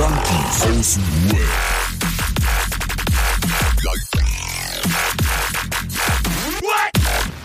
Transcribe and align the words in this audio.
Junkies 0.00 0.62
aus 0.62 0.94
dem 0.94 1.30
Web. 1.30 1.40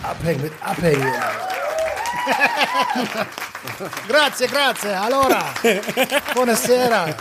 Abhängen 0.02 0.40
mit 0.40 0.52
Abhängen. 0.62 1.02
grazie, 4.08 4.46
grazie. 4.46 4.98
Allora. 4.98 5.52
Buonasera. 6.32 7.14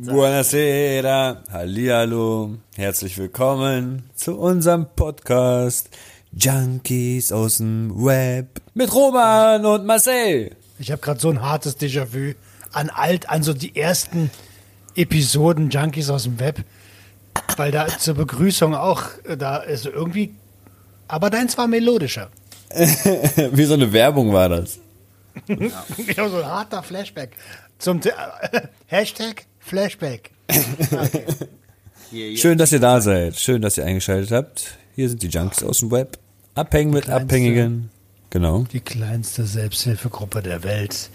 Buonasera, 0.00 1.42
hallihallo, 1.50 2.58
herzlich 2.76 3.18
willkommen 3.18 4.08
zu 4.14 4.38
unserem 4.38 4.86
Podcast 4.94 5.88
Junkies 6.32 7.32
aus 7.32 7.56
dem 7.56 7.90
Web 7.96 8.60
mit 8.74 8.94
Roman 8.94 9.66
und 9.66 9.84
Marcel. 9.84 10.54
Ich 10.78 10.92
habe 10.92 11.02
gerade 11.02 11.18
so 11.18 11.30
ein 11.30 11.42
hartes 11.42 11.76
Déjà-vu 11.80 12.34
an 12.76 12.90
alt, 12.90 13.28
an 13.30 13.42
so 13.42 13.52
die 13.54 13.74
ersten 13.76 14.30
Episoden 14.94 15.70
Junkies 15.70 16.10
aus 16.10 16.24
dem 16.24 16.38
Web, 16.38 16.62
weil 17.56 17.70
da 17.72 17.86
zur 17.86 18.14
Begrüßung 18.14 18.74
auch 18.74 19.02
äh, 19.24 19.36
da 19.36 19.56
ist 19.58 19.86
irgendwie, 19.86 20.34
aber 21.08 21.30
deins 21.30 21.56
war 21.58 21.66
melodischer. 21.66 22.30
Wie 23.52 23.64
so 23.64 23.74
eine 23.74 23.92
Werbung 23.92 24.32
war 24.32 24.48
das. 24.48 24.78
Ich 25.46 26.18
habe 26.18 26.30
so 26.30 26.36
ein 26.38 26.46
harter 26.46 26.82
Flashback 26.82 27.30
zum 27.78 28.00
The 28.02 28.10
Hashtag 28.86 29.44
Flashback. 29.60 30.30
Schön, 32.36 32.58
dass 32.58 32.72
ihr 32.72 32.80
da 32.80 33.00
seid. 33.00 33.36
Schön, 33.36 33.62
dass 33.62 33.76
ihr 33.78 33.84
eingeschaltet 33.84 34.30
habt. 34.32 34.78
Hier 34.94 35.08
sind 35.08 35.22
die 35.22 35.28
Junkies 35.28 35.62
aus 35.64 35.78
dem 35.80 35.90
Web. 35.90 36.18
Abhängen 36.54 36.92
mit 36.92 37.04
kleinste- 37.04 37.22
Abhängigen. 37.24 37.90
Genau. 38.36 38.66
Die 38.70 38.80
kleinste 38.80 39.46
Selbsthilfegruppe 39.46 40.42
der 40.42 40.62
Welt. 40.62 41.08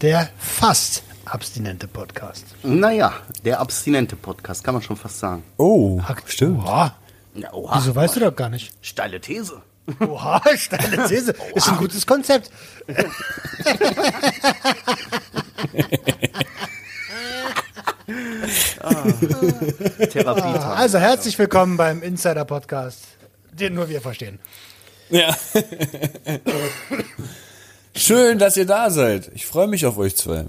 Der 0.00 0.28
fast 0.36 1.04
abstinente 1.24 1.86
Podcast. 1.86 2.46
Naja, 2.64 3.12
der 3.44 3.60
abstinente 3.60 4.16
Podcast, 4.16 4.64
kann 4.64 4.74
man 4.74 4.82
schon 4.82 4.96
fast 4.96 5.20
sagen. 5.20 5.44
Oh, 5.56 6.02
stimmt. 6.26 6.64
Oha. 6.64 6.96
Ja, 7.36 7.52
oha. 7.52 7.78
Wieso 7.78 7.94
weißt 7.94 8.16
du 8.16 8.20
doch 8.20 8.34
gar 8.34 8.48
nicht? 8.48 8.72
Steile 8.80 9.20
These. 9.20 9.62
Oha, 10.00 10.42
steile 10.56 11.06
These. 11.06 11.36
Ist 11.54 11.68
ein 11.68 11.76
gutes 11.76 12.04
Konzept. 12.04 12.50
Therapie. 20.10 20.42
Also 20.42 20.98
herzlich 20.98 21.38
willkommen 21.38 21.76
beim 21.76 22.02
Insider 22.02 22.44
Podcast, 22.44 23.04
den 23.52 23.74
nur 23.74 23.88
wir 23.88 24.00
verstehen. 24.00 24.40
Ja. 25.10 25.36
Schön, 27.94 28.38
dass 28.38 28.56
ihr 28.56 28.66
da 28.66 28.90
seid. 28.90 29.30
Ich 29.34 29.46
freue 29.46 29.68
mich 29.68 29.86
auf 29.86 29.98
euch 29.98 30.16
zwei. 30.16 30.46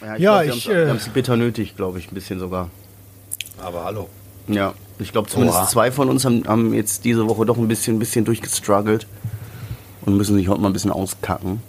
Ja, 0.00 0.16
Ja, 0.16 0.42
glaub, 0.42 0.56
ich, 0.56 0.68
wir 0.68 0.76
äh, 0.84 0.88
haben 0.88 0.96
es 0.96 1.08
bitter 1.08 1.36
nötig, 1.36 1.76
glaube 1.76 1.98
ich, 1.98 2.10
ein 2.10 2.14
bisschen 2.14 2.38
sogar. 2.38 2.70
Aber 3.58 3.84
hallo. 3.84 4.08
Ja, 4.46 4.74
ich 4.98 5.12
glaube 5.12 5.28
zumindest 5.28 5.58
Oha. 5.58 5.68
zwei 5.68 5.90
von 5.90 6.10
uns 6.10 6.24
haben, 6.24 6.46
haben 6.46 6.74
jetzt 6.74 7.04
diese 7.04 7.26
Woche 7.28 7.46
doch 7.46 7.56
ein 7.56 7.66
bisschen, 7.66 7.96
ein 7.96 7.98
bisschen 7.98 8.24
durchgestruggelt 8.24 9.06
und 10.04 10.16
müssen 10.16 10.36
sich 10.36 10.48
heute 10.48 10.60
mal 10.60 10.68
ein 10.68 10.72
bisschen 10.74 10.92
auskacken. 10.92 11.62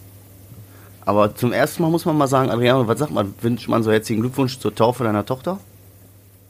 Aber 1.06 1.36
zum 1.36 1.54
ersten 1.54 1.84
Mal 1.84 1.90
muss 1.90 2.06
man 2.06 2.18
mal 2.18 2.28
sagen, 2.28 2.50
Adriano, 2.50 2.88
was 2.88 3.00
sagt 3.00 3.12
man? 3.12 3.34
Wünscht 3.42 3.70
man 3.70 3.84
so 3.84 3.92
herzlichen 3.92 4.22
Glückwunsch 4.22 4.60
zur 4.60 4.74
Taufe 4.76 5.04
deiner 5.04 5.26
Tochter? 5.26 5.60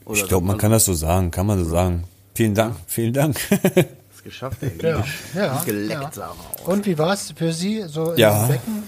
Oder 0.05 0.17
Ich 0.17 0.27
glaube, 0.27 0.45
man 0.45 0.53
sagt 0.53 0.61
kann 0.61 0.71
das 0.71 0.85
so 0.85 0.93
sagen. 0.93 1.29
Kann 1.29 1.45
man 1.45 1.63
so 1.63 1.69
sagen. 1.69 2.05
Vielen 2.33 2.55
Dank. 2.55 2.75
Vielen 2.87 3.13
Dank. 3.13 3.37
es 4.25 4.31
geschafft. 4.31 4.57
Ja, 4.81 5.03
ja, 5.35 5.63
Geleckt, 5.63 6.17
ja. 6.17 6.33
Und 6.65 6.85
wie 6.85 6.97
war 6.97 7.13
es 7.13 7.31
für 7.31 7.53
Sie 7.53 7.83
so 7.87 8.11
im 8.11 8.17
Ja. 8.17 8.47
Becken? 8.47 8.83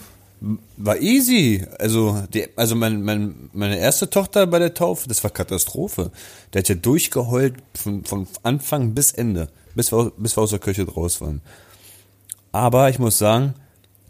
War 0.78 0.98
easy. 0.98 1.66
Also, 1.80 2.24
die, 2.32 2.48
also 2.56 2.76
mein, 2.76 3.02
mein, 3.02 3.50
meine 3.54 3.80
erste 3.80 4.10
Tochter 4.10 4.46
bei 4.46 4.60
der 4.60 4.74
Taufe, 4.74 5.08
das 5.08 5.24
war 5.24 5.32
Katastrophe. 5.32 6.12
Der 6.54 6.60
hat 6.60 6.70
ja 6.70 6.76
durchgeheult 6.76 7.56
von, 7.74 8.04
von 8.06 8.28
Anfang 8.44 8.94
bis 8.94 9.12
Ende, 9.12 9.50
bis 9.74 9.92
wir, 9.92 10.12
bis 10.18 10.38
wir 10.38 10.44
aus 10.44 10.52
der 10.52 10.60
Kirche 10.60 10.86
draus 10.86 11.22
waren. 11.22 11.42
Aber 12.52 12.90
ich 12.90 13.00
muss 13.00 13.18
sagen, 13.18 13.56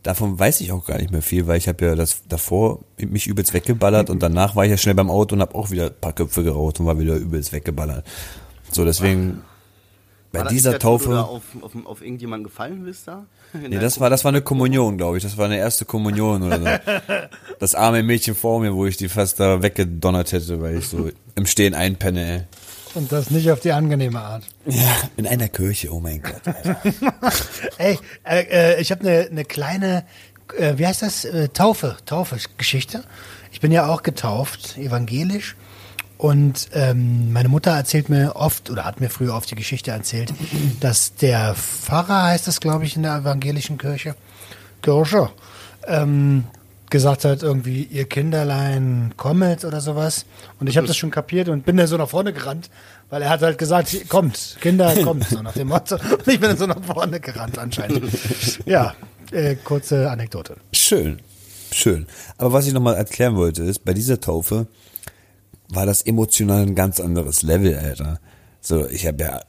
davon 0.03 0.37
weiß 0.37 0.59
ich 0.61 0.73
auch 0.73 0.85
gar 0.85 0.97
nicht 0.97 1.11
mehr 1.11 1.21
viel, 1.21 1.47
weil 1.47 1.57
ich 1.57 1.69
habe 1.69 1.85
ja 1.85 1.95
das 1.95 2.23
davor 2.27 2.79
mich 2.97 3.27
übelst 3.27 3.53
weggeballert 3.53 4.09
und 4.09 4.21
danach 4.21 4.55
war 4.55 4.65
ich 4.65 4.71
ja 4.71 4.77
schnell 4.77 4.95
beim 4.95 5.09
Auto 5.09 5.35
und 5.35 5.41
habe 5.41 5.55
auch 5.55 5.71
wieder 5.71 5.87
ein 5.87 5.99
paar 5.99 6.13
Köpfe 6.13 6.43
geraucht 6.43 6.79
und 6.79 6.85
war 6.85 6.99
wieder 6.99 7.15
übelst 7.15 7.53
weggeballert. 7.53 8.05
So, 8.71 8.83
deswegen 8.83 9.43
bei 10.37 10.43
War 10.43 10.49
dieser 10.49 10.71
das, 10.71 10.79
du 10.79 10.85
da 10.85 10.91
Taufe. 10.91 11.23
auf, 11.23 11.41
auf, 11.61 11.71
auf 11.85 12.01
irgendjemanden 12.01 12.45
gefallen 12.45 12.83
bist 12.83 13.07
da? 13.07 13.25
Nee, 13.53 13.79
das 13.79 13.99
war, 13.99 14.09
das 14.09 14.23
war 14.25 14.29
eine 14.29 14.41
Kommunion, 14.41 14.97
glaube 14.97 15.17
ich. 15.17 15.23
Das 15.23 15.37
war 15.37 15.45
eine 15.45 15.57
erste 15.57 15.85
Kommunion 15.85 16.43
oder 16.43 16.59
so. 16.59 16.65
Das 17.59 17.73
arme 17.75 18.03
Mädchen 18.03 18.35
vor 18.35 18.59
mir, 18.59 18.73
wo 18.75 18.85
ich 18.85 18.97
die 18.97 19.09
fast 19.09 19.39
da 19.39 19.63
weggedonnert 19.63 20.31
hätte, 20.31 20.61
weil 20.61 20.77
ich 20.77 20.87
so 20.87 21.09
im 21.35 21.45
Stehen 21.47 21.73
einpenne, 21.73 22.31
ey. 22.31 22.43
Und 22.93 23.11
das 23.11 23.31
nicht 23.31 23.49
auf 23.51 23.59
die 23.59 23.71
angenehme 23.71 24.19
Art. 24.19 24.43
Ja, 24.65 24.95
in 25.17 25.27
einer 25.27 25.47
Kirche, 25.49 25.91
oh 25.93 25.99
mein 25.99 26.21
Gott. 26.21 26.41
Alter. 26.45 26.81
Ey, 27.77 27.99
äh, 28.23 28.75
äh, 28.75 28.81
ich 28.81 28.91
habe 28.91 29.01
eine 29.01 29.27
ne 29.31 29.45
kleine, 29.45 30.03
äh, 30.57 30.77
wie 30.77 30.87
heißt 30.87 31.01
das? 31.01 31.25
Äh, 31.25 31.49
Taufe, 31.49 31.97
Taufe-Geschichte. 32.05 33.03
Ich 33.51 33.59
bin 33.59 33.71
ja 33.71 33.87
auch 33.87 34.03
getauft, 34.03 34.77
evangelisch. 34.77 35.55
Und 36.17 36.69
ähm, 36.73 37.31
meine 37.31 37.47
Mutter 37.47 37.71
erzählt 37.71 38.09
mir 38.09 38.35
oft, 38.35 38.69
oder 38.71 38.85
hat 38.85 38.99
mir 38.99 39.09
früher 39.09 39.35
oft 39.35 39.49
die 39.51 39.55
Geschichte 39.55 39.91
erzählt, 39.91 40.33
dass 40.79 41.15
der 41.15 41.53
Pfarrer, 41.53 42.23
heißt 42.23 42.47
das, 42.47 42.59
glaube 42.59 42.85
ich, 42.85 42.95
in 42.95 43.03
der 43.03 43.17
evangelischen 43.17 43.77
Kirche, 43.77 44.15
Kirche, 44.81 45.29
ähm, 45.85 46.45
gesagt 46.89 47.25
hat, 47.25 47.43
irgendwie, 47.43 47.83
ihr 47.83 48.05
Kinderlein 48.05 49.13
kommet 49.17 49.65
oder 49.65 49.81
sowas. 49.81 50.25
Und 50.59 50.67
ich 50.67 50.77
habe 50.77 50.87
das 50.87 50.97
schon 50.97 51.11
kapiert 51.11 51.49
und 51.49 51.65
bin 51.65 51.77
dann 51.77 51.87
so 51.87 51.97
nach 51.97 52.09
vorne 52.09 52.33
gerannt, 52.33 52.69
weil 53.09 53.21
er 53.21 53.29
hat 53.29 53.41
halt 53.41 53.57
gesagt, 53.57 54.09
kommt, 54.09 54.57
Kinder, 54.61 54.95
kommt, 55.03 55.25
so 55.25 55.41
nach 55.41 55.53
dem 55.53 55.67
Motto. 55.67 55.95
Und 55.95 56.27
ich 56.27 56.39
bin 56.39 56.49
dann 56.49 56.57
so 56.57 56.65
nach 56.65 56.81
vorne 56.83 57.19
gerannt 57.19 57.59
anscheinend. 57.59 58.01
Ja, 58.65 58.95
äh, 59.31 59.55
kurze 59.55 60.09
Anekdote. 60.09 60.55
Schön, 60.73 61.19
schön. 61.71 62.07
Aber 62.37 62.53
was 62.53 62.65
ich 62.65 62.73
nochmal 62.73 62.95
erklären 62.95 63.35
wollte, 63.35 63.63
ist, 63.63 63.83
bei 63.85 63.93
dieser 63.93 64.19
Taufe 64.19 64.67
war 65.69 65.85
das 65.85 66.01
emotional 66.01 66.63
ein 66.63 66.75
ganz 66.75 66.99
anderes 66.99 67.41
Level, 67.43 67.75
Alter. 67.75 68.19
So, 68.61 68.87
ich 68.87 69.05
habe 69.07 69.23
ja, 69.23 69.41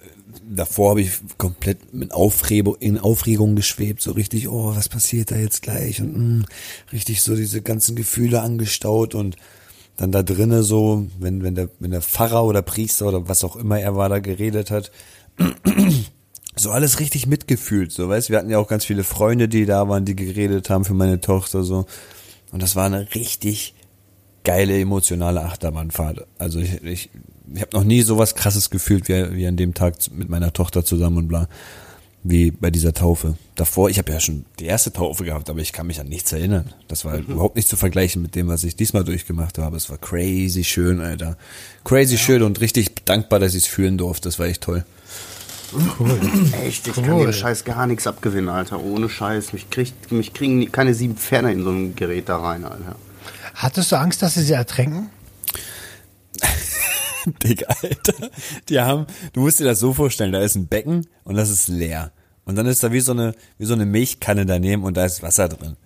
davor 0.49 0.91
habe 0.91 1.01
ich 1.01 1.13
komplett 1.39 1.93
mit 1.95 2.13
Aufregung, 2.13 2.77
in 2.77 2.99
Aufregung 2.99 3.57
geschwebt, 3.57 4.03
so 4.03 4.13
richtig, 4.13 4.49
oh, 4.49 4.75
was 4.75 4.89
passiert 4.89 5.31
da 5.31 5.37
jetzt 5.37 5.63
gleich? 5.63 6.01
Und 6.01 6.41
mh, 6.41 6.47
richtig 6.93 7.23
so 7.23 7.35
diese 7.35 7.63
ganzen 7.63 7.97
Gefühle 7.97 8.41
angestaut 8.41 9.15
und 9.15 9.37
dann 9.97 10.13
da 10.13 10.23
drinnen 10.23 10.63
so, 10.63 11.07
wenn, 11.19 11.43
wenn 11.43 11.57
der, 11.57 11.71
wenn 11.81 11.91
der 11.91 12.03
Pfarrer 12.03 12.45
oder 12.45 12.63
Priester 12.63 13.09
oder 13.09 13.29
was 13.29 13.43
auch 13.43 13.57
immer 13.57 13.81
er 13.81 13.97
war, 13.97 14.09
da 14.09 14.21
geredet 14.21 14.71
hat, 14.71 14.93
so 16.57 16.71
alles 16.71 17.01
richtig 17.01 17.27
mitgefühlt, 17.27 17.91
so 17.93 18.09
weißt, 18.09 18.31
wir 18.31 18.39
hatten 18.39 18.51
ja 18.51 18.59
auch 18.59 18.69
ganz 18.69 18.85
viele 18.85 19.05
Freunde, 19.05 19.49
die 19.49 19.67
da 19.67 19.89
waren, 19.89 20.05
die 20.05 20.17
geredet 20.17 20.71
haben 20.71 20.85
für 20.85 20.95
meine 20.95 21.21
Tochter 21.21 21.65
so 21.65 21.87
und 22.53 22.63
das 22.63 22.77
war 22.77 22.87
eine 22.87 23.15
richtig 23.15 23.75
geile 24.45 24.79
emotionale 24.79 25.43
Achterbahnfahrt. 25.43 26.27
Also 26.39 26.59
ich 26.61 26.83
ich, 26.85 27.11
ich 27.55 27.61
habe 27.61 27.77
noch 27.77 27.85
nie 27.85 28.03
sowas 28.03 28.35
krasses 28.35 28.71
gefühlt 28.71 29.09
wie 29.09 29.37
wie 29.37 29.47
an 29.47 29.57
dem 29.57 29.75
Tag 29.75 29.97
mit 30.13 30.29
meiner 30.29 30.53
Tochter 30.53 30.85
zusammen 30.85 31.19
und 31.19 31.29
bla 31.29 31.49
wie 32.23 32.51
bei 32.51 32.71
dieser 32.71 32.93
Taufe. 32.93 33.37
Davor, 33.55 33.91
ich 33.91 33.99
habe 33.99 34.13
ja 34.13 34.21
schon 34.21 34.45
die 34.59 34.67
erste 34.67 34.93
Taufe 34.93 35.25
gehabt, 35.25 35.49
aber 35.51 35.61
ich 35.61 35.73
kann 35.73 35.87
mich 35.87 36.01
an 36.01 36.09
nichts 36.09 36.33
erinnern. 36.33 36.73
Das 36.89 37.05
war 37.05 37.17
überhaupt 37.17 37.57
nicht 37.57 37.69
zu 37.69 37.77
vergleichen 37.77 38.23
mit 38.23 38.35
dem, 38.35 38.49
was 38.49 38.65
ich 38.65 38.77
diesmal 38.77 39.05
durchgemacht 39.05 39.59
habe. 39.59 39.77
Es 39.77 39.89
war 39.89 39.99
crazy 39.99 40.65
schön, 40.65 41.01
Alter. 41.01 41.37
Crazy 41.85 42.19
schön 42.19 42.43
und 42.43 42.61
richtig 42.61 43.05
dankbar, 43.05 43.39
dass 43.39 43.55
ich 43.55 43.65
es 43.65 43.69
fühlen 43.69 43.99
durfte. 43.99 44.29
Das 44.29 44.39
war 44.39 44.47
echt 44.47 44.63
toll. 44.63 44.85
Echt, 46.65 46.89
ich 46.89 46.95
kann 46.95 47.19
dem 47.19 47.33
Scheiß 47.33 47.65
gar 47.65 47.87
nichts 47.87 48.07
abgewinnen, 48.07 48.49
Alter. 48.49 48.83
Ohne 48.83 49.09
Scheiß. 49.09 49.53
Mich, 49.53 49.69
kriegt, 49.71 50.11
mich 50.11 50.33
kriegen 50.33 50.71
keine 50.73 50.95
sieben 50.95 51.17
Pferde 51.17 51.53
in 51.53 51.63
so 51.63 51.71
ein 51.71 51.95
Gerät 51.95 52.29
da 52.29 52.39
rein, 52.39 52.65
Alter. 52.65 52.97
Hattest 53.59 53.91
du 53.91 53.97
Angst, 53.97 54.23
dass 54.23 54.35
sie 54.35 54.45
sie 54.45 54.53
ertränken? 54.53 55.11
Digga, 57.43 57.67
Alter. 57.83 58.31
Die 58.69 58.79
haben, 58.79 59.07
du 59.33 59.41
musst 59.41 59.59
dir 59.59 59.65
das 59.65 59.81
so 59.81 59.93
vorstellen, 59.93 60.31
da 60.31 60.41
ist 60.41 60.55
ein 60.55 60.69
Becken 60.69 61.09
und 61.25 61.35
das 61.35 61.51
ist 61.51 61.67
leer. 61.67 62.13
Und 62.45 62.55
dann 62.55 62.67
ist 62.67 62.85
da 62.85 62.93
wie 62.93 63.01
so 63.01 63.11
eine, 63.11 63.35
wie 63.59 63.65
so 63.65 63.75
eine 63.75 63.85
Milchkanne 63.85 64.47
daneben 64.47 64.85
und 64.85 64.97
da 64.97 65.05
ist 65.05 65.25
Wasser 65.25 65.49
drin. 65.49 65.77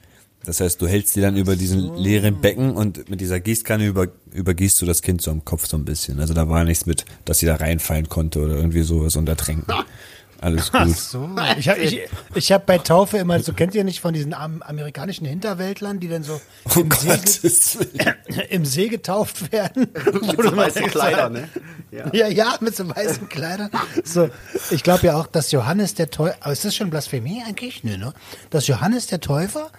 Das 0.45 0.61
heißt, 0.61 0.83
du 0.83 0.87
hältst 0.87 1.17
die 1.17 1.23
dann 1.23 1.39
über 1.39 1.57
diesen 1.57 1.97
leeren 1.97 2.43
Becken 2.43 2.73
und 2.73 3.09
mit 3.09 3.23
dieser 3.23 3.41
Gießkanne 3.41 3.87
über, 3.87 4.09
übergießt 4.33 4.83
du 4.83 4.87
das 4.87 5.01
Kind 5.01 5.23
so 5.23 5.31
am 5.31 5.47
Kopf 5.47 5.67
so 5.67 5.79
ein 5.79 5.87
bisschen. 5.87 6.21
Also 6.21 6.35
da 6.35 6.51
war 6.51 6.65
nichts 6.65 6.85
mit, 6.85 7.07
dass 7.25 7.39
sie 7.39 7.47
da 7.47 7.57
reinfallen 7.57 8.11
konnte 8.11 8.43
oder 8.43 8.57
irgendwie 8.57 8.83
sowas 8.83 9.17
und 9.17 9.29
ertränken. 9.31 9.73
Alles 10.43 10.71
Ach 10.73 10.85
gut. 10.87 10.97
so. 10.97 11.31
Ich 11.59 11.69
habe 11.69 11.81
ich, 11.81 12.01
ich 12.35 12.51
hab 12.53 12.67
bei 12.67 12.79
Taufe 12.79 13.19
immer, 13.19 13.39
so 13.41 13.53
kennt 13.53 13.75
ihr 13.77 13.85
nicht 13.85 14.01
von 14.01 14.13
diesen 14.13 14.35
am, 14.35 14.61
amerikanischen 14.63 15.25
Hinterwäldlern, 15.25 16.01
die 16.01 16.09
dann 16.09 16.25
so 16.25 16.41
Oh 16.75 16.81
im, 16.81 16.91
See, 16.91 17.07
Gottes 17.09 17.79
Willen. 17.79 18.15
im 18.51 18.65
See 18.65 18.89
getauft 18.89 19.53
werden? 19.53 19.89
Mit 20.13 20.43
so 20.43 20.57
weißen 20.57 20.87
Kleidern, 20.89 21.33
ne? 21.35 21.49
Ja. 21.93 22.13
Ja, 22.13 22.27
ja, 22.29 22.57
mit 22.61 22.75
so 22.75 22.89
weißen 22.89 23.29
Kleidern. 23.29 23.71
So, 24.03 24.31
ich 24.71 24.83
glaube 24.83 25.07
ja 25.07 25.17
auch, 25.17 25.27
dass 25.27 25.53
Johannes 25.53 25.95
der 25.95 26.11
Täufer, 26.11 26.37
aber 26.41 26.53
ist 26.53 26.65
das 26.65 26.75
schon 26.75 26.91
Blasphemie 26.91 27.43
eigentlich? 27.47 27.85
Nö, 27.85 27.97
ne? 27.97 28.13
Dass 28.51 28.67
Johannes 28.67 29.07
der 29.07 29.21
Täufer, 29.21 29.71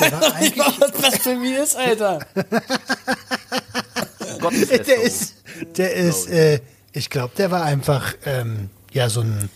der 0.00 0.12
war 0.12 0.34
eigentlich, 0.36 0.80
was 0.80 0.92
Blasphemie 0.92 1.54
ist, 1.54 1.76
Alter. 1.76 2.20
Der 4.86 5.02
ist, 5.02 5.34
der 5.76 5.92
ist, 5.94 6.28
äh, 6.30 6.60
ich 6.92 7.10
glaube, 7.10 7.34
der 7.36 7.50
war 7.50 7.64
einfach, 7.64 8.14
ähm, 8.24 8.70
ja, 8.92 9.08
so 9.10 9.20
ein, 9.22 9.50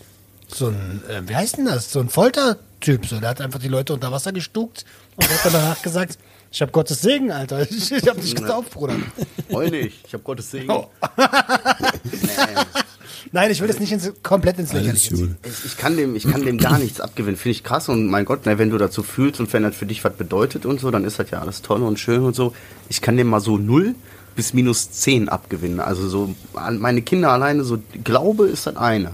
so 0.53 0.67
ein, 0.67 1.01
äh, 1.09 1.27
wie 1.27 1.35
heißt 1.35 1.57
denn 1.57 1.65
das? 1.65 1.91
So 1.91 1.99
ein 1.99 2.09
Foltertyp, 2.09 3.05
so. 3.05 3.19
Der 3.19 3.29
hat 3.29 3.41
einfach 3.41 3.59
die 3.59 3.67
Leute 3.67 3.93
unter 3.93 4.11
Wasser 4.11 4.31
gestuckt 4.31 4.85
und 5.15 5.29
hat 5.29 5.45
dann 5.45 5.53
danach 5.53 5.81
gesagt, 5.81 6.17
ich 6.51 6.61
habe 6.61 6.71
Gottes 6.71 7.01
Segen, 7.01 7.31
Alter. 7.31 7.61
Ich, 7.69 7.91
ich 7.91 8.07
habe 8.07 8.19
dich 8.19 8.35
getauft, 8.35 8.71
Bruder. 8.71 8.95
Heul 9.51 9.69
nicht, 9.69 10.05
ich 10.05 10.13
habe 10.13 10.23
Gottes 10.23 10.51
Segen. 10.51 10.69
Oh. 10.69 10.87
Nein, 13.33 13.49
ich 13.49 13.61
will 13.61 13.67
das 13.69 13.79
nicht 13.79 13.93
ins, 13.93 14.11
komplett 14.23 14.59
ins 14.59 14.73
Lächerliche. 14.73 15.13
Ich, 15.15 15.65
ich, 15.65 15.77
kann 15.77 15.95
dem, 15.95 16.17
ich 16.17 16.29
kann 16.29 16.43
dem 16.43 16.57
gar 16.57 16.77
nichts 16.79 16.99
abgewinnen. 16.99 17.37
Finde 17.37 17.51
ich 17.51 17.63
krass. 17.63 17.87
Und 17.87 18.07
mein 18.07 18.25
Gott, 18.25 18.45
ne, 18.45 18.57
wenn 18.57 18.69
du 18.69 18.77
dazu 18.77 19.03
fühlst 19.03 19.39
und 19.39 19.53
wenn 19.53 19.63
das 19.63 19.73
für 19.75 19.85
dich 19.85 20.03
was 20.03 20.13
bedeutet 20.13 20.65
und 20.65 20.81
so, 20.81 20.91
dann 20.91 21.05
ist 21.05 21.17
das 21.17 21.29
ja 21.29 21.39
alles 21.39 21.61
toll 21.61 21.81
und 21.83 21.97
schön 21.97 22.23
und 22.23 22.35
so. 22.35 22.53
Ich 22.89 23.01
kann 23.01 23.15
dem 23.15 23.27
mal 23.27 23.39
so 23.39 23.57
0 23.57 23.95
bis 24.35 24.53
minus 24.53 24.91
10 24.91 25.29
abgewinnen. 25.29 25.79
Also 25.79 26.09
so 26.09 26.35
an 26.55 26.79
meine 26.79 27.01
Kinder 27.03 27.31
alleine, 27.31 27.63
so 27.63 27.79
Glaube 28.03 28.47
ist 28.47 28.67
das 28.67 28.75
eine. 28.75 29.13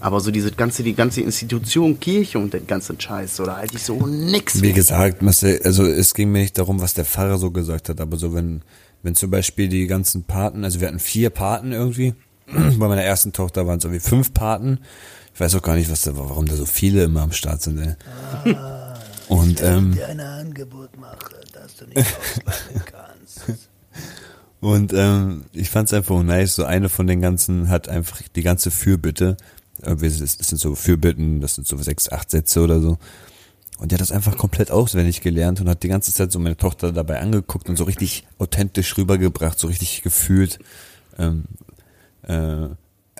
Aber 0.00 0.20
so 0.20 0.30
diese 0.30 0.52
ganze, 0.52 0.82
die 0.82 0.94
ganze 0.94 1.22
Institution, 1.22 1.98
Kirche 1.98 2.38
und 2.38 2.54
den 2.54 2.66
ganzen 2.66 3.00
Scheiß, 3.00 3.36
so, 3.36 3.44
da 3.44 3.56
halte 3.56 3.76
ich 3.76 3.82
so 3.82 4.06
nix. 4.06 4.62
Wie 4.62 4.72
gesagt, 4.72 5.22
Marcel, 5.22 5.60
also 5.64 5.84
es 5.84 6.14
ging 6.14 6.30
mir 6.30 6.40
nicht 6.40 6.56
darum, 6.58 6.80
was 6.80 6.94
der 6.94 7.04
Pfarrer 7.04 7.38
so 7.38 7.50
gesagt 7.50 7.88
hat, 7.88 8.00
aber 8.00 8.16
so 8.16 8.32
wenn, 8.34 8.62
wenn 9.02 9.14
zum 9.14 9.30
Beispiel 9.30 9.68
die 9.68 9.86
ganzen 9.86 10.22
Paten, 10.24 10.64
also 10.64 10.80
wir 10.80 10.88
hatten 10.88 11.00
vier 11.00 11.30
Paten 11.30 11.72
irgendwie, 11.72 12.14
bei 12.46 12.88
meiner 12.88 13.02
ersten 13.02 13.32
Tochter 13.32 13.66
waren 13.66 13.78
es 13.78 13.84
irgendwie 13.84 14.00
fünf 14.00 14.32
Paten. 14.32 14.78
Ich 15.34 15.40
weiß 15.40 15.54
auch 15.56 15.62
gar 15.62 15.76
nicht, 15.76 15.90
was 15.90 16.02
da, 16.02 16.16
warum 16.16 16.46
da 16.46 16.56
so 16.56 16.66
viele 16.66 17.04
immer 17.04 17.22
am 17.22 17.32
Start 17.32 17.62
sind, 17.62 17.78
ey. 17.78 18.54
Und 19.28 19.62
ähm, 19.62 19.92
dir 19.92 20.08
ein 20.08 20.20
Angebot 20.20 20.96
mache, 20.98 21.40
das 21.52 21.76
du 21.76 21.86
nicht 21.86 21.98
auslassen 21.98 22.82
kannst. 22.86 23.68
Und 24.60 24.92
ähm, 24.92 25.44
ich 25.52 25.70
fand's 25.70 25.92
einfach 25.92 26.20
nice, 26.22 26.56
so 26.56 26.64
eine 26.64 26.88
von 26.88 27.06
den 27.06 27.20
ganzen 27.20 27.68
hat 27.68 27.88
einfach 27.88 28.22
die 28.34 28.42
ganze 28.42 28.70
Fürbitte, 28.70 29.36
das 29.82 30.18
das 30.18 30.48
sind 30.48 30.58
so 30.58 30.74
Fürbitten, 30.74 31.40
das 31.40 31.54
sind 31.54 31.66
so 31.66 31.76
sechs, 31.76 32.10
acht 32.10 32.30
Sätze 32.30 32.60
oder 32.60 32.80
so. 32.80 32.98
Und 33.78 33.92
die 33.92 33.94
hat 33.94 34.00
das 34.00 34.10
einfach 34.10 34.36
komplett 34.36 34.72
auswendig 34.72 35.20
gelernt 35.20 35.60
und 35.60 35.68
hat 35.68 35.84
die 35.84 35.88
ganze 35.88 36.12
Zeit 36.12 36.32
so 36.32 36.40
meine 36.40 36.56
Tochter 36.56 36.92
dabei 36.92 37.20
angeguckt 37.20 37.68
und 37.68 37.76
so 37.76 37.84
richtig 37.84 38.26
authentisch 38.38 38.96
rübergebracht, 38.96 39.58
so 39.58 39.68
richtig 39.68 40.02
gefühlt. 40.02 40.58
Ähm, 41.16 41.44
äh, 42.22 42.68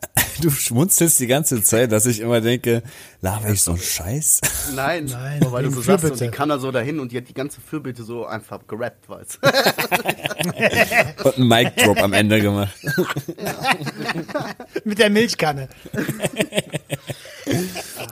du 0.40 0.50
schmunzelst 0.50 1.18
die 1.20 1.26
ganze 1.26 1.62
Zeit, 1.62 1.92
dass 1.92 2.06
ich 2.06 2.20
immer 2.20 2.40
denke, 2.40 2.82
laber 3.20 3.50
ich 3.50 3.62
so 3.62 3.72
einen 3.72 3.80
Scheiß? 3.80 4.40
Nein, 4.74 5.06
Nein, 5.06 5.40
nur 5.40 5.52
weil 5.52 5.64
du 5.64 5.70
so 5.70 5.82
sagst, 5.82 6.04
und 6.04 6.20
die 6.20 6.28
kann 6.28 6.48
da 6.48 6.58
so 6.58 6.70
dahin 6.70 7.00
und 7.00 7.12
die 7.12 7.18
hat 7.18 7.28
die 7.28 7.34
ganze 7.34 7.60
Fürbitte 7.60 8.02
so 8.02 8.26
einfach 8.26 8.60
gerappt, 8.66 9.08
weißt 9.08 9.38
Und 11.24 11.36
einen 11.36 11.48
Mic-Drop 11.48 12.02
am 12.02 12.12
Ende 12.12 12.40
gemacht. 12.40 12.74
Mit 14.84 14.98
der 14.98 15.10
Milchkanne. 15.10 15.68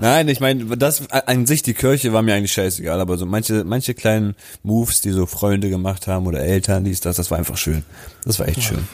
Nein, 0.00 0.28
ich 0.28 0.40
meine, 0.40 0.76
das 0.76 1.10
an 1.10 1.46
sich 1.46 1.62
die 1.62 1.74
Kirche 1.74 2.12
war 2.12 2.22
mir 2.22 2.34
eigentlich 2.34 2.52
scheißegal, 2.52 3.00
aber 3.00 3.16
so 3.16 3.26
manche 3.26 3.64
manche 3.64 3.94
kleinen 3.94 4.34
Moves, 4.62 5.00
die 5.00 5.10
so 5.10 5.26
Freunde 5.26 5.70
gemacht 5.70 6.06
haben 6.06 6.26
oder 6.26 6.40
Eltern, 6.40 6.84
dies 6.84 7.00
das, 7.00 7.16
das 7.16 7.30
war 7.30 7.38
einfach 7.38 7.56
schön. 7.56 7.84
Das 8.24 8.38
war 8.38 8.48
echt 8.48 8.62
schön. 8.62 8.86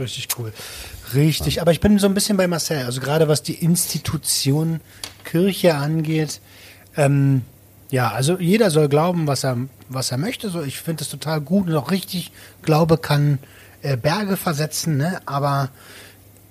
Richtig 0.00 0.28
cool. 0.38 0.52
Richtig, 1.14 1.60
aber 1.60 1.72
ich 1.72 1.80
bin 1.80 1.98
so 1.98 2.06
ein 2.06 2.14
bisschen 2.14 2.36
bei 2.36 2.48
Marcel. 2.48 2.84
Also 2.84 3.00
gerade 3.00 3.28
was 3.28 3.42
die 3.42 3.54
Institution 3.54 4.80
Kirche 5.24 5.74
angeht. 5.74 6.40
Ähm, 6.96 7.42
ja, 7.90 8.10
also 8.10 8.38
jeder 8.38 8.70
soll 8.70 8.88
glauben, 8.88 9.26
was 9.26 9.44
er, 9.44 9.56
was 9.88 10.10
er 10.10 10.18
möchte. 10.18 10.48
So, 10.48 10.62
ich 10.62 10.78
finde 10.78 11.04
es 11.04 11.10
total 11.10 11.40
gut 11.40 11.68
und 11.68 11.74
auch 11.74 11.90
richtig. 11.90 12.32
Glaube 12.62 12.98
kann 12.98 13.38
äh, 13.82 13.96
Berge 13.96 14.36
versetzen, 14.36 14.96
ne? 14.96 15.20
aber 15.26 15.70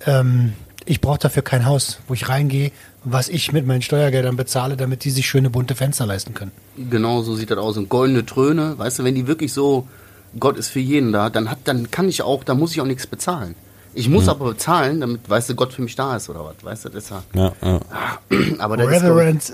ähm, 0.06 0.54
ich 0.86 1.02
brauche 1.02 1.20
dafür 1.20 1.44
kein 1.44 1.66
Haus, 1.66 2.00
wo 2.08 2.14
ich 2.14 2.30
reingehe, 2.30 2.72
was 3.04 3.30
ich 3.30 3.52
mit 3.52 3.66
meinen 3.66 3.82
Steuergeldern 3.82 4.36
bezahle, 4.36 4.76
damit 4.76 5.04
die 5.04 5.12
sich 5.12 5.28
schöne 5.28 5.50
bunte 5.50 5.76
Fenster 5.76 6.06
leisten 6.06 6.34
können. 6.34 6.52
Genau 6.90 7.22
so 7.22 7.36
sieht 7.36 7.52
das 7.52 7.58
aus. 7.58 7.78
Und 7.78 7.90
goldene 7.90 8.26
Tröne, 8.26 8.78
weißt 8.78 9.00
du, 9.00 9.04
wenn 9.04 9.16
die 9.16 9.28
wirklich 9.28 9.54
so, 9.54 9.88
Gott 10.38 10.58
ist 10.58 10.70
für 10.70 10.80
jeden 10.80 11.12
da, 11.12 11.30
dann 11.30 11.50
hat, 11.50 11.60
dann 11.66 11.90
kann 11.92 12.10
ich 12.10 12.22
auch, 12.22 12.44
da 12.44 12.54
muss 12.54 12.72
ich 12.72 12.82
auch 12.82 12.86
nichts 12.86 13.08
bezahlen. 13.08 13.56
Ich 13.94 14.08
muss 14.08 14.28
aber 14.30 14.50
bezahlen, 14.50 15.02
damit, 15.02 15.28
weißt 15.30 15.50
du, 15.50 15.56
Gott 15.56 15.74
für 15.74 15.82
mich 15.82 15.96
da 15.96 16.16
ist 16.16 16.30
oder 16.30 16.46
was, 16.46 16.64
weißt 16.64 16.86
du, 16.86 16.90
deshalb. 16.90 17.24
Ja, 17.34 17.52
ja. 17.62 17.80
Aber 18.60 18.78
das 18.78 18.86
ist, 18.86 18.92
glaub 18.92 19.04
ich, 19.04 19.10
Reverend, 19.10 19.54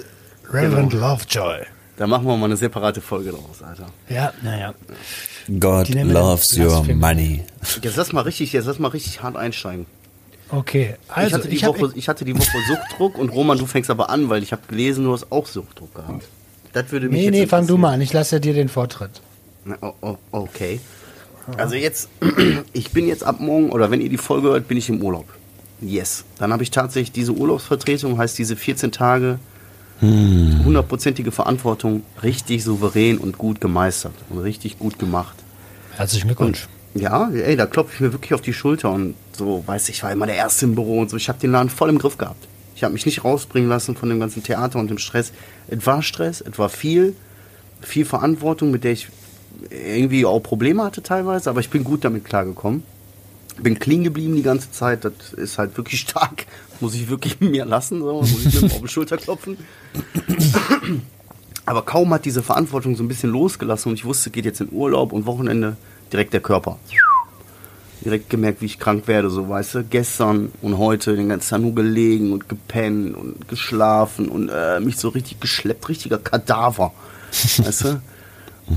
Reverend 0.52 0.94
Lovejoy. 0.94 1.60
da 1.98 2.06
machen 2.06 2.26
wir 2.28 2.36
mal 2.36 2.46
eine 2.46 2.58
separate 2.58 3.00
Folge 3.00 3.30
draus, 3.32 3.64
Alter. 3.66 3.88
Ja, 4.10 4.34
naja. 4.44 4.74
God 5.60 5.90
loves 5.90 6.58
your 6.58 6.84
money. 6.94 7.44
Jetzt 7.82 7.96
lass 7.96 8.12
mal 8.12 8.22
richtig, 8.22 8.52
jetzt 8.52 8.66
lass 8.66 8.78
mal 8.78 8.90
richtig 8.90 9.24
hart 9.24 9.38
einsteigen. 9.38 9.86
Okay, 10.50 10.96
ich, 11.08 11.12
also 11.12 11.38
hatte 11.38 11.48
die 11.48 11.56
ich 11.56 11.66
Woche, 11.66 11.92
ich 11.96 12.08
hatte 12.10 12.26
die 12.26 12.38
Woche 12.38 12.58
Suchtdruck 12.68 13.18
und 13.18 13.30
Roman, 13.30 13.58
du 13.58 13.66
fängst 13.66 13.90
aber 13.90 14.10
an, 14.10 14.30
weil 14.30 14.44
ich 14.44 14.52
habe 14.52 14.62
gelesen, 14.68 15.06
du 15.06 15.14
hast 15.14 15.32
auch 15.32 15.48
Suchtdruck 15.48 15.96
gehabt. 15.96 16.26
Das 16.74 16.92
würde 16.92 17.08
mich 17.08 17.18
Nee, 17.18 17.26
jetzt 17.26 17.32
nee, 17.32 17.48
fang 17.48 17.66
du 17.66 17.78
mal 17.78 17.94
an. 17.94 18.02
Ich 18.02 18.12
lasse 18.14 18.40
dir 18.42 18.54
den 18.54 18.68
Vortritt. 18.70 19.22
Oh, 19.82 20.18
okay. 20.32 20.80
Also 21.58 21.76
jetzt, 21.76 22.10
ich 22.74 22.92
bin 22.92 23.08
jetzt 23.08 23.24
ab 23.24 23.40
morgen, 23.40 23.72
oder 23.72 23.92
wenn 23.92 24.02
ihr 24.02 24.10
die 24.10 24.18
Folge 24.18 24.50
hört, 24.50 24.68
bin 24.68 24.78
ich 24.78 24.90
im 24.90 25.02
Urlaub. 25.02 25.26
Yes. 25.82 26.24
Dann 26.38 26.54
habe 26.54 26.64
ich 26.64 26.72
tatsächlich 26.72 27.12
diese 27.12 27.34
Urlaubsvertretung, 27.34 28.18
heißt 28.18 28.38
diese 28.38 28.56
14 28.56 28.92
Tage, 28.92 29.40
hundertprozentige 30.02 31.32
Verantwortung, 31.32 32.04
richtig 32.22 32.64
souverän 32.64 33.18
und 33.18 33.38
gut 33.38 33.62
gemeistert 33.62 34.14
und 34.30 34.40
richtig 34.40 34.78
gut 34.78 35.00
gemacht. 35.00 35.36
Herzlichen 35.96 36.28
Glückwunsch. 36.28 36.68
Ja, 36.94 37.30
ey, 37.30 37.56
da 37.56 37.66
klopfe 37.66 37.94
ich 37.94 38.00
mir 38.02 38.14
wirklich 38.14 38.34
auf 38.34 38.42
die 38.42 38.54
Schulter 38.54 38.92
und 38.92 39.16
so, 39.34 39.64
weiß 39.66 39.90
ich, 39.90 40.02
war 40.04 40.12
immer 40.12 40.26
der 40.26 40.36
Erste 40.36 40.66
im 40.66 40.76
Büro 40.76 41.00
und 41.00 41.10
so. 41.10 41.18
Ich 41.18 41.28
habe 41.30 41.40
den 41.40 41.52
Laden 41.52 41.70
voll 41.70 41.90
im 41.90 41.98
Griff 41.98 42.18
gehabt. 42.18 42.48
Ich 42.76 42.84
habe 42.84 42.94
mich 42.94 43.06
nicht 43.06 43.24
rausbringen 43.24 43.70
lassen 43.70 43.96
von 43.96 44.10
dem 44.10 44.20
ganzen 44.20 44.44
Theater 44.44 44.80
und 44.80 44.90
dem 44.90 44.98
Stress. 44.98 45.32
Es 45.68 45.86
war 45.86 46.02
Stress, 46.02 46.42
es 46.42 46.58
war 46.58 46.70
viel, 46.70 47.16
viel 47.82 48.06
Verantwortung, 48.06 48.72
mit 48.72 48.84
der 48.84 48.92
ich 48.94 49.08
irgendwie 49.70 50.26
auch 50.26 50.40
Probleme 50.40 50.84
hatte 50.84 51.02
teilweise, 51.02 51.50
aber 51.50 51.60
ich 51.60 51.70
bin 51.70 51.84
gut 51.84 52.04
damit 52.04 52.26
klargekommen. 52.26 52.84
Bin 53.62 53.80
clean 53.80 54.04
geblieben 54.04 54.36
die 54.36 54.44
ganze 54.44 54.72
Zeit, 54.72 55.06
das 55.06 55.34
ist 55.36 55.58
halt 55.58 55.78
wirklich 55.78 56.00
stark. 56.10 56.46
Muss 56.80 56.94
ich 56.94 57.10
wirklich 57.10 57.40
mir 57.40 57.66
lassen, 57.66 58.00
so, 58.02 58.22
muss 58.22 58.46
ich 58.46 58.62
mir 58.62 58.68
auf 58.68 58.82
die 58.82 58.88
Schulter 58.88 59.18
klopfen. 59.18 59.58
Aber 61.66 61.82
kaum 61.84 62.14
hat 62.14 62.26
diese 62.26 62.44
Verantwortung 62.44 62.96
so 62.96 63.04
ein 63.04 63.08
bisschen 63.08 63.32
losgelassen 63.32 63.90
und 63.90 63.96
ich 63.96 64.06
wusste, 64.06 64.30
geht 64.30 64.46
jetzt 64.46 64.62
in 64.62 64.72
Urlaub 64.72 65.14
und 65.14 65.26
Wochenende 65.26 65.78
direkt 66.12 66.34
der 66.34 66.42
Körper. 66.42 66.78
Direkt 68.04 68.30
gemerkt, 68.30 68.62
wie 68.62 68.66
ich 68.66 68.78
krank 68.78 69.08
werde, 69.08 69.32
so 69.32 69.50
weißt 69.50 69.76
du. 69.76 69.84
Gestern 69.84 70.52
und 70.62 70.78
heute 70.78 71.16
den 71.16 71.30
ganzen 71.30 71.50
Tag 71.50 71.62
nur 71.62 71.74
gelegen 71.74 72.34
und 72.34 72.48
gepennt 72.50 73.16
und 73.16 73.48
geschlafen 73.48 74.30
und 74.30 74.50
äh, 74.50 74.80
mich 74.80 74.98
so 74.98 75.10
richtig 75.10 75.40
geschleppt, 75.40 75.90
richtiger 75.90 76.20
Kadaver. 76.20 76.92
weißt 77.58 77.86
du? 77.86 78.02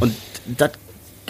Und 0.00 0.14
das 0.47 0.73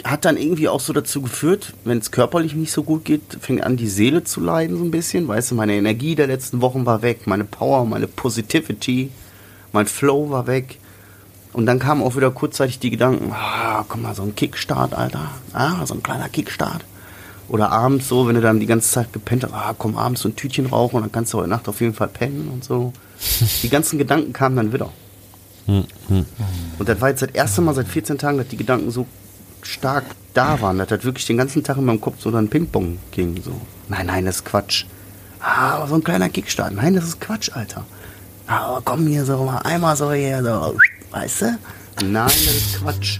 hat 0.03 0.25
dann 0.25 0.37
irgendwie 0.37 0.69
auch 0.69 0.79
so 0.79 0.93
dazu 0.93 1.21
geführt, 1.21 1.73
wenn 1.83 1.97
es 1.97 2.11
körperlich 2.11 2.53
nicht 2.53 2.71
so 2.71 2.83
gut 2.83 3.05
geht, 3.05 3.21
fängt 3.41 3.63
an, 3.63 3.77
die 3.77 3.87
Seele 3.87 4.23
zu 4.23 4.39
leiden 4.39 4.77
so 4.77 4.83
ein 4.83 4.91
bisschen. 4.91 5.27
Weißt 5.27 5.51
du, 5.51 5.55
meine 5.55 5.75
Energie 5.75 6.15
der 6.15 6.27
letzten 6.27 6.61
Wochen 6.61 6.85
war 6.85 7.01
weg, 7.01 7.27
meine 7.27 7.43
Power, 7.43 7.85
meine 7.85 8.07
Positivity, 8.07 9.11
mein 9.71 9.87
Flow 9.87 10.29
war 10.29 10.47
weg. 10.47 10.79
Und 11.51 11.65
dann 11.65 11.79
kamen 11.79 12.03
auch 12.03 12.15
wieder 12.15 12.31
kurzzeitig 12.31 12.79
die 12.79 12.91
Gedanken, 12.91 13.31
ah, 13.33 13.83
komm 13.87 14.03
mal, 14.03 14.15
so 14.15 14.23
ein 14.23 14.35
Kickstart, 14.35 14.93
Alter. 14.93 15.31
Ah, 15.51 15.85
so 15.85 15.95
ein 15.95 16.03
kleiner 16.03 16.29
Kickstart. 16.29 16.85
Oder 17.47 17.71
abends 17.71 18.07
so, 18.07 18.27
wenn 18.27 18.35
du 18.35 18.41
dann 18.41 18.59
die 18.59 18.67
ganze 18.67 18.91
Zeit 18.91 19.11
gepennt 19.11 19.43
hast, 19.43 19.53
ah, 19.53 19.73
komm 19.77 19.97
abends 19.97 20.21
so 20.21 20.29
ein 20.29 20.35
Tütchen 20.35 20.67
rauchen 20.67 20.97
und 20.97 21.01
dann 21.01 21.11
kannst 21.11 21.33
du 21.33 21.39
heute 21.39 21.49
Nacht 21.49 21.67
auf 21.67 21.81
jeden 21.81 21.95
Fall 21.95 22.07
pennen 22.07 22.49
und 22.53 22.63
so. 22.63 22.93
Die 23.63 23.69
ganzen 23.69 23.97
Gedanken 23.97 24.33
kamen 24.33 24.55
dann 24.55 24.71
wieder. 24.71 24.91
Und 26.79 26.89
das 26.89 27.01
war 27.01 27.09
jetzt 27.09 27.21
das 27.21 27.31
erste 27.31 27.61
Mal 27.61 27.75
seit 27.75 27.87
14 27.87 28.17
Tagen, 28.17 28.37
dass 28.37 28.47
die 28.47 28.57
Gedanken 28.57 28.91
so 28.91 29.05
stark 29.61 30.05
da 30.33 30.61
waren, 30.61 30.77
dass 30.77 30.87
das 30.87 31.03
wirklich 31.03 31.25
den 31.25 31.37
ganzen 31.37 31.63
Tag 31.63 31.77
in 31.77 31.85
meinem 31.85 32.01
Kopf 32.01 32.15
so 32.19 32.31
dann 32.31 32.49
Ping-Pong 32.49 32.97
ging. 33.11 33.41
So. 33.41 33.51
Nein, 33.87 34.07
nein, 34.07 34.25
das 34.25 34.37
ist 34.37 34.45
Quatsch. 34.45 34.85
Ah, 35.41 35.85
so 35.87 35.95
ein 35.95 36.03
kleiner 36.03 36.29
Kickstart. 36.29 36.73
Nein, 36.73 36.95
das 36.95 37.05
ist 37.05 37.21
Quatsch, 37.21 37.51
Alter. 37.53 37.85
Aber 38.47 38.81
komm 38.83 39.07
hier 39.07 39.25
so 39.25 39.43
mal 39.43 39.59
einmal 39.59 39.95
so 39.95 40.11
hier, 40.11 40.43
so, 40.43 40.77
weißt 41.11 41.41
du? 41.41 41.57
Nein, 42.03 42.25
das 42.27 42.55
ist 42.55 42.81
Quatsch. 42.81 43.19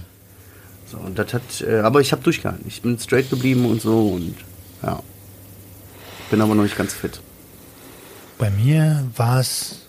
So, 0.86 0.98
und 0.98 1.18
das 1.18 1.32
hat, 1.32 1.42
äh, 1.60 1.80
aber 1.80 2.00
ich 2.00 2.10
habe 2.12 2.22
durchgehalten. 2.22 2.64
Ich 2.66 2.82
bin 2.82 2.98
straight 2.98 3.30
geblieben 3.30 3.64
und 3.64 3.80
so 3.80 4.08
und 4.08 4.34
ja. 4.82 5.00
Bin 6.30 6.40
aber 6.40 6.54
noch 6.54 6.64
nicht 6.64 6.76
ganz 6.76 6.92
fit. 6.92 7.20
Bei 8.38 8.50
mir 8.50 9.04
war 9.16 9.40
es 9.40 9.79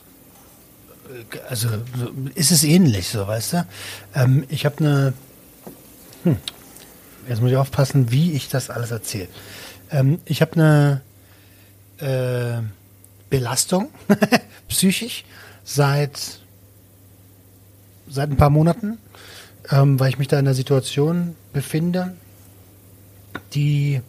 also 1.50 1.70
so 1.70 2.12
ist 2.36 2.52
es 2.52 2.64
ähnlich, 2.64 3.10
so 3.10 3.28
weißt 3.28 3.54
du. 3.54 3.68
Ähm, 4.16 4.46
ich 4.50 4.66
habe 4.66 4.78
eine, 4.80 5.14
hm, 6.24 6.38
jetzt 7.28 7.42
muss 7.42 7.52
ich 7.52 7.58
aufpassen, 7.58 8.12
wie 8.12 8.34
ich 8.34 8.50
das 8.50 8.70
alles 8.70 8.92
erzähle. 8.92 9.28
Ähm, 9.92 10.20
ich 10.26 10.42
habe 10.42 10.54
eine 10.54 11.02
äh, 11.98 12.62
Belastung 13.30 13.90
psychisch 14.68 15.26
seit 15.64 16.42
seit 18.08 18.30
ein 18.30 18.38
paar 18.38 18.50
Monaten, 18.50 18.98
ähm, 19.70 20.00
weil 20.00 20.10
ich 20.10 20.18
mich 20.20 20.28
da 20.28 20.38
in 20.38 20.46
einer 20.46 20.54
Situation 20.54 21.36
befinde, 21.54 22.14
die 23.54 24.02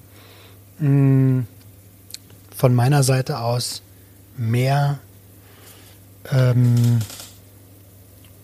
mh, 0.81 1.45
von 2.57 2.75
meiner 2.75 3.03
Seite 3.05 3.39
aus 3.39 3.83
mehr 4.37 4.99
ähm, 6.31 7.01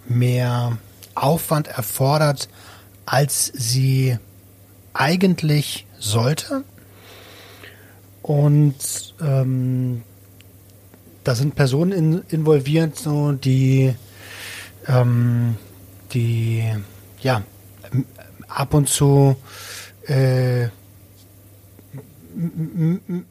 mehr 0.07 0.79
Aufwand 1.15 1.69
erfordert, 1.69 2.49
als 3.07 3.53
sie 3.55 4.19
eigentlich 4.95 5.87
sollte. 5.99 6.65
Und 8.23 9.15
ähm, 9.21 10.03
da 11.25 11.35
sind 11.35 11.55
Personen 11.55 11.93
in, 11.93 12.23
involviert, 12.29 12.97
so, 12.97 13.33
die, 13.33 13.95
ähm, 14.87 15.57
die 16.13 16.65
ja 17.21 17.43
ab 18.49 18.75
und 18.75 18.89
zu 18.89 19.37
äh, 20.07 20.69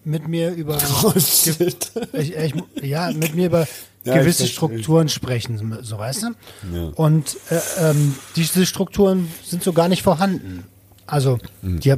mit 0.04 0.27
mir 0.27 0.51
über 0.51 0.77
ich, 1.16 2.36
ich, 2.36 2.54
ja 2.82 3.12
mit 3.12 3.36
mir 3.36 3.48
über 3.48 3.68
Ja, 4.08 4.18
gewisse. 4.18 4.48
Strukturen 4.48 5.10
sprechen, 5.10 5.78
so 5.84 5.98
weißt 5.98 6.24
du. 6.24 6.28
Ja. 6.76 6.84
Und 6.96 7.38
äh, 7.50 7.60
ähm, 7.92 8.16
diese 8.36 8.66
Strukturen 8.66 9.28
sind 9.46 9.64
so 9.64 9.74
gar 9.74 9.88
nicht 9.90 10.02
vorhanden. 10.04 10.64
Also 11.06 11.40
die, 11.62 11.94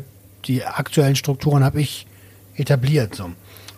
die 0.46 0.66
aktuellen 0.66 1.16
Strukturen 1.16 1.63
habe 1.63 1.82
ich 1.82 2.06
etabliert. 2.56 3.16
So. 3.16 3.32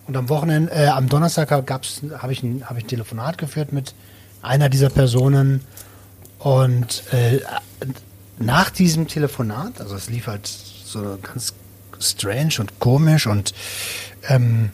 Und 0.07 0.17
am 0.17 0.29
Wochenende, 0.29 0.71
äh, 0.73 0.87
am 0.87 1.07
Donnerstag 1.09 1.65
gab's, 1.67 2.01
habe 2.17 2.33
ich, 2.33 2.43
ein- 2.43 2.63
hab 2.69 2.77
ich 2.77 2.83
ein 2.85 2.87
Telefonat 2.87 3.37
geführt 3.37 3.71
mit 3.71 3.93
einer 4.41 4.69
dieser 4.69 4.89
Personen. 4.89 5.61
Und 6.39 7.03
äh, 7.13 7.39
nach 8.39 8.69
diesem 8.71 9.07
Telefonat, 9.07 9.79
also 9.79 9.95
es 9.95 10.09
lief 10.09 10.27
halt 10.27 10.47
so 10.47 11.17
ganz 11.21 11.53
strange 11.99 12.55
und 12.59 12.79
komisch 12.79 13.27
und 13.27 13.53
ähm, 14.27 14.71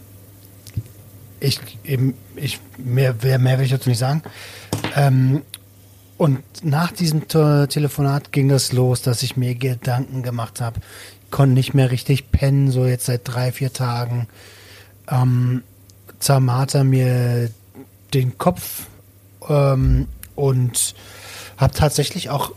ich 1.40 1.60
eben, 1.84 2.14
ich 2.36 2.60
mehr, 2.78 3.16
mehr, 3.22 3.40
mehr 3.40 3.58
will 3.58 3.66
ich 3.66 3.72
dazu 3.72 3.90
nicht 3.90 4.00
sagen. 4.00 4.24
Ähm, 4.96 5.42
und 6.18 6.42
nach 6.64 6.92
diesem 6.92 7.28
Te 7.28 7.68
Telefonat 7.70 8.32
ging 8.32 8.50
es 8.50 8.74
los, 8.74 9.04
dass 9.04 9.22
ich 9.22 9.38
mir 9.38 9.56
Gedanken 9.56 10.24
gemacht 10.24 10.62
habe. 10.62 10.80
Konnte 11.30 11.54
nicht 11.54 11.74
mehr 11.74 11.92
richtig 11.92 12.32
pennen, 12.32 12.72
so 12.72 12.86
jetzt 12.86 13.06
seit 13.06 13.22
drei, 13.24 13.52
vier 13.52 13.72
Tagen. 13.72 14.28
Ähm, 15.10 15.64
zermarter 16.20 16.84
mir 16.84 17.52
den 18.14 18.38
Kopf 18.38 18.88
ähm, 19.48 20.08
und 20.36 20.96
habe 21.58 21.74
tatsächlich 21.74 22.30
auch 22.30 22.52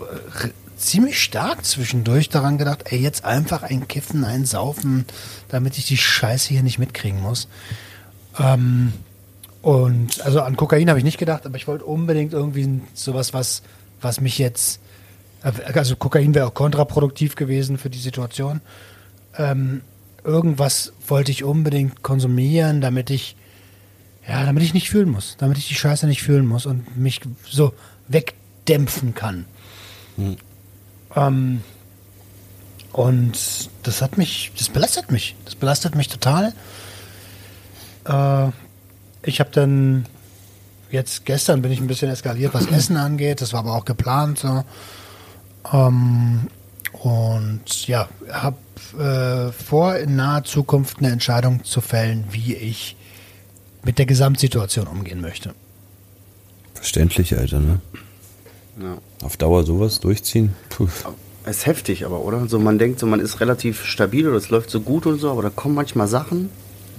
äh, 0.00 0.48
ziemlich 0.76 1.22
stark 1.22 1.64
zwischendurch 1.64 2.28
daran 2.28 2.58
gedacht, 2.58 2.84
ey, 2.90 2.98
jetzt 2.98 3.24
einfach 3.24 3.62
ein 3.62 3.88
Kiffen, 3.88 4.24
ein 4.24 4.44
Saufen, 4.44 5.06
damit 5.48 5.78
ich 5.78 5.86
die 5.86 5.96
Scheiße 5.96 6.48
hier 6.48 6.62
nicht 6.62 6.78
mitkriegen 6.78 7.20
muss. 7.20 7.48
Ähm, 8.38 8.92
und 9.62 10.20
also 10.22 10.40
an 10.40 10.56
Kokain 10.56 10.88
habe 10.88 10.98
ich 10.98 11.04
nicht 11.04 11.18
gedacht, 11.18 11.44
aber 11.44 11.56
ich 11.56 11.66
wollte 11.66 11.84
unbedingt 11.84 12.32
irgendwie 12.32 12.80
sowas, 12.94 13.34
was, 13.34 13.62
was 14.00 14.20
mich 14.20 14.38
jetzt, 14.38 14.80
also 15.42 15.96
Kokain 15.96 16.34
wäre 16.34 16.46
auch 16.46 16.54
kontraproduktiv 16.54 17.34
gewesen 17.34 17.78
für 17.78 17.90
die 17.90 17.98
Situation. 17.98 18.60
Ähm, 19.36 19.82
irgendwas 20.24 20.92
wollte 21.06 21.32
ich 21.32 21.44
unbedingt 21.44 22.02
konsumieren, 22.02 22.80
damit 22.80 23.10
ich, 23.10 23.36
ja, 24.28 24.44
damit 24.44 24.62
ich 24.62 24.74
nicht 24.74 24.90
fühlen 24.90 25.10
muss, 25.10 25.36
damit 25.38 25.58
ich 25.58 25.68
die 25.68 25.74
Scheiße 25.74 26.06
nicht 26.06 26.22
fühlen 26.22 26.46
muss 26.46 26.66
und 26.66 26.96
mich 26.96 27.20
so 27.48 27.72
wegdämpfen 28.08 29.14
kann. 29.14 29.44
Ähm, 31.16 31.62
und 32.92 33.70
das 33.82 34.02
hat 34.02 34.18
mich, 34.18 34.52
das 34.56 34.68
belastet 34.68 35.10
mich, 35.10 35.36
das 35.44 35.54
belastet 35.54 35.94
mich 35.94 36.08
total. 36.08 36.52
Äh, 38.08 38.50
ich 39.22 39.40
habe 39.40 39.50
dann 39.52 40.06
jetzt 40.90 41.26
gestern 41.26 41.62
bin 41.62 41.70
ich 41.70 41.80
ein 41.80 41.86
bisschen 41.86 42.10
eskaliert, 42.10 42.54
was 42.54 42.66
Essen 42.66 42.96
angeht. 42.96 43.40
Das 43.40 43.52
war 43.52 43.60
aber 43.60 43.74
auch 43.74 43.84
geplant 43.84 44.38
so. 44.38 44.64
Ähm, 45.72 46.48
und 46.92 47.86
ja, 47.86 48.08
habe 48.30 48.56
äh, 48.98 49.52
vor, 49.52 49.96
in 49.96 50.16
naher 50.16 50.44
Zukunft 50.44 50.98
eine 50.98 51.10
Entscheidung 51.10 51.64
zu 51.64 51.80
fällen, 51.80 52.24
wie 52.30 52.54
ich 52.54 52.96
mit 53.84 53.98
der 53.98 54.06
Gesamtsituation 54.06 54.86
umgehen 54.86 55.20
möchte. 55.20 55.54
Verständlich, 56.74 57.36
Alter, 57.36 57.60
ne? 57.60 57.80
Ja. 58.80 58.98
Auf 59.22 59.36
Dauer 59.36 59.64
sowas 59.64 60.00
durchziehen? 60.00 60.54
Puh. 60.70 60.88
Ist 61.46 61.66
heftig, 61.66 62.04
aber, 62.04 62.20
oder? 62.20 62.46
So, 62.48 62.58
man 62.58 62.78
denkt 62.78 63.00
so, 63.00 63.06
man 63.06 63.20
ist 63.20 63.40
relativ 63.40 63.84
stabil 63.84 64.28
oder 64.28 64.36
es 64.36 64.50
läuft 64.50 64.70
so 64.70 64.80
gut 64.80 65.06
und 65.06 65.18
so, 65.18 65.30
aber 65.30 65.42
da 65.42 65.50
kommen 65.50 65.74
manchmal 65.74 66.06
Sachen, 66.06 66.50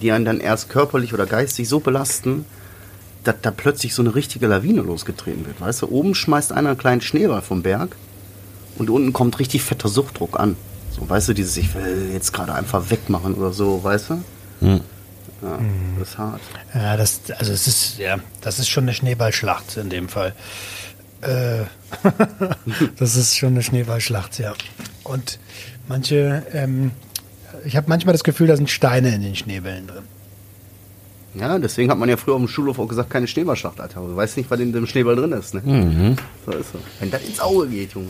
die 0.01 0.11
einen 0.11 0.25
dann 0.25 0.39
erst 0.39 0.69
körperlich 0.69 1.13
oder 1.13 1.25
geistig 1.25 1.67
so 1.69 1.79
belasten, 1.79 2.45
dass 3.23 3.35
da 3.41 3.51
plötzlich 3.51 3.93
so 3.93 4.01
eine 4.01 4.15
richtige 4.15 4.47
Lawine 4.47 4.81
losgetreten 4.81 5.45
wird. 5.45 5.59
Weißt 5.59 5.81
du, 5.81 5.89
oben 5.89 6.15
schmeißt 6.15 6.51
einer 6.51 6.69
einen 6.69 6.77
kleinen 6.77 7.01
Schneeball 7.01 7.41
vom 7.41 7.61
Berg 7.61 7.95
und 8.77 8.89
unten 8.89 9.13
kommt 9.13 9.39
richtig 9.39 9.61
fetter 9.61 9.89
Suchtdruck 9.89 10.39
an. 10.39 10.55
So, 10.91 11.07
weißt 11.07 11.29
du, 11.29 11.33
dieses, 11.33 11.57
ich 11.57 11.73
will 11.75 12.09
jetzt 12.13 12.33
gerade 12.33 12.53
einfach 12.53 12.89
wegmachen 12.89 13.35
oder 13.35 13.51
so, 13.51 13.83
weißt 13.83 14.09
du? 14.09 14.23
Hm. 14.61 14.81
Ja, 15.41 15.59
das 15.97 16.09
ist 16.09 16.17
hart. 16.17 16.41
Ja, 16.73 16.97
das, 16.97 17.21
also 17.37 17.53
es 17.53 17.67
ist, 17.67 17.97
ja, 17.97 18.17
das 18.41 18.59
ist 18.59 18.69
schon 18.69 18.83
eine 18.83 18.93
Schneeballschlacht 18.93 19.77
in 19.77 19.89
dem 19.89 20.09
Fall. 20.09 20.33
Äh, 21.21 21.63
das 22.97 23.15
ist 23.15 23.37
schon 23.37 23.49
eine 23.49 23.63
Schneeballschlacht, 23.63 24.39
ja. 24.39 24.53
Und 25.03 25.39
manche, 25.87 26.45
ähm, 26.53 26.91
ich 27.65 27.75
habe 27.75 27.87
manchmal 27.89 28.13
das 28.13 28.23
Gefühl, 28.23 28.47
da 28.47 28.55
sind 28.55 28.69
Steine 28.69 29.13
in 29.13 29.21
den 29.21 29.35
Schneebällen 29.35 29.87
drin. 29.87 30.03
Ja, 31.35 31.59
deswegen 31.59 31.91
hat 31.91 31.97
man 31.97 32.09
ja 32.09 32.17
früher 32.17 32.33
auf 32.33 32.41
dem 32.41 32.47
Schulhof 32.47 32.79
auch 32.79 32.87
gesagt, 32.87 33.09
keine 33.09 33.27
Schneeballschlacht, 33.27 33.79
Alter. 33.79 34.01
Du 34.01 34.15
weißt 34.15 34.37
nicht, 34.37 34.49
was 34.49 34.59
in 34.59 34.73
dem 34.73 34.87
Schneeball 34.87 35.15
drin 35.15 35.31
ist, 35.31 35.53
ne? 35.53 36.15
So 36.45 36.51
ist 36.51 36.71
so. 36.71 36.79
Wenn 36.99 37.11
das 37.11 37.23
ins 37.23 37.39
Auge 37.39 37.67
geht, 37.67 37.93
Junge. 37.93 38.09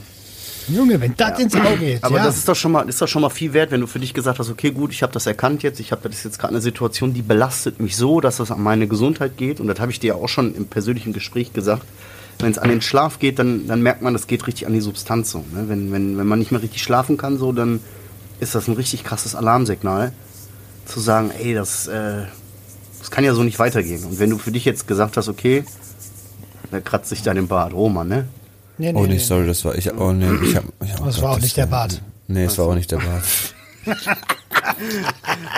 Junge, 0.69 1.01
wenn 1.01 1.15
das 1.17 1.39
ins 1.39 1.55
Auge 1.55 1.77
geht, 1.77 2.03
Aber 2.03 2.17
ja. 2.17 2.25
das 2.25 2.38
ist 2.38 2.48
doch 2.48 2.55
schon 2.55 2.72
mal, 2.72 2.88
ist 2.88 3.01
doch 3.01 3.08
schon 3.08 3.22
mal 3.22 3.29
viel 3.29 3.53
wert, 3.53 3.72
wenn 3.72 3.81
du 3.81 3.88
für 3.88 4.00
dich 4.00 4.13
gesagt 4.13 4.39
hast, 4.39 4.50
okay, 4.50 4.72
gut, 4.72 4.91
ich 4.91 5.01
habe 5.03 5.12
das 5.12 5.25
erkannt 5.25 5.63
jetzt, 5.63 5.79
ich 5.79 5.91
habe 5.91 6.08
das 6.08 6.19
ist 6.19 6.25
jetzt 6.25 6.39
gerade 6.39 6.53
eine 6.53 6.62
Situation, 6.62 7.13
die 7.13 7.22
belastet 7.22 7.79
mich 7.79 7.96
so, 7.96 8.22
dass 8.22 8.38
das 8.38 8.51
an 8.51 8.62
meine 8.62 8.88
Gesundheit 8.88 9.36
geht. 9.38 9.60
Und 9.60 9.67
das 9.67 9.79
habe 9.79 9.91
ich 9.91 10.00
dir 10.00 10.10
ja 10.10 10.15
auch 10.15 10.29
schon 10.29 10.55
im 10.55 10.67
persönlichen 10.67 11.12
Gespräch 11.12 11.53
gesagt. 11.53 11.84
Wenn 12.39 12.51
es 12.51 12.58
an 12.58 12.69
den 12.69 12.81
Schlaf 12.81 13.19
geht, 13.19 13.38
dann, 13.39 13.67
dann 13.67 13.81
merkt 13.81 14.01
man, 14.01 14.13
das 14.13 14.27
geht 14.27 14.48
richtig 14.48 14.65
an 14.65 14.74
die 14.74 14.79
Substanz 14.79 15.31
so. 15.31 15.39
Ne? 15.39 15.65
Wenn, 15.67 15.91
wenn, 15.91 16.17
wenn 16.17 16.27
man 16.27 16.39
nicht 16.39 16.51
mehr 16.51 16.62
richtig 16.62 16.81
schlafen 16.81 17.17
kann, 17.17 17.38
so, 17.38 17.51
dann 17.51 17.81
ist 18.39 18.55
das 18.55 18.67
ein 18.67 18.75
richtig 18.75 19.03
krasses 19.03 19.36
Alarmsignal, 19.36 20.13
zu 20.86 21.00
sagen, 21.00 21.31
ey, 21.31 21.53
das, 21.53 21.88
äh, 21.88 22.24
das 23.00 23.12
kann 23.12 23.24
ja 23.24 23.34
so 23.34 23.43
nicht 23.43 23.60
weitergehen. 23.60 24.03
Und 24.05 24.19
wenn 24.19 24.29
du 24.29 24.38
für 24.38 24.51
dich 24.51 24.65
jetzt 24.65 24.88
gesagt 24.88 25.17
hast, 25.17 25.27
okay, 25.27 25.63
da 26.72 26.79
kratzt 26.79 27.10
sich 27.10 27.22
dein 27.22 27.48
Bart, 27.48 27.74
Roman, 27.74 28.08
ne? 28.08 28.27
nee, 28.77 28.93
Oh 28.96 29.05
nee, 29.05 29.17
sorry, 29.17 29.46
das 29.48 29.63
war 29.65 29.75
ich. 29.75 29.91
Oh 29.93 30.12
nee, 30.12 30.29
ich 30.43 30.55
hab. 30.55 30.63
Ich 30.84 30.93
hab 30.93 31.05
Das 31.05 31.22
war 31.22 31.31
auch 31.31 31.39
nicht 31.39 31.58
der 31.58 31.65
Bart. 31.65 32.01
Nee, 32.27 32.46
es 32.46 32.58
war 32.58 32.67
auch 32.67 32.75
nicht 32.75 32.91
der 32.91 32.98
Bart. 32.98 33.24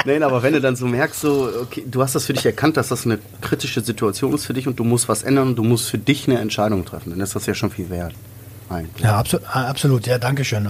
Nein, 0.06 0.24
aber 0.24 0.42
wenn 0.44 0.54
du 0.54 0.62
dann 0.62 0.76
so 0.76 0.86
merkst, 0.86 1.22
so, 1.22 1.50
okay, 1.62 1.84
du 1.86 2.02
hast 2.02 2.16
das 2.16 2.26
für 2.26 2.34
dich 2.34 2.46
erkannt, 2.46 2.78
dass 2.78 2.90
das 2.90 3.06
eine 3.06 3.20
kritische 3.42 3.82
Situation 3.82 4.34
ist 4.34 4.46
für 4.46 4.54
dich 4.54 4.68
und 4.68 4.80
du 4.80 4.84
musst 4.84 5.10
was 5.10 5.24
ändern 5.24 5.50
und 5.50 5.56
du 5.56 5.64
musst 5.64 5.90
für 5.90 5.98
dich 5.98 6.28
eine 6.28 6.40
Entscheidung 6.40 6.86
treffen, 6.86 7.12
dann 7.12 7.20
ist 7.20 7.36
das 7.36 7.46
ja 7.46 7.54
schon 7.54 7.72
viel 7.72 7.90
wert. 7.90 8.14
Eigentlich. 8.72 9.04
Ja, 9.04 9.18
absolut, 9.18 9.48
absolut 9.54 10.08
ja, 10.08 10.18
danke 10.18 10.46
schön. 10.46 10.68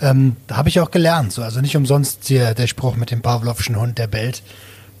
Ähm, 0.00 0.36
da 0.46 0.56
habe 0.56 0.68
ich 0.68 0.80
auch 0.80 0.90
gelernt. 0.90 1.32
So. 1.32 1.42
Also 1.42 1.60
nicht 1.60 1.76
umsonst 1.76 2.30
der, 2.30 2.54
der 2.54 2.66
Spruch 2.66 2.96
mit 2.96 3.10
dem 3.10 3.20
Pavlovschen 3.20 3.78
Hund, 3.78 3.98
der 3.98 4.06
bellt. 4.06 4.42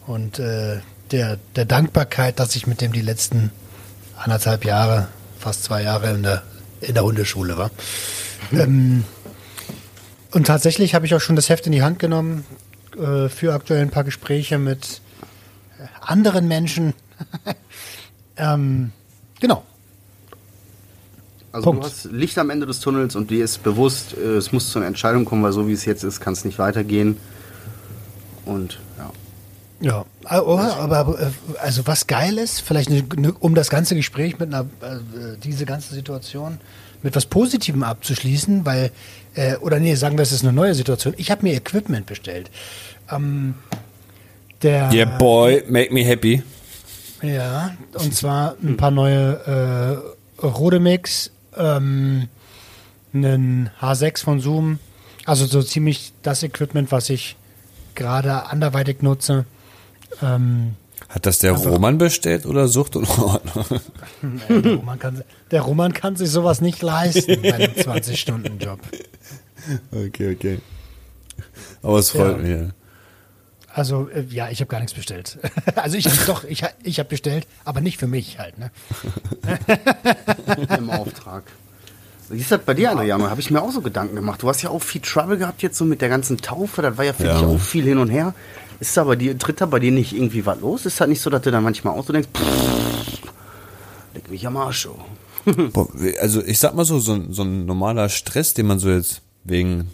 Und 0.06 0.38
äh, 0.38 0.80
der, 1.10 1.38
der 1.56 1.64
Dankbarkeit, 1.64 2.38
dass 2.38 2.54
ich 2.54 2.66
mit 2.66 2.80
dem 2.80 2.92
die 2.92 3.00
letzten 3.00 3.50
anderthalb 4.16 4.64
Jahre, 4.64 5.08
fast 5.38 5.64
zwei 5.64 5.82
Jahre 5.82 6.10
in 6.10 6.22
der, 6.22 6.42
in 6.80 6.94
der 6.94 7.04
Hundeschule 7.04 7.56
war. 7.56 7.70
ähm, 8.52 9.04
und 10.32 10.46
tatsächlich 10.46 10.94
habe 10.94 11.06
ich 11.06 11.14
auch 11.14 11.20
schon 11.20 11.36
das 11.36 11.48
Heft 11.48 11.66
in 11.66 11.72
die 11.72 11.82
Hand 11.82 11.98
genommen 11.98 12.44
äh, 12.98 13.28
für 13.28 13.54
aktuell 13.54 13.80
ein 13.80 13.90
paar 13.90 14.04
Gespräche 14.04 14.58
mit 14.58 15.00
anderen 16.00 16.48
Menschen. 16.48 16.92
ähm, 18.36 18.92
genau. 19.40 19.64
Also 21.56 21.70
Punkt. 21.70 21.84
du 21.84 21.88
hast 21.88 22.04
Licht 22.12 22.36
am 22.36 22.50
Ende 22.50 22.66
des 22.66 22.80
Tunnels 22.80 23.16
und 23.16 23.30
dir 23.30 23.42
ist 23.42 23.62
bewusst, 23.62 24.14
äh, 24.14 24.36
es 24.36 24.52
muss 24.52 24.70
zu 24.70 24.78
einer 24.78 24.88
Entscheidung 24.88 25.24
kommen, 25.24 25.42
weil 25.42 25.52
so 25.52 25.66
wie 25.66 25.72
es 25.72 25.86
jetzt 25.86 26.04
ist, 26.04 26.20
kann 26.20 26.34
es 26.34 26.44
nicht 26.44 26.58
weitergehen. 26.58 27.16
Und 28.44 28.78
ja. 28.98 29.10
Ja, 29.80 30.04
aber, 30.24 30.76
aber 30.76 31.18
äh, 31.18 31.30
also 31.58 31.86
was 31.86 32.06
geil 32.06 32.36
ist, 32.36 32.60
vielleicht 32.60 32.90
eine, 32.90 33.04
eine, 33.16 33.32
um 33.32 33.54
das 33.54 33.70
ganze 33.70 33.94
Gespräch 33.94 34.38
mit 34.38 34.52
einer, 34.52 34.66
äh, 34.82 35.38
diese 35.42 35.64
ganze 35.64 35.94
Situation 35.94 36.58
mit 37.02 37.16
was 37.16 37.24
Positivem 37.24 37.82
abzuschließen, 37.84 38.66
weil, 38.66 38.90
äh, 39.34 39.56
oder 39.56 39.80
nee, 39.80 39.94
sagen 39.94 40.18
wir, 40.18 40.24
es 40.24 40.32
ist 40.32 40.42
eine 40.42 40.52
neue 40.52 40.74
Situation. 40.74 41.14
Ich 41.16 41.30
habe 41.30 41.42
mir 41.42 41.54
Equipment 41.54 42.04
bestellt. 42.04 42.50
Ähm, 43.10 43.54
der, 44.60 44.92
Yeah, 44.92 45.16
boy, 45.16 45.64
make 45.68 45.92
me 45.92 46.04
happy. 46.04 46.42
Ja, 47.22 47.74
und 47.94 48.14
zwar 48.14 48.56
ein 48.62 48.76
paar 48.76 48.90
neue 48.90 50.02
äh, 50.42 50.44
Rodemix, 50.46 51.30
ähm, 51.56 52.28
einen 53.12 53.70
H6 53.80 54.22
von 54.24 54.40
Zoom, 54.40 54.78
also 55.24 55.46
so 55.46 55.62
ziemlich 55.62 56.12
das 56.22 56.42
Equipment, 56.42 56.92
was 56.92 57.10
ich 57.10 57.36
gerade 57.94 58.46
anderweitig 58.46 59.02
nutze. 59.02 59.44
Ähm, 60.22 60.74
Hat 61.08 61.26
das 61.26 61.38
der 61.38 61.54
Einfach- 61.54 61.70
Roman 61.70 61.98
bestellt 61.98 62.46
oder 62.46 62.68
Sucht 62.68 62.96
und 62.96 63.08
Ordnung? 63.18 63.80
der, 64.48 64.74
Roman 64.76 64.98
kann, 64.98 65.22
der 65.50 65.62
Roman 65.62 65.92
kann 65.92 66.16
sich 66.16 66.30
sowas 66.30 66.60
nicht 66.60 66.82
leisten 66.82 67.40
bei 67.42 67.54
einem 67.54 67.72
20-Stunden-Job. 67.76 68.80
Okay, 69.92 70.34
okay. 70.34 70.58
Aber 71.82 71.98
es 71.98 72.10
freut 72.10 72.38
Ja. 72.46 72.56
mich. 72.62 72.72
Also, 73.76 74.08
äh, 74.08 74.24
ja, 74.30 74.48
ich 74.48 74.60
habe 74.60 74.70
gar 74.70 74.78
nichts 74.80 74.94
bestellt. 74.94 75.38
Also 75.76 75.98
ich 75.98 76.06
habe 76.06 76.16
doch, 76.26 76.44
ich, 76.44 76.64
ich 76.82 76.98
habe 76.98 77.08
bestellt, 77.10 77.46
aber 77.64 77.80
nicht 77.82 77.98
für 77.98 78.06
mich 78.06 78.38
halt. 78.38 78.58
Ne? 78.58 78.70
im 80.78 80.88
Auftrag. 80.90 81.44
Wie 82.30 82.40
ist 82.40 82.50
das 82.50 82.60
bei 82.62 82.72
dir, 82.74 82.90
Adriano? 82.92 83.28
Habe 83.28 83.40
ich 83.40 83.50
mir 83.50 83.60
auch 83.60 83.70
so 83.70 83.82
Gedanken 83.82 84.16
gemacht. 84.16 84.42
Du 84.42 84.48
hast 84.48 84.62
ja 84.62 84.70
auch 84.70 84.82
viel 84.82 85.02
Trouble 85.02 85.36
gehabt 85.36 85.62
jetzt 85.62 85.76
so 85.76 85.84
mit 85.84 86.00
der 86.00 86.08
ganzen 86.08 86.38
Taufe. 86.38 86.80
Das 86.82 86.96
war 86.96 87.04
ja 87.04 87.12
für 87.12 87.24
Ja. 87.26 87.34
dich 87.34 87.44
auch 87.46 87.60
viel 87.60 87.84
hin 87.84 87.98
und 87.98 88.08
her. 88.08 88.34
Ist 88.80 88.96
da 88.96 89.04
bei 89.04 89.14
dir, 89.16 89.38
tritt 89.38 89.60
da 89.60 89.66
bei 89.66 89.78
dir 89.78 89.92
nicht 89.92 90.12
irgendwie 90.14 90.44
was 90.46 90.58
los? 90.60 90.86
Ist 90.86 90.98
das 91.00 91.08
nicht 91.08 91.20
so, 91.20 91.28
dass 91.30 91.42
du 91.42 91.50
dann 91.50 91.62
manchmal 91.62 91.94
auch 91.98 92.04
so 92.06 92.12
denkst, 92.14 92.28
pff, 92.34 93.18
leck 94.14 94.30
mich 94.30 94.46
am 94.46 94.56
Arsch. 94.56 94.86
Oh. 94.88 94.98
Boah, 95.72 95.88
Also 96.20 96.42
ich 96.42 96.58
sag 96.58 96.74
mal 96.74 96.84
so, 96.86 96.98
so, 96.98 97.22
so 97.30 97.42
ein 97.42 97.66
normaler 97.66 98.08
Stress, 98.08 98.54
den 98.54 98.66
man 98.66 98.78
so 98.78 98.88
jetzt 98.90 99.20
wegen, 99.44 99.90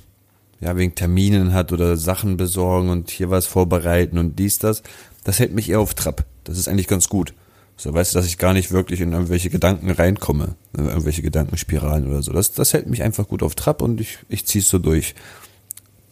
ja, 0.62 0.76
wegen 0.76 0.94
Terminen 0.94 1.52
hat 1.52 1.72
oder 1.72 1.96
Sachen 1.96 2.36
besorgen 2.36 2.88
und 2.88 3.10
hier 3.10 3.30
was 3.30 3.46
vorbereiten 3.46 4.16
und 4.16 4.38
dies, 4.38 4.58
das, 4.60 4.82
das 5.24 5.40
hält 5.40 5.52
mich 5.52 5.68
eher 5.68 5.80
auf 5.80 5.94
Trab. 5.94 6.24
Das 6.44 6.56
ist 6.56 6.68
eigentlich 6.68 6.86
ganz 6.86 7.08
gut. 7.08 7.34
So 7.76 7.92
weißt 7.92 8.14
du, 8.14 8.18
dass 8.18 8.26
ich 8.26 8.38
gar 8.38 8.52
nicht 8.52 8.70
wirklich 8.70 9.00
in 9.00 9.12
irgendwelche 9.12 9.50
Gedanken 9.50 9.90
reinkomme, 9.90 10.54
in 10.78 10.86
irgendwelche 10.86 11.22
Gedankenspiralen 11.22 12.06
oder 12.06 12.22
so. 12.22 12.32
Das, 12.32 12.52
das 12.52 12.72
hält 12.74 12.86
mich 12.86 13.02
einfach 13.02 13.26
gut 13.26 13.42
auf 13.42 13.56
Trab 13.56 13.82
und 13.82 14.00
ich, 14.00 14.18
ich 14.28 14.46
zieh's 14.46 14.68
so 14.68 14.78
durch. 14.78 15.16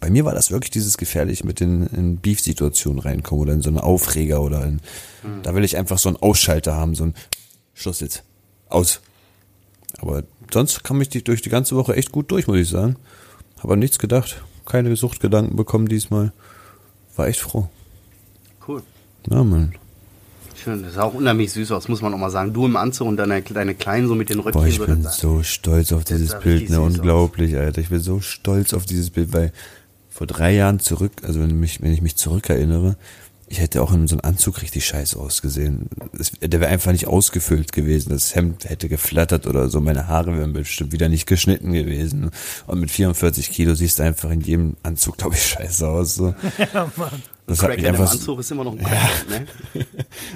Bei 0.00 0.11
mir 0.11 0.25
war 0.25 0.35
das 0.35 0.50
wirklich 0.50 0.71
dieses 0.71 0.99
gefährlich 0.99 1.45
mit 1.45 1.61
den 1.61 1.87
in 1.87 2.16
Beef-Situationen 2.16 2.99
reinkommen 2.99 3.42
oder 3.42 3.52
in 3.52 3.62
so 3.62 3.69
einen 3.69 3.78
Aufreger 3.78 4.42
oder 4.42 4.64
in, 4.64 4.80
da 5.45 5.54
will 5.54 5.62
ich 5.62 5.76
einfach 5.76 5.99
so 5.99 6.09
einen 6.09 6.16
Ausschalter 6.16 6.75
haben, 6.75 6.97
so 6.97 7.04
ein 7.04 7.14
Schluss 7.75 8.00
jetzt. 8.00 8.25
Aus. 8.69 9.00
Aber 9.99 10.25
sonst 10.52 10.83
kam 10.83 11.00
ich 11.00 11.09
die, 11.09 11.23
durch 11.23 11.42
die 11.42 11.50
ganze 11.50 11.76
Woche 11.76 11.95
echt 11.95 12.11
gut 12.11 12.33
durch, 12.33 12.49
muss 12.49 12.59
ich 12.59 12.69
sagen. 12.69 12.97
Habe 13.62 13.75
an 13.75 13.79
nichts 13.79 13.99
gedacht. 13.99 14.43
Keine 14.67 14.95
Suchtgedanken 14.97 15.57
bekommen 15.57 15.88
diesmal. 15.88 16.33
War 17.17 17.29
echt 17.29 17.40
froh. 17.40 17.69
Cool. 18.67 18.83
Ja, 19.29 19.43
Mann. 19.43 19.75
Schön, 20.62 20.83
das 20.83 20.95
sah 20.95 21.05
auch 21.05 21.14
unheimlich 21.14 21.52
süß 21.52 21.73
aus, 21.73 21.88
muss 21.88 22.02
man 22.02 22.12
auch 22.12 22.19
mal 22.19 22.31
sagen. 22.31 22.52
Du 22.52 22.67
im 22.67 22.76
Anzug 22.76 23.09
und 23.09 23.17
deine, 23.17 23.40
deine 23.40 23.75
Kleinen 23.75 24.09
so 24.09 24.14
mit 24.14 24.29
den 24.29 24.40
Röckchen. 24.40 24.61
Boah, 24.61 24.67
ich 24.67 24.79
bin 24.79 25.02
so 25.02 25.43
stolz 25.43 25.93
auf 25.93 26.05
dieses 26.05 26.38
Bild, 26.38 26.62
ne? 26.62 26.76
süß 26.76 26.79
aus. 26.79 26.97
Unglaublich, 26.97 27.57
Alter. 27.57 27.81
Ich 27.81 27.88
bin 27.88 28.00
so 28.00 28.21
stolz 28.21 28.75
auf 28.75 28.85
dieses 28.85 29.11
Bild, 29.11 29.33
weil 29.33 29.52
vor 30.11 30.26
drei 30.26 30.52
Jahren 30.52 30.79
zurück, 30.79 31.12
also 31.23 31.40
wenn, 31.40 31.59
mich, 31.59 31.81
wenn 31.81 31.93
ich 31.93 32.02
mich 32.02 32.17
zurückerinnere, 32.17 32.97
ich 33.52 33.59
hätte 33.59 33.83
auch 33.83 33.92
in 33.92 34.07
so 34.07 34.14
einem 34.14 34.25
Anzug 34.25 34.62
richtig 34.62 34.87
scheiße 34.87 35.19
ausgesehen. 35.19 35.88
Es, 36.16 36.30
der 36.40 36.61
wäre 36.61 36.71
einfach 36.71 36.92
nicht 36.92 37.09
ausgefüllt 37.09 37.73
gewesen. 37.73 38.11
Das 38.11 38.37
Hemd 38.37 38.64
hätte 38.71 38.88
geflattert 38.88 39.49
oder 39.49 39.69
so. 39.69 39.80
Meine 39.80 40.07
Haare 40.07 40.38
wären 40.38 40.52
bestimmt 40.52 40.92
wieder 40.92 41.09
nicht 41.09 41.26
geschnitten 41.26 41.73
gewesen. 41.73 42.30
Und 42.69 42.78
mit 42.80 42.92
44 42.92 43.50
Kilo 43.50 43.75
siehst 43.75 43.99
du 43.99 44.04
einfach 44.04 44.30
in 44.30 44.40
jedem 44.40 44.76
Anzug, 44.85 45.19
glaube 45.19 45.35
ich, 45.35 45.42
scheiße 45.42 45.87
aus. 45.88 46.14
So. 46.14 46.33
Ja, 46.73 46.90
Mann. 46.97 47.23
Das 47.49 47.61
hat 47.64 47.75
mich 47.76 47.85
einfach 47.88 48.07
so- 48.07 48.12
Anzug 48.19 48.38
ist 48.38 48.52
immer 48.52 48.62
noch 48.62 48.73
ein 48.73 48.78
Crackhead, 48.78 49.28
ne? 49.28 49.47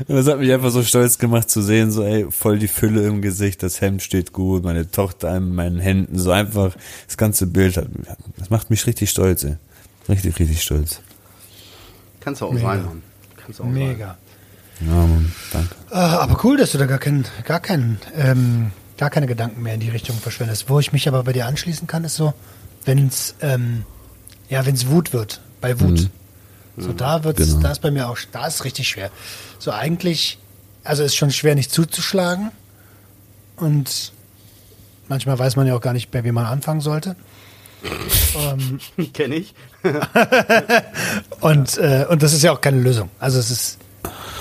Und 0.08 0.16
das 0.16 0.26
hat 0.26 0.40
mich 0.40 0.50
einfach 0.52 0.72
so 0.72 0.82
stolz 0.82 1.16
gemacht 1.16 1.48
zu 1.48 1.62
sehen, 1.62 1.92
so 1.92 2.02
ey, 2.02 2.26
voll 2.28 2.58
die 2.58 2.66
Fülle 2.66 3.06
im 3.06 3.22
Gesicht, 3.22 3.62
das 3.62 3.80
Hemd 3.80 4.02
steht 4.02 4.32
gut, 4.32 4.64
meine 4.64 4.90
Tochter 4.90 5.36
in 5.36 5.54
meinen 5.54 5.78
Händen, 5.78 6.18
so 6.18 6.32
einfach 6.32 6.74
das 7.06 7.16
ganze 7.16 7.46
Bild 7.46 7.76
hat, 7.76 7.86
das 8.36 8.50
macht 8.50 8.70
mich 8.70 8.84
richtig 8.88 9.10
stolz, 9.10 9.44
ey. 9.44 9.54
Richtig, 10.08 10.36
richtig 10.40 10.60
stolz. 10.62 11.00
Kannst 12.24 12.40
du 12.40 12.46
auch 12.46 12.52
Mega. 12.52 12.68
sein, 12.68 12.84
Mann. 12.84 13.02
Kannst 13.36 13.58
du 13.58 13.62
auch 13.62 13.66
sein. 13.66 13.74
Mega. 13.74 14.16
Ja, 14.80 14.86
Mann, 14.92 15.32
danke. 15.52 15.74
Äh, 15.90 15.94
aber 15.94 16.44
cool, 16.44 16.56
dass 16.56 16.72
du 16.72 16.78
da 16.78 16.86
gar 16.86 16.98
keinen, 16.98 17.24
gar 17.44 17.60
keinen, 17.60 18.00
ähm, 18.16 18.70
gar 18.98 19.10
keine 19.10 19.26
Gedanken 19.26 19.62
mehr 19.62 19.74
in 19.74 19.80
die 19.80 19.90
Richtung 19.90 20.16
verschwendest. 20.16 20.68
Wo 20.68 20.80
ich 20.80 20.92
mich 20.92 21.06
aber 21.08 21.22
bei 21.22 21.32
dir 21.32 21.46
anschließen 21.46 21.86
kann, 21.86 22.04
ist 22.04 22.16
so, 22.16 22.34
wenn 22.84 23.06
es, 23.06 23.34
ähm, 23.40 23.84
ja, 24.48 24.64
wenn 24.66 24.74
es 24.74 24.88
Wut 24.88 25.12
wird, 25.12 25.40
bei 25.60 25.78
Wut. 25.80 26.10
So 26.76 26.92
da 26.92 27.22
wird's, 27.22 27.46
Genau. 27.46 27.60
da 27.60 27.70
ist 27.70 27.82
bei 27.82 27.92
mir 27.92 28.08
auch, 28.08 28.18
da 28.32 28.46
ist 28.48 28.64
richtig 28.64 28.88
schwer. 28.88 29.10
So 29.60 29.70
eigentlich, 29.70 30.38
also 30.82 31.04
ist 31.04 31.14
schon 31.14 31.30
schwer, 31.30 31.54
nicht 31.54 31.70
zuzuschlagen. 31.70 32.50
Und 33.56 34.12
manchmal 35.08 35.38
weiß 35.38 35.54
man 35.54 35.68
ja 35.68 35.76
auch 35.76 35.80
gar 35.80 35.92
nicht, 35.92 36.10
bei 36.10 36.24
wem 36.24 36.34
man 36.34 36.46
anfangen 36.46 36.80
sollte. 36.80 37.14
Ähm, 38.36 38.80
Kenn 39.12 39.32
ich. 39.32 39.54
Und, 41.40 41.78
äh, 41.78 42.06
und 42.08 42.22
das 42.22 42.32
ist 42.32 42.42
ja 42.42 42.52
auch 42.52 42.60
keine 42.60 42.80
Lösung. 42.80 43.10
Also 43.18 43.38
es 43.38 43.50
ist 43.50 43.78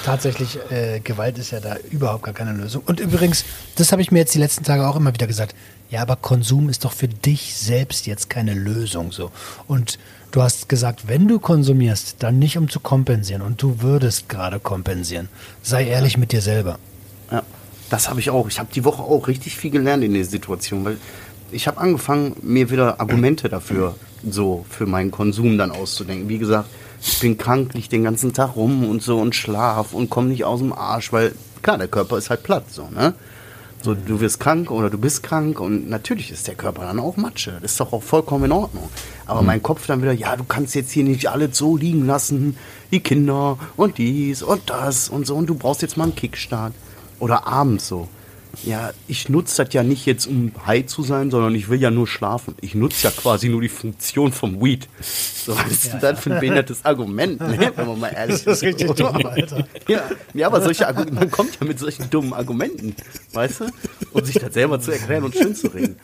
tatsächlich, 0.05 0.57
äh, 0.71 0.99
Gewalt 0.99 1.37
ist 1.37 1.51
ja 1.51 1.59
da 1.59 1.75
überhaupt 1.91 2.23
gar 2.23 2.33
keine 2.33 2.53
Lösung. 2.53 2.83
Und 2.85 2.99
übrigens, 2.99 3.43
das 3.75 3.91
habe 3.91 4.01
ich 4.01 4.11
mir 4.11 4.19
jetzt 4.19 4.33
die 4.33 4.39
letzten 4.39 4.63
Tage 4.63 4.87
auch 4.87 4.95
immer 4.95 5.13
wieder 5.13 5.27
gesagt. 5.27 5.55
Ja, 5.89 6.01
aber 6.01 6.15
Konsum 6.15 6.69
ist 6.69 6.85
doch 6.85 6.93
für 6.93 7.07
dich 7.07 7.55
selbst 7.55 8.07
jetzt 8.07 8.29
keine 8.29 8.53
Lösung 8.53 9.11
so. 9.11 9.31
Und 9.67 9.99
du 10.31 10.41
hast 10.41 10.69
gesagt, 10.69 11.07
wenn 11.07 11.27
du 11.27 11.39
konsumierst, 11.39 12.17
dann 12.19 12.39
nicht 12.39 12.57
um 12.57 12.69
zu 12.69 12.79
kompensieren. 12.79 13.41
Und 13.41 13.61
du 13.61 13.81
würdest 13.81 14.29
gerade 14.29 14.59
kompensieren. 14.59 15.29
Sei 15.61 15.85
ehrlich 15.85 16.17
mit 16.17 16.31
dir 16.31 16.41
selber. 16.41 16.79
Ja, 17.31 17.43
das 17.89 18.09
habe 18.09 18.19
ich 18.19 18.29
auch. 18.29 18.47
Ich 18.47 18.59
habe 18.59 18.69
die 18.73 18.83
Woche 18.83 19.03
auch 19.03 19.27
richtig 19.27 19.55
viel 19.55 19.71
gelernt 19.71 20.03
in 20.03 20.13
der 20.13 20.25
Situation, 20.25 20.83
weil 20.85 20.97
ich 21.53 21.67
habe 21.67 21.77
angefangen, 21.77 22.35
mir 22.41 22.69
wieder 22.69 22.99
Argumente 22.99 23.49
dafür, 23.49 23.95
so 24.27 24.65
für 24.69 24.85
meinen 24.85 25.11
Konsum 25.11 25.57
dann 25.57 25.71
auszudenken. 25.71 26.29
Wie 26.29 26.37
gesagt, 26.37 26.69
ich 27.01 27.19
bin 27.19 27.37
krank, 27.37 27.73
lieg 27.73 27.89
den 27.89 28.03
ganzen 28.03 28.33
Tag 28.33 28.55
rum 28.55 28.89
und 28.89 29.01
so 29.01 29.19
und 29.19 29.35
schlaf 29.35 29.93
und 29.93 30.09
komme 30.09 30.29
nicht 30.29 30.45
aus 30.45 30.59
dem 30.59 30.73
Arsch, 30.73 31.11
weil 31.11 31.33
klar, 31.61 31.77
der 31.77 31.87
Körper 31.87 32.17
ist 32.17 32.29
halt 32.29 32.43
platt, 32.43 32.65
so, 32.69 32.87
ne? 32.89 33.13
So, 33.81 33.93
du 33.95 34.21
wirst 34.21 34.39
krank 34.39 34.71
oder 34.71 34.89
du 34.89 34.97
bist 34.97 35.23
krank 35.23 35.59
und 35.59 35.89
natürlich 35.89 36.31
ist 36.31 36.47
der 36.47 36.55
Körper 36.55 36.83
dann 36.83 37.01
auch 37.01 37.17
Matsche. 37.17 37.57
Das 37.61 37.71
ist 37.71 37.79
doch 37.81 37.91
auch 37.91 38.01
vollkommen 38.01 38.45
in 38.45 38.53
Ordnung. 38.53 38.87
Aber 39.25 39.41
mein 39.41 39.61
Kopf 39.61 39.87
dann 39.87 40.01
wieder, 40.01 40.13
ja, 40.13 40.37
du 40.37 40.45
kannst 40.45 40.73
jetzt 40.73 40.91
hier 40.91 41.03
nicht 41.03 41.27
alles 41.27 41.57
so 41.57 41.75
liegen 41.75 42.07
lassen, 42.07 42.55
die 42.91 43.01
Kinder 43.01 43.57
und 43.75 43.97
dies 43.97 44.41
und 44.41 44.69
das 44.69 45.09
und 45.09 45.27
so 45.27 45.35
und 45.35 45.47
du 45.47 45.55
brauchst 45.55 45.81
jetzt 45.81 45.97
mal 45.97 46.05
einen 46.05 46.15
Kickstart. 46.15 46.73
Oder 47.19 47.45
abends 47.45 47.89
so. 47.89 48.07
Ja, 48.61 48.91
ich 49.07 49.29
nutze 49.29 49.63
das 49.63 49.73
ja 49.73 49.81
nicht 49.81 50.05
jetzt, 50.05 50.27
um 50.27 50.51
high 50.65 50.85
zu 50.85 51.01
sein, 51.01 51.31
sondern 51.31 51.55
ich 51.55 51.69
will 51.69 51.81
ja 51.81 51.89
nur 51.89 52.07
schlafen. 52.07 52.55
Ich 52.61 52.75
nutze 52.75 53.07
ja 53.07 53.11
quasi 53.11 53.49
nur 53.49 53.61
die 53.61 53.69
Funktion 53.69 54.31
vom 54.31 54.63
Weed. 54.63 54.87
So, 55.01 55.57
was 55.57 55.71
ist 55.71 55.93
denn 55.93 55.99
das 55.99 56.19
für 56.19 56.33
ein 56.33 56.39
behindertes 56.39 56.85
Argument, 56.85 57.39
ne? 57.41 57.71
wenn 57.75 57.87
man 57.87 57.99
mal 57.99 58.13
ehrlich 58.13 58.43
Das 58.43 58.57
ist 58.57 58.63
richtig 58.63 58.91
dumm, 58.91 59.25
Alter. 59.25 59.67
Ja, 59.87 60.03
ja, 60.33 60.47
aber 60.47 60.61
solche 60.61 60.85
man 61.11 61.31
kommt 61.31 61.57
ja 61.59 61.65
mit 61.65 61.79
solchen 61.79 62.09
dummen 62.09 62.33
Argumenten, 62.33 62.95
weißt 63.33 63.61
du? 63.61 63.65
Und 64.11 64.27
sich 64.27 64.35
das 64.35 64.53
selber 64.53 64.79
zu 64.79 64.91
erklären 64.91 65.23
und 65.23 65.35
schön 65.35 65.55
zu 65.55 65.67
reden. 65.67 65.97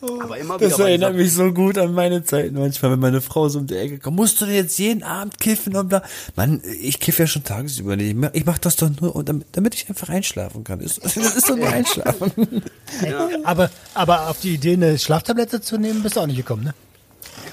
Aber 0.00 0.36
immer 0.36 0.56
wieder 0.60 0.68
Das 0.68 0.78
bei 0.78 0.90
erinnert 0.90 1.14
mich 1.16 1.32
so 1.32 1.52
gut 1.52 1.78
an 1.78 1.94
meine 1.94 2.22
Zeiten 2.22 2.58
manchmal, 2.58 2.92
wenn 2.92 2.98
meine 3.00 3.20
Frau 3.22 3.48
so 3.48 3.58
um 3.60 3.66
die 3.66 3.76
Ecke 3.76 3.98
kommt. 3.98 4.16
Musst 4.16 4.40
du 4.40 4.44
denn 4.46 4.54
jetzt 4.54 4.78
jeden 4.78 5.02
Abend 5.02 5.40
kiffen 5.40 5.74
und 5.74 5.88
bla? 5.88 6.02
Mann, 6.36 6.62
ich 6.82 7.00
kiffe 7.00 7.22
ja 7.22 7.26
schon 7.26 7.44
tagsüber 7.44 7.96
nicht. 7.96 8.14
Ich 8.34 8.44
mach- 8.44 8.58
das 8.58 8.76
doch 8.76 8.90
nur, 9.00 9.24
damit, 9.24 9.46
damit 9.52 9.74
ich 9.74 9.88
einfach 9.88 10.08
einschlafen 10.10 10.64
kann. 10.64 10.80
Das 10.80 10.98
das 11.02 11.16
ist 11.16 11.48
doch 11.48 11.56
nur 11.56 11.68
einschlafen. 11.68 12.62
Aber, 13.44 13.70
aber 13.94 14.28
auf 14.28 14.40
die 14.40 14.54
Idee, 14.54 14.74
eine 14.74 14.98
Schlaftablette 14.98 15.60
zu 15.60 15.76
nehmen, 15.78 16.02
bist 16.02 16.16
du 16.16 16.20
auch 16.20 16.26
nicht 16.26 16.36
gekommen, 16.36 16.64
ne? 16.64 16.74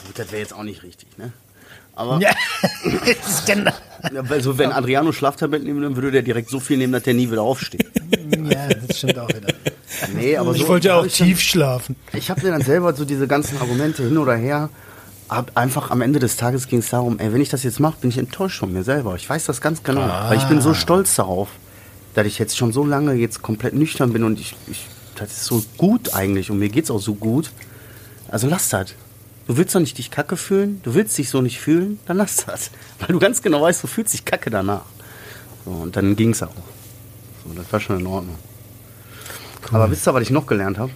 Gut, 0.08 0.18
das 0.20 0.32
wäre 0.32 0.42
jetzt 0.42 0.54
auch 0.54 0.64
nicht 0.64 0.84
richtig, 0.84 1.08
ne? 1.18 1.32
Aber 1.96 2.20
Ja. 2.20 2.32
Das 2.84 3.30
ist 3.40 3.46
genau- 3.46 3.72
ja, 4.14 4.30
weil 4.30 4.42
so, 4.42 4.58
wenn 4.58 4.72
Adriano 4.72 5.12
Schlaftabletten 5.12 5.66
nehmen 5.66 5.80
würde, 5.82 5.96
würde 5.96 6.12
der 6.12 6.22
direkt 6.24 6.50
so 6.50 6.60
viel 6.60 6.78
nehmen, 6.78 6.92
dass 6.94 7.04
der 7.04 7.14
nie 7.14 7.30
wieder 7.32 7.42
aufsteht. 7.44 7.86
ja, 8.50 8.68
das 8.68 8.98
stimmt 8.98 9.18
auch 9.20 9.30
wieder. 9.30 9.54
Nee, 10.14 10.38
aber 10.38 10.54
Ich 10.56 10.62
so 10.64 10.68
wollte 10.68 10.88
ja 10.90 10.96
auch 11.00 11.06
ich 11.06 11.18
dann- 11.18 11.28
tief 11.28 11.40
schlafen. 11.40 11.96
Ich 12.14 12.30
habe 12.30 12.42
mir 12.42 12.52
dann 12.52 12.62
selber 12.62 12.94
so 12.94 13.06
diese 13.06 13.28
ganzen 13.28 13.58
Argumente 13.60 14.04
hin 14.04 14.18
oder 14.18 14.36
her. 14.36 14.70
Hab 15.30 15.56
einfach 15.58 15.90
am 15.92 16.02
Ende 16.02 16.20
des 16.20 16.36
Tages 16.38 16.68
ging 16.68 16.80
es 16.80 16.90
darum, 16.90 17.18
ey, 17.20 17.32
wenn 17.34 17.42
ich 17.42 17.50
das 17.50 17.64
jetzt 17.64 17.80
mache, 17.80 17.96
bin 18.02 18.10
ich 18.10 18.18
enttäuscht 18.18 18.60
von 18.60 18.72
mir 18.72 18.84
selber. 18.84 19.16
Ich 19.16 19.30
weiß 19.30 19.46
das 19.46 19.62
ganz 19.62 19.82
genau. 19.84 20.02
Weil 20.08 20.38
ich 20.38 20.44
bin 20.46 20.62
so 20.62 20.74
stolz 20.74 21.16
darauf, 21.16 21.50
dass 22.14 22.28
ich 22.28 22.38
jetzt 22.40 22.58
schon 22.58 22.72
so 22.74 22.86
lange 22.86 23.14
jetzt 23.14 23.42
komplett 23.42 23.74
nüchtern 23.74 24.14
bin 24.14 24.24
und 24.24 24.40
ich, 24.40 24.56
ich 24.68 24.86
das 25.16 25.32
ist 25.32 25.46
so 25.46 25.64
gut 25.78 26.14
eigentlich 26.14 26.50
und 26.52 26.60
mir 26.60 26.70
geht's 26.70 26.92
auch 26.92 27.00
so 27.00 27.14
gut. 27.16 27.52
Also 28.30 28.48
lass 28.48 28.70
das. 28.70 28.94
Du 29.48 29.58
willst 29.58 29.76
doch 29.76 29.80
nicht 29.80 29.98
dich 29.98 30.10
kacke 30.12 30.38
fühlen, 30.38 30.80
du 30.84 30.94
willst 30.96 31.18
dich 31.18 31.30
so 31.30 31.42
nicht 31.42 31.60
fühlen, 31.60 32.00
dann 32.06 32.18
lass 32.18 32.38
das. 32.46 32.72
Weil 33.00 33.10
du 33.10 33.20
ganz 33.20 33.42
genau 33.42 33.62
weißt, 33.62 33.84
du 33.84 33.88
fühlst 33.88 34.14
dich 34.14 34.26
kacke 34.26 34.50
danach. 34.50 34.86
So, 35.66 35.72
und 35.72 35.96
dann 35.96 36.16
ging's 36.16 36.42
auch. 36.44 36.50
So, 37.46 37.54
das 37.56 37.72
war 37.72 37.80
schon 37.80 38.00
in 38.00 38.08
Ordnung. 38.08 38.36
Aber 39.72 39.90
wisst 39.92 40.08
ihr, 40.08 40.14
was 40.14 40.24
ich 40.24 40.30
noch 40.30 40.46
gelernt 40.46 40.78
habe? 40.78 40.92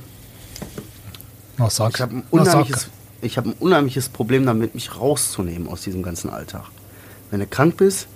Noch 1.58 1.72
sag. 1.72 1.94
Ich 1.96 2.02
habe 2.02 2.16
ein, 2.18 2.24
unheimliches- 2.32 2.88
ich 3.22 3.38
hab 3.38 3.46
ein 3.46 3.54
unheimliches 3.54 4.10
Problem 4.10 4.46
damit, 4.46 4.76
mich 4.76 4.96
rauszunehmen 4.96 5.68
aus 5.68 5.82
diesem 5.82 6.04
ganzen 6.04 6.30
Alltag. 6.30 6.66
Wenn 7.32 7.40
du 7.40 7.48
krank 7.48 7.78
bist, 7.78 8.08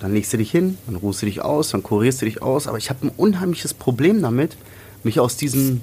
dann 0.00 0.12
legst 0.12 0.32
du 0.32 0.36
dich 0.38 0.50
hin, 0.50 0.76
dann 0.86 0.96
ruhst 0.96 1.22
du 1.22 1.26
dich 1.26 1.40
aus, 1.42 1.70
dann 1.70 1.82
kurierst 1.82 2.20
du 2.20 2.26
dich 2.26 2.42
aus. 2.42 2.66
Aber 2.66 2.78
ich 2.78 2.90
habe 2.90 3.06
ein 3.06 3.12
unheimliches 3.16 3.72
Problem 3.74 4.20
damit, 4.22 4.56
mich 5.04 5.20
aus 5.20 5.36
diesem 5.36 5.80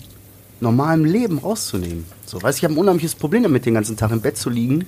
normalen 0.59 1.05
Leben 1.05 1.39
rauszunehmen. 1.39 2.05
So, 2.25 2.41
weißt, 2.41 2.57
ich 2.59 2.63
habe 2.65 2.73
ein 2.73 2.77
unheimliches 2.77 3.15
Problem 3.15 3.43
damit, 3.43 3.65
den 3.65 3.73
ganzen 3.73 3.97
Tag 3.97 4.11
im 4.11 4.21
Bett 4.21 4.37
zu 4.37 4.49
liegen 4.49 4.85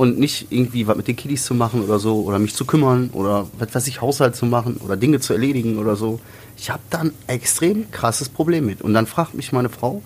und 0.00 0.18
nicht 0.18 0.46
irgendwie 0.48 0.86
was 0.86 0.96
mit 0.96 1.08
den 1.08 1.16
Kiddies 1.16 1.44
zu 1.44 1.52
machen 1.52 1.82
oder 1.84 1.98
so 1.98 2.22
oder 2.22 2.38
mich 2.38 2.54
zu 2.54 2.64
kümmern 2.64 3.10
oder 3.12 3.46
was 3.58 3.74
weiß 3.74 3.86
ich, 3.86 4.00
Haushalt 4.00 4.34
zu 4.34 4.46
machen 4.46 4.78
oder 4.78 4.96
Dinge 4.96 5.20
zu 5.20 5.34
erledigen 5.34 5.76
oder 5.76 5.94
so. 5.94 6.20
Ich 6.56 6.70
habe 6.70 6.80
da 6.88 7.00
ein 7.00 7.12
extrem 7.26 7.90
krasses 7.90 8.30
Problem 8.30 8.64
mit. 8.64 8.80
Und 8.80 8.94
dann 8.94 9.06
fragt 9.06 9.34
mich 9.34 9.52
meine 9.52 9.68
Frau, 9.68 10.00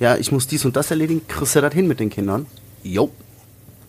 ja, 0.00 0.16
ich 0.16 0.32
muss 0.32 0.48
dies 0.48 0.64
und 0.64 0.74
das 0.74 0.90
erledigen, 0.90 1.22
kriegst 1.28 1.54
du 1.54 1.60
das 1.60 1.72
hin 1.72 1.86
mit 1.86 2.00
den 2.00 2.10
Kindern? 2.10 2.46
Jo, 2.82 3.12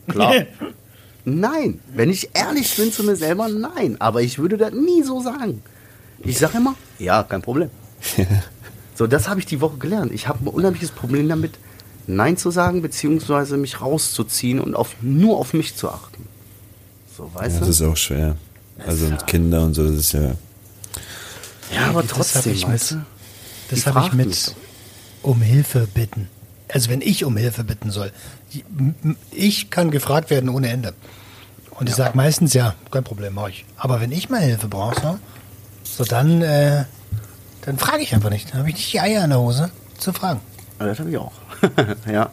klar. 0.08 0.36
nein, 1.26 1.80
wenn 1.96 2.12
ich 2.12 2.30
ehrlich 2.36 2.78
bin 2.78 2.92
zu 2.92 3.04
mir 3.04 3.16
selber, 3.16 3.50
nein. 3.50 3.96
Aber 4.00 4.22
ich 4.22 4.38
würde 4.38 4.56
das 4.56 4.74
nie 4.74 5.02
so 5.02 5.20
sagen. 5.20 5.64
Ich 6.20 6.38
sage 6.38 6.60
immer, 6.60 6.76
ja, 7.00 7.24
kein 7.24 7.42
Problem. 7.42 7.72
So, 8.94 9.08
das 9.08 9.30
habe 9.30 9.40
ich 9.40 9.46
die 9.46 9.62
Woche 9.62 9.78
gelernt. 9.78 10.12
Ich 10.12 10.28
habe 10.28 10.44
ein 10.44 10.48
unheimliches 10.48 10.92
Problem 10.92 11.30
damit, 11.30 11.54
Nein 12.10 12.38
zu 12.38 12.52
sagen, 12.52 12.82
beziehungsweise 12.82 13.58
mich 13.58 13.82
rauszuziehen 13.82 14.60
und 14.60 14.76
auf, 14.76 14.96
nur 15.02 15.38
auf 15.38 15.54
mich 15.54 15.76
zu 15.76 15.90
achten. 15.90 16.28
So, 17.16 17.30
weißt 17.34 17.56
Ja, 17.56 17.60
das 17.60 17.70
ist 17.70 17.82
auch 17.82 17.98
schwer. 17.98 18.36
Also 18.86 19.08
mit 19.08 19.28
Kindern 19.28 19.66
und 19.66 19.74
so, 19.74 19.86
das 19.86 19.96
ist 19.96 20.12
ja. 20.14 20.22
du? 20.22 20.38
Ja, 21.76 21.88
aber 21.90 22.06
trotzdem, 22.08 22.54
ich 22.54 22.66
weißt 22.66 22.92
du? 22.92 22.96
mit, 22.96 23.06
das 23.70 23.86
habe 23.86 24.08
ich 24.08 24.14
mit 24.14 24.28
mich. 24.28 24.56
um 25.22 25.42
Hilfe 25.42 25.88
bitten. 25.94 26.30
Also 26.72 26.90
wenn 26.90 27.02
ich 27.02 27.26
um 27.26 27.36
Hilfe 27.38 27.64
bitten 27.64 27.92
soll. 27.92 28.12
Ich 29.32 29.70
kann 29.70 29.92
gefragt 29.92 30.30
werden 30.30 30.50
ohne 30.50 30.70
Ende. 30.70 30.94
Und 31.72 31.90
ich 31.90 31.96
sage 31.96 32.16
meistens, 32.16 32.54
ja, 32.54 32.76
kein 32.92 33.04
Problem, 33.04 33.36
mach 33.36 33.50
ich. 33.50 33.66
Aber 33.78 34.02
wenn 34.02 34.12
ich 34.12 34.30
mal 34.30 34.42
Hilfe 34.42 34.68
brauche, 34.68 35.20
so, 35.84 36.04
dann, 36.04 36.42
äh, 36.42 36.86
dann 37.62 37.78
frage 37.78 38.04
ich 38.04 38.14
einfach 38.14 38.30
nicht. 38.30 38.52
Dann 38.52 38.60
habe 38.60 38.70
ich 38.70 38.76
nicht 38.76 38.94
die 38.94 39.00
Eier 39.00 39.24
in 39.24 39.30
der 39.30 39.40
Hose 39.40 39.70
zu 39.98 40.12
fragen. 40.12 40.42
Ja, 40.80 40.88
das 40.88 41.00
habe 41.00 41.10
ich 41.10 41.18
auch. 41.18 41.32
ja. 42.12 42.32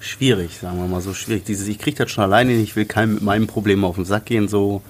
Schwierig, 0.00 0.58
sagen 0.58 0.78
wir 0.78 0.88
mal 0.88 1.00
so 1.00 1.14
schwierig. 1.14 1.44
Dieses, 1.44 1.68
ich 1.68 1.78
kriege 1.78 1.96
das 1.96 2.10
schon 2.10 2.24
alleine 2.24 2.52
ich 2.52 2.74
will 2.74 2.86
keinem 2.86 3.14
mit 3.14 3.22
meinem 3.22 3.46
Problem 3.46 3.84
auf 3.84 3.96
den 3.96 4.04
Sack 4.04 4.26
gehen, 4.26 4.48
so. 4.48 4.82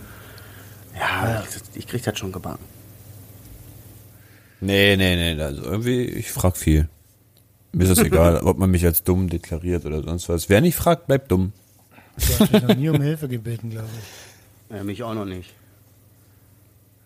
Ja, 0.98 1.42
ich, 1.48 1.80
ich 1.80 1.86
kriege 1.86 2.02
das 2.02 2.18
schon 2.18 2.32
gebacken. 2.32 2.64
Nee, 4.60 4.96
nee, 4.96 5.34
nee. 5.34 5.42
Also 5.42 5.62
irgendwie, 5.62 6.04
ich 6.04 6.30
frag 6.30 6.56
viel. 6.56 6.88
Mir 7.72 7.84
ist 7.84 7.90
das 7.90 8.04
egal, 8.04 8.36
ob 8.44 8.58
man 8.58 8.70
mich 8.70 8.84
als 8.84 9.02
dumm 9.02 9.28
deklariert 9.28 9.84
oder 9.84 10.02
sonst 10.02 10.28
was. 10.28 10.48
Wer 10.48 10.60
nicht 10.60 10.76
fragt, 10.76 11.06
bleibt 11.06 11.30
dumm. 11.30 11.52
Du 12.16 12.38
hast 12.38 12.52
mich 12.52 12.62
noch 12.62 12.76
nie 12.76 12.88
um 12.88 13.00
Hilfe 13.00 13.28
gebeten, 13.28 13.70
glaube 13.70 13.88
ich. 13.98 14.76
Ja, 14.76 14.84
mich 14.84 15.02
auch 15.02 15.14
noch 15.14 15.24
nicht. 15.24 15.52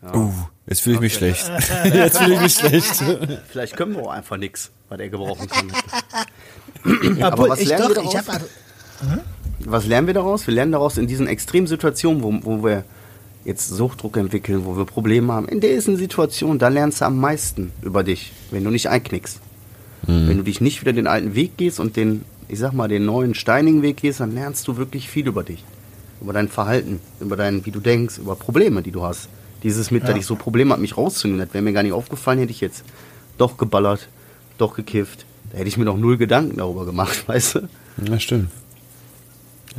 Uh, 0.03 0.31
jetzt 0.67 0.83
fühle 0.83 0.97
ich 0.97 1.01
mich 1.01 1.15
schlecht. 1.15 1.51
jetzt 1.85 2.19
fühle 2.19 2.35
ich 2.35 2.41
mich 2.41 2.55
schlecht. 2.55 3.03
Vielleicht 3.49 3.77
können 3.77 3.95
wir 3.95 4.03
auch 4.03 4.11
einfach 4.11 4.37
nichts, 4.37 4.71
was 4.89 5.01
er 5.01 5.09
gebrauchen 5.09 5.49
kann. 5.49 5.73
Obwohl, 7.23 7.49
was 7.49 7.61
ich 7.61 7.69
lernen 7.69 7.95
doch, 7.95 8.05
wir 8.05 8.13
daraus? 8.13 8.29
habe 8.29 8.45
Was 9.61 9.87
lernen 9.87 10.07
wir 10.07 10.15
daraus? 10.15 10.47
Wir 10.47 10.55
lernen 10.55 10.73
daraus 10.73 10.99
in 10.99 11.07
diesen 11.07 11.27
extremen 11.27 11.67
Situationen, 11.67 12.23
wo, 12.23 12.39
wo 12.43 12.65
wir 12.65 12.85
jetzt 13.45 13.69
Suchtdruck 13.69 14.17
entwickeln, 14.17 14.65
wo 14.65 14.77
wir 14.77 14.85
Probleme 14.85 15.33
haben. 15.33 15.49
In 15.49 15.61
diesen 15.61 15.97
Situationen, 15.97 16.59
da 16.59 16.69
lernst 16.69 17.01
du 17.01 17.07
am 17.07 17.19
meisten 17.19 17.73
über 17.83 18.05
dich, 18.05 18.33
wenn 18.51 18.65
du 18.65 18.71
nicht 18.71 18.89
einknickst. 18.89 19.41
Wenn 20.07 20.37
du 20.37 20.45
dich 20.45 20.61
nicht 20.61 20.81
wieder 20.83 20.93
den 20.93 21.09
alten 21.09 21.35
Weg 21.35 21.57
gehst 21.57 21.81
und 21.81 21.97
den, 21.97 22.25
ich 22.47 22.61
sag 22.61 22.73
mal, 22.73 22.87
den 22.87 23.05
neuen 23.05 23.35
steinigen 23.35 23.83
Weg 23.83 23.97
gehst, 23.99 24.21
dann 24.21 24.35
lernst 24.35 24.69
du 24.69 24.77
wirklich 24.77 25.09
viel 25.09 25.27
über 25.27 25.43
dich. 25.43 25.65
Über 26.21 26.33
dein 26.33 26.49
Verhalten, 26.49 27.01
über 27.19 27.37
dein, 27.37 27.67
wie 27.67 27.73
du 27.73 27.81
denkst, 27.81 28.19
über 28.19 28.37
Probleme, 28.37 28.83
die 28.83 28.93
du 28.93 29.03
hast. 29.03 29.29
Dieses 29.63 29.91
mit, 29.91 30.03
Ja. 30.05 30.11
dass 30.11 30.19
ich 30.19 30.27
so 30.27 30.37
Probleme 30.37 30.71
habe, 30.73 30.83
mich 30.83 30.97
rauszunehmen, 30.97 31.41
das 31.45 31.53
wäre 31.55 31.63
mir 31.63 31.73
gar 31.73 31.83
nicht 31.83 31.93
aufgefallen, 31.93 32.39
hätte 32.41 32.53
ich 32.53 32.61
jetzt 32.61 32.85
doch 33.39 33.57
geballert, 33.57 34.09
doch 34.59 34.75
gekifft. 34.75 35.25
Da 35.53 35.59
hätte 35.59 35.69
ich 35.69 35.77
mir 35.77 35.85
noch 35.85 35.97
null 35.97 36.17
Gedanken 36.17 36.57
darüber 36.59 36.85
gemacht, 36.85 37.25
weißt 37.29 37.55
du? 37.57 37.69
Ja, 38.09 38.19
stimmt. 38.21 38.51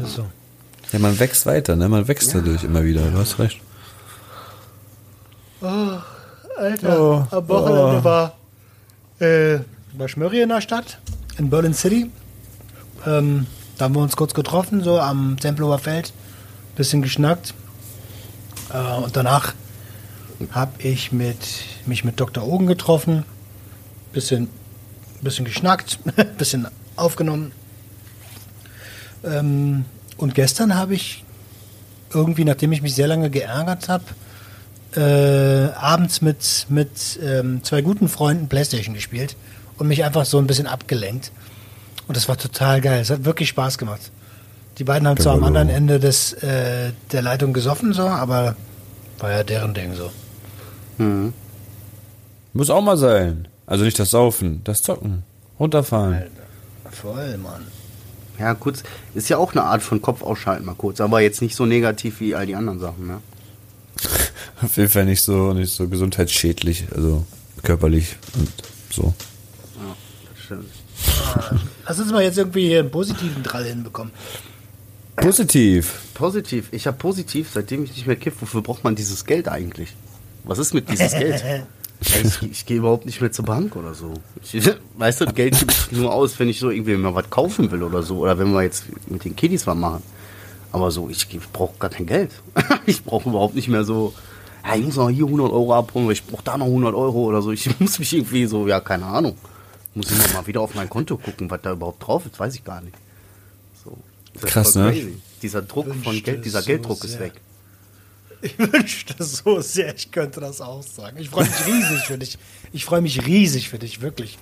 ist 0.02 0.16
so. 0.16 0.26
Ja, 0.92 1.00
man 1.00 1.20
wächst 1.20 1.46
weiter, 1.46 1.76
ne? 1.76 1.90
Man 1.90 2.08
wächst 2.08 2.34
dadurch 2.34 2.64
immer 2.64 2.84
wieder. 2.84 3.02
Du 3.12 3.18
hast 3.18 3.40
recht. 3.40 3.60
Alter, 6.58 7.00
Oh, 7.02 7.24
am 7.36 7.48
Wochenende 7.50 8.04
war, 8.04 8.34
äh, 9.20 9.60
war 9.94 10.08
Schmörri 10.08 10.42
in 10.42 10.50
der 10.50 10.62
Stadt, 10.62 11.00
in 11.38 11.50
Berlin 11.50 11.74
City. 11.74 12.10
Ähm, 13.06 13.48
da 13.78 13.86
haben 13.86 13.96
wir 13.96 14.02
uns 14.02 14.16
kurz 14.16 14.34
getroffen, 14.34 14.84
so 14.84 15.00
am 15.00 15.38
Tempelhofer 15.40 15.80
Feld, 15.80 16.14
bisschen 16.76 17.02
geschnackt. 17.02 17.54
Äh, 18.74 19.04
und 19.04 19.16
danach 19.16 19.54
habe 20.52 20.82
ich 20.82 21.12
mit, 21.12 21.38
mich 21.86 22.04
mit 22.04 22.20
Dr. 22.20 22.46
Ogen 22.46 22.68
getroffen, 22.68 23.24
bisschen, 24.14 24.50
bisschen 25.22 25.46
geschnackt, 25.46 26.00
bisschen 26.38 26.68
aufgenommen. 26.96 27.52
Ähm, 29.24 29.86
und 30.18 30.36
gestern 30.36 30.76
habe 30.76 30.96
ich 30.96 31.24
irgendwie, 32.14 32.46
nachdem 32.46 32.72
ich 32.72 32.82
mich 32.82 32.96
sehr 32.96 33.08
lange 33.08 33.30
geärgert 33.30 33.90
habe, 33.90 34.04
äh, 34.96 35.74
abends 35.76 36.22
mit, 36.22 36.66
mit 36.70 37.20
ähm, 37.22 37.64
zwei 37.64 37.82
guten 37.82 38.08
Freunden 38.08 38.48
Playstation 38.48 38.96
gespielt 38.96 39.36
und 39.78 39.88
mich 39.88 40.04
einfach 40.04 40.26
so 40.26 40.38
ein 40.40 40.48
bisschen 40.48 40.68
abgelenkt. 40.68 41.32
Und 42.08 42.16
das 42.16 42.30
war 42.30 42.38
total 42.38 42.82
geil. 42.82 43.02
Es 43.02 43.10
hat 43.10 43.26
wirklich 43.26 43.50
Spaß 43.50 43.78
gemacht. 43.78 44.12
Die 44.78 44.84
beiden 44.84 45.08
haben 45.08 45.18
zwar 45.18 45.34
am 45.34 45.44
anderen 45.44 45.70
Ende 45.70 46.00
des, 46.00 46.34
äh, 46.34 46.92
der 47.12 47.22
Leitung 47.22 47.52
gesoffen, 47.52 47.94
so, 47.94 48.08
aber 48.08 48.56
war 49.20 49.32
ja 49.32 49.44
deren 49.44 49.74
Ding 49.74 49.96
so. 49.96 50.12
Mhm. 50.98 51.34
Muss 52.54 52.70
auch 52.70 52.82
mal 52.82 52.98
sein. 52.98 53.48
Also 53.66 53.84
nicht 53.84 54.00
das 54.00 54.12
Saufen, 54.12 54.62
das 54.64 54.82
Zocken. 54.82 55.24
Runterfahren. 55.60 56.24
Voll, 56.92 57.38
Mann. 57.38 57.68
Ja, 58.40 58.54
kurz, 58.54 58.84
ist 59.16 59.30
ja 59.30 59.38
auch 59.38 59.54
eine 59.54 59.64
Art 59.64 59.82
von 59.82 60.02
Kopf 60.02 60.22
ausschalten, 60.22 60.66
mal 60.66 60.76
kurz, 60.76 61.02
aber 61.02 61.22
jetzt 61.22 61.42
nicht 61.42 61.56
so 61.56 61.66
negativ 61.66 62.20
wie 62.20 62.36
all 62.36 62.46
die 62.46 62.56
anderen 62.56 62.80
Sachen, 62.80 63.08
ne? 63.08 63.22
Auf 64.62 64.78
jeden 64.78 64.90
Fall 64.90 65.06
nicht 65.06 65.22
so, 65.22 65.54
nicht 65.54 65.74
so 65.74 65.88
gesundheitsschädlich, 65.88 66.86
also 66.96 67.26
körperlich 67.64 68.16
und 68.36 68.52
so. 68.92 69.14
Ja, 69.76 69.96
das 70.34 70.44
stimmt. 70.44 70.70
Lass 71.88 72.00
uns 72.00 72.12
mal 72.12 72.24
jetzt 72.24 72.38
irgendwie 72.38 72.68
hier 72.68 72.80
einen 72.80 72.92
positiven 72.92 73.44
Drall 73.44 73.66
hinbekommen. 73.66 74.14
Positiv. 75.16 75.96
Positiv, 76.14 76.70
ich 76.72 76.86
habe 76.86 76.98
positiv, 76.98 77.50
seitdem 77.54 77.84
ich 77.84 77.92
nicht 77.92 78.06
mehr 78.08 78.16
kiff, 78.16 78.36
wofür 78.40 78.62
braucht 78.62 78.84
man 78.84 78.96
dieses 78.96 79.26
Geld 79.26 79.48
eigentlich? 79.48 79.96
Was 80.48 80.58
ist 80.58 80.74
mit 80.74 80.90
dieses 80.90 81.12
Geld? 81.12 81.44
Ich, 82.00 82.44
ich 82.44 82.66
gehe 82.68 82.78
überhaupt 82.78 83.08
nicht 83.08 83.22
mehr 83.22 83.32
zur 83.32 83.46
Bank 83.46 83.76
oder 83.76 83.96
so. 83.96 84.14
Ich, 84.44 84.70
weißt 84.98 85.22
du, 85.22 85.26
das 85.26 85.34
Geld 85.34 85.58
gebe 85.58 85.72
ich 85.72 85.92
nur 85.94 86.14
aus, 86.14 86.38
wenn 86.38 86.48
ich 86.48 86.60
so 86.60 86.70
irgendwie 86.70 86.96
mal 86.96 87.16
was 87.16 87.28
kaufen 87.32 87.72
will 87.72 87.82
oder 87.82 88.04
so. 88.04 88.20
Oder 88.20 88.38
wenn 88.38 88.52
wir 88.54 88.62
jetzt 88.62 88.86
mit 89.10 89.26
den 89.26 89.36
Kiddies 89.36 89.66
was 89.66 89.76
machen. 89.76 90.04
Aber 90.72 90.92
so, 90.92 91.10
ich, 91.10 91.28
ich 91.34 91.52
brauche 91.52 91.78
gar 91.80 91.90
kein 91.90 92.06
Geld. 92.06 92.32
ich 92.86 93.04
brauche 93.04 93.30
überhaupt 93.30 93.56
nicht 93.56 93.68
mehr 93.68 93.84
so, 93.84 94.14
ja, 94.64 94.76
ich 94.76 94.86
muss 94.86 94.96
noch 94.96 95.10
hier 95.10 95.26
100 95.26 95.52
Euro 95.52 95.74
abholen, 95.74 96.06
oder 96.06 96.14
ich 96.14 96.24
brauche 96.24 96.44
da 96.44 96.58
noch 96.58 96.68
100 96.68 96.94
Euro 96.94 97.24
oder 97.24 97.42
so. 97.42 97.52
Ich 97.52 97.80
muss 97.80 97.98
mich 97.98 98.14
irgendwie 98.14 98.46
so, 98.46 98.68
ja, 98.68 98.80
keine 98.80 99.06
Ahnung. 99.06 99.36
Muss 99.96 100.12
ich 100.12 100.34
mal 100.34 100.46
wieder 100.46 100.62
auf 100.62 100.76
mein 100.76 100.90
Konto 100.90 101.18
gucken, 101.18 101.50
was 101.50 101.62
da 101.64 101.72
überhaupt 101.72 102.06
drauf 102.06 102.28
ist, 102.28 102.40
weiß 102.40 102.54
ich 102.54 102.64
gar 102.64 102.82
nicht. 102.82 102.96
So. 103.84 103.98
Das 104.34 104.44
ist 104.44 104.50
Krass, 104.50 104.74
voll 104.74 104.84
ne? 104.84 104.92
crazy. 104.92 105.18
Dieser 105.42 105.62
Druck 105.64 105.88
von 105.88 106.06
Wünschte 106.06 106.22
Geld, 106.22 106.46
dieser 106.46 106.62
so 106.62 106.68
Gelddruck 106.68 107.04
ist 107.04 107.20
weg. 107.20 107.34
Ich 108.42 108.58
wünschte 108.60 109.24
so 109.24 109.62
sehr, 109.62 109.96
ich 109.96 110.12
könnte 110.12 110.40
das 110.40 110.62
auch 110.62 110.84
sagen. 110.84 111.18
Ich 111.20 111.30
freue 111.30 111.46
mich 111.46 111.66
riesig 111.66 112.06
für 112.06 112.18
dich. 112.18 112.38
Ich 112.72 112.86
freue 112.86 113.02
mich 113.02 113.26
riesig 113.26 113.70
für 113.70 113.80
dich, 113.80 114.02
wirklich. 114.02 114.38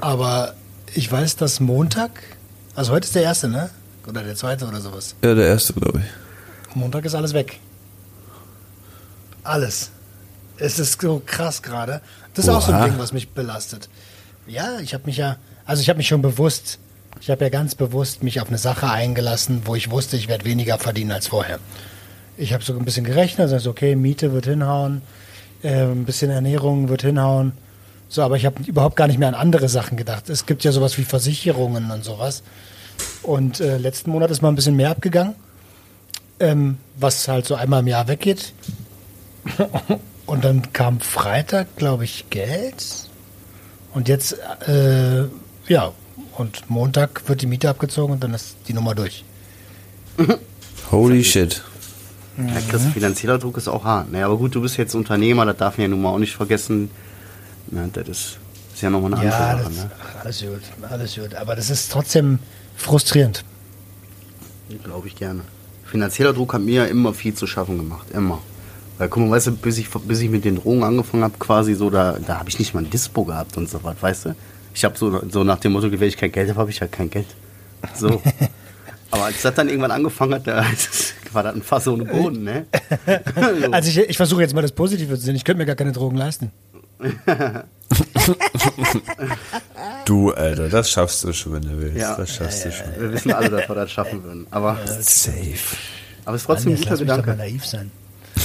Aber 0.00 0.54
ich 0.94 1.10
weiß, 1.10 1.36
dass 1.36 1.60
Montag, 1.60 2.10
also 2.74 2.92
heute 2.92 3.06
ist 3.06 3.14
der 3.14 3.22
erste, 3.22 3.48
ne? 3.48 3.70
Oder 4.06 4.22
der 4.22 4.36
zweite 4.36 4.66
oder 4.66 4.80
sowas. 4.80 5.14
Ja, 5.22 5.34
der 5.34 5.46
erste, 5.46 5.72
glaube 5.74 6.00
ich. 6.00 6.76
Montag 6.76 7.04
ist 7.04 7.14
alles 7.14 7.34
weg. 7.34 7.60
Alles. 9.42 9.90
Es 10.58 10.78
ist 10.78 11.00
so 11.00 11.22
krass 11.24 11.62
gerade. 11.62 12.00
Das 12.34 12.46
ist 12.46 12.50
auch 12.50 12.62
so 12.62 12.72
Oha. 12.72 12.84
ein 12.84 12.90
Ding, 12.90 12.98
was 12.98 13.12
mich 13.12 13.30
belastet. 13.30 13.88
Ja, 14.46 14.80
ich 14.80 14.94
habe 14.94 15.04
mich 15.06 15.16
ja, 15.16 15.36
also 15.66 15.82
ich 15.82 15.88
habe 15.88 15.98
mich 15.98 16.08
schon 16.08 16.22
bewusst, 16.22 16.78
ich 17.20 17.30
habe 17.30 17.44
ja 17.44 17.50
ganz 17.50 17.74
bewusst 17.74 18.22
mich 18.22 18.40
auf 18.40 18.48
eine 18.48 18.58
Sache 18.58 18.90
eingelassen, 18.90 19.62
wo 19.64 19.74
ich 19.74 19.90
wusste, 19.90 20.16
ich 20.16 20.28
werde 20.28 20.44
weniger 20.44 20.78
verdienen 20.78 21.12
als 21.12 21.28
vorher. 21.28 21.58
Ich 22.38 22.52
habe 22.52 22.62
so 22.62 22.72
ein 22.78 22.84
bisschen 22.84 23.04
gerechnet, 23.04 23.52
also 23.52 23.70
okay, 23.70 23.96
Miete 23.96 24.32
wird 24.32 24.46
hinhauen, 24.46 25.02
äh, 25.62 25.82
ein 25.82 26.04
bisschen 26.04 26.30
Ernährung 26.30 26.88
wird 26.88 27.02
hinhauen, 27.02 27.52
So, 28.08 28.22
aber 28.22 28.36
ich 28.36 28.46
habe 28.46 28.62
überhaupt 28.62 28.96
gar 28.96 29.06
nicht 29.08 29.18
mehr 29.18 29.28
an 29.28 29.34
andere 29.34 29.68
Sachen 29.68 29.96
gedacht. 29.98 30.30
Es 30.30 30.46
gibt 30.46 30.64
ja 30.64 30.72
sowas 30.72 30.96
wie 30.96 31.04
Versicherungen 31.04 31.90
und 31.90 32.04
sowas. 32.04 32.42
Und 33.22 33.60
äh, 33.60 33.76
letzten 33.76 34.10
Monat 34.10 34.30
ist 34.30 34.40
mal 34.40 34.48
ein 34.48 34.54
bisschen 34.54 34.76
mehr 34.76 34.90
abgegangen, 34.90 35.34
ähm, 36.40 36.78
was 36.96 37.28
halt 37.28 37.44
so 37.44 37.54
einmal 37.54 37.80
im 37.80 37.88
Jahr 37.88 38.08
weggeht. 38.08 38.54
Und 40.26 40.44
dann 40.44 40.72
kam 40.74 41.00
Freitag, 41.00 41.76
glaube 41.76 42.04
ich, 42.04 42.28
Geld. 42.28 42.84
Und 43.94 44.08
jetzt, 44.08 44.36
äh, 44.68 45.24
ja, 45.68 45.92
und 46.36 46.68
Montag 46.68 47.26
wird 47.28 47.40
die 47.40 47.46
Miete 47.46 47.70
abgezogen 47.70 48.12
und 48.12 48.22
dann 48.22 48.34
ist 48.34 48.56
die 48.68 48.74
Nummer 48.74 48.94
durch. 48.94 49.24
Holy 50.92 51.24
shit. 51.24 51.62
Ja, 52.38 52.60
Chris, 52.68 52.84
finanzieller 52.86 53.38
Druck 53.38 53.56
ist 53.56 53.66
auch 53.68 53.84
hart. 53.84 54.12
Ne? 54.12 54.24
Aber 54.24 54.36
gut, 54.36 54.54
du 54.54 54.60
bist 54.60 54.76
jetzt 54.76 54.94
Unternehmer, 54.94 55.44
das 55.44 55.56
darf 55.56 55.76
man 55.76 55.82
ja 55.82 55.88
nun 55.88 56.02
mal 56.02 56.10
auch 56.10 56.18
nicht 56.18 56.36
vergessen. 56.36 56.88
Ja, 57.72 57.84
das 57.92 58.08
ist, 58.08 58.38
ist 58.74 58.82
ja 58.82 58.90
nochmal 58.90 59.14
eine 59.14 59.32
andere 59.32 59.38
Ja, 59.38 59.58
Sache. 59.58 59.72
Ne? 59.72 59.90
alles 60.22 60.40
gut, 60.40 60.90
alles 60.90 61.14
gut. 61.16 61.34
Aber 61.34 61.56
das 61.56 61.68
ist 61.68 61.90
trotzdem 61.90 62.38
frustrierend. 62.76 63.44
Glaube 64.84 65.08
ich 65.08 65.16
gerne. 65.16 65.40
Finanzieller 65.84 66.32
Druck 66.32 66.54
hat 66.54 66.60
mir 66.60 66.74
ja 66.74 66.84
immer 66.84 67.12
viel 67.12 67.34
zu 67.34 67.46
schaffen 67.46 67.76
gemacht. 67.78 68.06
Immer. 68.12 68.38
Weil, 68.98 69.08
guck 69.08 69.22
mal, 69.24 69.30
weißt 69.30 69.48
du, 69.48 69.52
bis 69.52 69.78
ich, 69.78 69.88
bis 69.90 70.20
ich 70.20 70.28
mit 70.30 70.44
den 70.44 70.56
Drogen 70.56 70.84
angefangen 70.84 71.24
habe, 71.24 71.34
quasi 71.38 71.74
so, 71.74 71.88
da, 71.90 72.18
da 72.24 72.38
habe 72.38 72.48
ich 72.48 72.58
nicht 72.58 72.74
mal 72.74 72.84
ein 72.84 72.90
Dispo 72.90 73.24
gehabt 73.24 73.56
und 73.56 73.68
so 73.68 73.82
was, 73.82 74.00
weißt 74.00 74.26
du? 74.26 74.36
Ich 74.74 74.84
habe 74.84 74.96
so, 74.96 75.22
so 75.28 75.44
nach 75.44 75.58
dem 75.58 75.72
Motto, 75.72 75.90
wenn 75.90 76.08
ich 76.08 76.16
kein 76.16 76.30
Geld 76.30 76.50
habe, 76.50 76.60
habe 76.60 76.70
ich 76.70 76.80
halt 76.80 76.92
kein 76.92 77.10
Geld. 77.10 77.26
So. 77.94 78.22
Aber 79.10 79.24
als 79.24 79.42
das 79.42 79.54
dann 79.54 79.68
irgendwann 79.68 79.90
angefangen 79.90 80.34
hat, 80.34 80.46
da 80.46 80.64
war 81.32 81.42
das 81.42 81.54
ein 81.54 81.62
Fass 81.62 81.88
ohne 81.88 82.04
Boden, 82.04 82.44
ne? 82.44 82.66
So. 83.60 83.70
Also 83.72 83.88
ich, 83.88 83.98
ich 83.98 84.16
versuche 84.16 84.42
jetzt 84.42 84.54
mal 84.54 84.62
das 84.62 84.72
Positive 84.72 85.14
zu 85.18 85.24
sehen. 85.24 85.34
Ich 85.36 85.44
könnte 85.44 85.58
mir 85.58 85.66
gar 85.66 85.76
keine 85.76 85.92
Drogen 85.92 86.16
leisten. 86.16 86.50
Du, 90.04 90.32
Alter, 90.32 90.68
das 90.68 90.90
schaffst 90.90 91.24
du 91.24 91.32
schon, 91.32 91.54
wenn 91.54 91.62
du 91.62 91.80
willst. 91.80 91.96
Ja. 91.98 92.16
Das 92.16 92.34
schaffst 92.34 92.64
du 92.64 92.72
schon. 92.72 92.86
Wir 92.98 93.12
wissen 93.12 93.32
alle, 93.32 93.50
dass 93.50 93.68
wir 93.68 93.74
das 93.74 93.90
schaffen 93.90 94.22
würden. 94.24 94.46
Aber, 94.50 94.76
Safe. 95.00 95.54
aber 96.24 96.36
es 96.36 96.42
ist 96.42 96.46
trotzdem 96.46 96.72
ein 96.72 96.80
Mann, 96.80 96.82
jetzt 96.82 96.88
guter 96.88 96.90
lass 96.90 97.00
mich 97.00 97.08
doch 97.08 97.16
mal 97.16 97.22
Gedanke. 97.22 97.36
naiv 97.36 97.66
sein. 97.66 97.90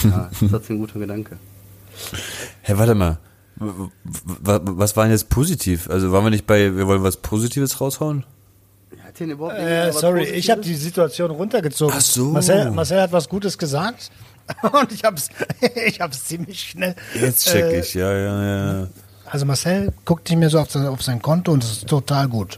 Ja, 0.04 0.30
es 0.32 0.42
ist 0.42 0.52
trotzdem 0.52 0.76
ein 0.76 0.80
guter 0.80 1.00
Gedanke. 1.00 1.38
Hey, 2.62 2.78
warte 2.78 2.96
mal. 2.96 3.18
Was 3.56 4.96
war 4.98 5.04
denn 5.04 5.12
jetzt 5.12 5.30
positiv? 5.30 5.90
Also 5.90 6.12
waren 6.12 6.24
wir 6.26 6.32
nicht 6.32 6.48
bei, 6.48 6.76
wir 6.76 6.88
wollen 6.88 7.04
was 7.04 7.18
Positives 7.18 7.80
raushauen? 7.80 8.26
Hat 9.14 9.20
denn 9.20 9.30
überhaupt 9.30 9.58
Äh, 9.58 9.80
irgendwas 9.82 10.02
sorry, 10.02 10.24
ich 10.24 10.50
habe 10.50 10.62
die 10.62 10.74
Situation 10.74 11.30
runtergezogen. 11.30 11.94
Ach 11.96 12.02
so. 12.02 12.26
Marcel, 12.26 12.72
Marcel 12.72 13.00
hat 13.00 13.12
was 13.12 13.30
Gutes 13.30 13.58
gesagt 13.60 14.10
und 14.72 14.92
ich 14.92 15.04
habe 15.04 15.18
es 15.18 15.30
ich 15.86 16.00
hab's 16.02 16.26
ziemlich 16.26 16.60
schnell. 16.60 16.96
Jetzt 17.20 17.46
check 17.48 17.66
äh, 17.66 17.80
ich, 17.80 17.94
ja, 17.94 18.12
ja, 18.12 18.44
ja. 18.80 18.88
Also 19.26 19.46
Marcel 19.46 19.94
guckt 20.04 20.30
nicht 20.30 20.40
mehr 20.40 20.50
so 20.50 20.60
auf 20.60 20.72
sein, 20.72 20.88
auf 20.88 21.04
sein 21.04 21.22
Konto 21.22 21.52
und 21.52 21.64
das 21.64 21.72
ist 21.72 21.88
total 21.88 22.28
gut. 22.28 22.58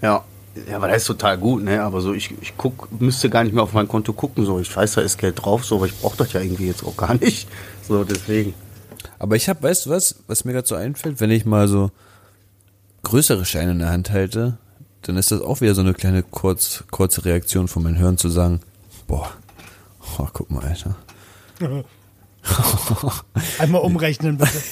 Ja. 0.00 0.24
Ja, 0.68 0.76
aber 0.76 0.88
das 0.88 0.98
ist 0.98 1.06
total 1.06 1.38
gut, 1.38 1.64
ne? 1.64 1.82
Aber 1.82 2.02
so, 2.02 2.12
ich, 2.12 2.30
ich 2.42 2.52
guck, 2.58 3.00
müsste 3.00 3.30
gar 3.30 3.42
nicht 3.42 3.54
mehr 3.54 3.62
auf 3.62 3.72
mein 3.72 3.88
Konto 3.88 4.12
gucken. 4.12 4.44
So, 4.44 4.60
ich 4.60 4.76
weiß, 4.76 4.92
da 4.92 5.00
ist 5.00 5.16
Geld 5.16 5.42
drauf, 5.42 5.64
so, 5.64 5.76
aber 5.76 5.86
ich 5.86 5.98
brauche 5.98 6.18
das 6.18 6.34
ja 6.34 6.42
irgendwie 6.42 6.66
jetzt 6.66 6.84
auch 6.84 6.94
gar 6.94 7.14
nicht. 7.14 7.48
So, 7.88 8.04
deswegen. 8.04 8.52
Aber 9.18 9.34
ich 9.34 9.48
habe, 9.48 9.62
weißt 9.62 9.86
du 9.86 9.90
was, 9.90 10.16
was 10.26 10.44
mir 10.44 10.52
gerade 10.52 10.68
so 10.68 10.74
einfällt, 10.74 11.20
wenn 11.20 11.30
ich 11.30 11.46
mal 11.46 11.68
so 11.68 11.90
größere 13.02 13.46
Scheine 13.46 13.70
in 13.70 13.78
der 13.78 13.88
Hand 13.88 14.10
halte, 14.10 14.58
dann 15.02 15.16
ist 15.16 15.30
das 15.30 15.40
auch 15.40 15.60
wieder 15.60 15.74
so 15.74 15.80
eine 15.80 15.94
kleine 15.94 16.22
kurz, 16.22 16.84
kurze 16.90 17.24
Reaktion 17.24 17.68
von 17.68 17.82
meinem 17.82 17.96
Hirn 17.96 18.18
zu 18.18 18.28
sagen, 18.28 18.60
boah, 19.06 19.32
oh, 20.18 20.28
guck 20.32 20.50
mal, 20.50 20.64
Alter. 20.64 20.96
Einmal 23.58 23.82
umrechnen 23.82 24.38
bitte. 24.38 24.50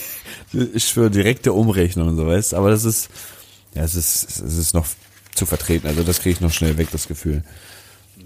Ich 0.75 0.89
schwöre, 0.89 1.13
direkte 1.13 1.53
Umrechnung 1.53 2.09
und 2.09 2.17
so, 2.17 2.27
weißt 2.27 2.55
Aber 2.55 2.71
das 2.71 2.85
ist, 2.85 3.09
ja, 3.73 3.85
es 3.85 3.95
ist, 3.95 4.41
es 4.41 4.57
ist 4.57 4.75
noch 4.75 4.85
zu 5.33 5.47
vertreten. 5.47 5.87
Also 5.87 6.03
das 6.03 6.19
kriege 6.19 6.33
ich 6.33 6.41
noch 6.41 6.53
schnell 6.53 6.77
weg, 6.77 6.89
das 6.91 7.07
Gefühl. 7.07 7.45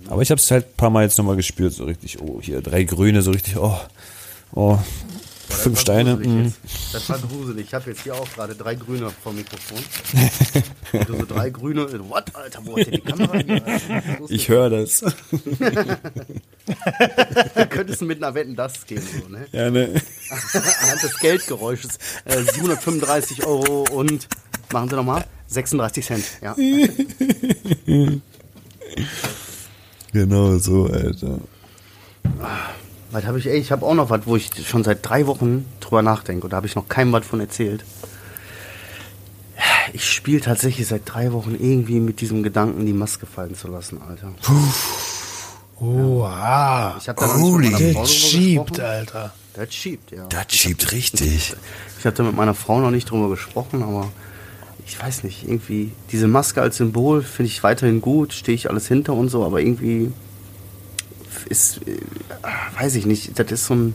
Aber 0.09 0.23
ich 0.23 0.31
habe 0.31 0.41
es 0.41 0.51
halt 0.51 0.65
ein 0.65 0.77
paar 0.77 0.89
Mal 0.89 1.05
jetzt 1.05 1.19
nochmal 1.19 1.37
gespürt, 1.37 1.75
so 1.75 1.85
richtig, 1.85 2.23
oh, 2.23 2.41
hier 2.41 2.63
drei 2.63 2.85
Grüne, 2.85 3.21
so 3.21 3.31
richtig, 3.31 3.59
oh, 3.59 3.79
oh, 4.53 4.79
fünf 5.49 5.81
Steine. 5.81 6.19
jetzt. 6.23 6.59
Das 6.93 7.09
war 7.09 7.19
gruselig. 7.19 7.67
Ich 7.69 7.75
habe 7.75 7.91
jetzt 7.91 8.03
hier 8.03 8.15
auch 8.15 8.29
gerade 8.33 8.55
drei 8.55 8.75
Grüne 8.75 9.11
vom 9.23 9.37
Mikrofon. 9.37 9.79
Und 10.93 11.09
du 11.09 11.19
so 11.19 11.25
drei 11.27 11.51
Grüne. 11.51 11.87
What, 12.09 12.35
Alter, 12.35 12.61
wo 12.65 12.77
hat 12.79 12.87
denn 12.87 12.93
die 12.95 13.01
Kamera? 13.01 13.39
hier? 13.39 14.21
Ich 14.29 14.49
höre 14.49 14.71
das. 14.71 15.03
mit- 15.03 15.99
könntest 17.71 18.01
du 18.01 18.05
mit 18.07 18.23
einer 18.23 18.35
Wetten 18.35 18.57
das 18.57 18.87
gehen, 18.87 19.03
so, 19.03 19.29
ne? 19.29 19.47
Ja, 19.53 19.71
ne? 19.71 19.89
Anhand 20.83 21.03
des 21.03 21.19
Geldgeräusches. 21.19 21.99
Äh, 22.25 22.43
735 22.43 23.45
Euro 23.47 23.85
und, 23.93 24.29
machen 24.73 24.89
Sie 24.89 24.97
nochmal, 24.97 25.25
36 25.49 26.05
Cent. 26.07 26.25
Ja. 26.43 26.57
Genau 30.13 30.59
so, 30.59 30.87
Alter. 30.87 31.39
Was 33.15 33.27
habe 33.27 33.39
ich, 33.39 33.47
ey, 33.47 33.59
ich 33.59 33.71
habe 33.71 33.87
auch 33.87 33.95
noch 33.95 34.11
was, 34.11 34.23
wo 34.27 34.35
ich 34.35 34.51
schon 34.67 34.83
seit 34.83 35.09
drei 35.09 35.29
Wochen 35.29 35.67
drüber 35.79 36.03
nachdenke. 36.03 36.45
Und 36.45 36.53
da 36.53 36.57
habe 36.57 36.67
ich 36.67 36.75
noch 36.75 36.89
keinem 36.89 37.13
was 37.13 37.25
von 37.25 37.39
erzählt. 37.39 37.85
Ich 39.93 40.11
spiele 40.11 40.41
tatsächlich 40.41 40.89
seit 40.89 41.03
drei 41.05 41.33
Wochen 41.33 41.55
irgendwie 41.55 42.01
mit 42.01 42.21
diesem 42.21 42.43
Gedanken, 42.43 42.85
die 42.87 42.93
Maske 42.93 43.27
fallen 43.27 43.55
zu 43.55 43.69
lassen, 43.69 44.03
Alter. 44.03 44.35
Oha. 45.81 46.97
Ich 46.99 47.09
habe 47.09 47.21
da 47.21 47.29
Frau 47.29 47.61
Das 47.61 48.13
schiebt. 48.13 48.81
Alter. 48.81 49.33
Das 49.55 49.73
schiebt, 49.73 50.11
ja. 50.11 50.27
Das 50.27 50.47
schiebt 50.53 50.91
richtig. 50.91 51.55
Ich 52.01 52.05
hatte 52.05 52.25
mit 52.25 52.35
meiner 52.35 52.55
Frau 52.55 52.81
noch 52.81 52.91
nicht 52.91 53.09
drüber 53.09 53.29
gesprochen, 53.29 53.85
aber 53.85 54.11
ich 54.89 55.01
weiß 55.01 55.23
nicht, 55.23 55.47
irgendwie 55.47 55.93
diese 56.11 56.27
Maske 56.27 56.61
als 56.61 56.79
Symbol 56.79 57.23
finde 57.23 57.53
ich 57.53 57.63
weiterhin 57.63 58.01
gut, 58.01 58.33
stehe 58.33 58.57
ich 58.57 58.69
alles 58.69 58.89
hinter 58.89 59.13
und 59.15 59.29
so, 59.29 59.45
aber 59.45 59.61
irgendwie 59.61 60.11
ist, 61.47 61.87
äh, 61.87 61.99
weiß 62.79 62.95
ich 62.97 63.07
nicht, 63.07 63.39
das 63.39 63.51
ist 63.51 63.67
so 63.67 63.75
ein, 63.75 63.95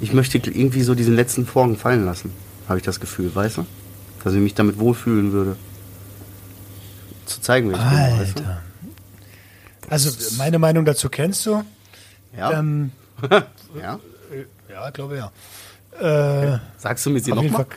ich 0.00 0.12
möchte 0.12 0.38
irgendwie 0.38 0.82
so 0.82 0.94
diesen 0.94 1.14
letzten 1.14 1.46
Vorhang 1.46 1.76
fallen 1.76 2.04
lassen, 2.04 2.32
habe 2.68 2.78
ich 2.78 2.84
das 2.84 3.00
Gefühl, 3.00 3.34
weißt 3.34 3.58
du? 3.58 3.66
Dass 4.24 4.34
ich 4.34 4.40
mich 4.40 4.54
damit 4.54 4.78
wohlfühlen 4.78 5.32
würde. 5.32 5.56
Zu 7.26 7.40
zeigen, 7.40 7.70
wer 7.70 7.76
ich 7.78 7.84
bin, 7.84 8.20
weißt 8.20 8.36
Alter. 8.38 8.62
Also 9.88 10.10
meine 10.36 10.58
Meinung 10.58 10.84
dazu 10.84 11.08
kennst 11.08 11.46
du? 11.46 11.62
du? 12.32 12.38
Ja, 12.38 12.58
Ähm, 12.58 12.90
ja. 13.80 14.00
ja, 14.68 14.90
glaube 14.90 15.16
ja. 15.16 15.32
Äh, 15.98 16.58
Sagst 16.76 17.06
du 17.06 17.10
mir 17.10 17.20
sie 17.20 17.32
nochmal? 17.32 17.66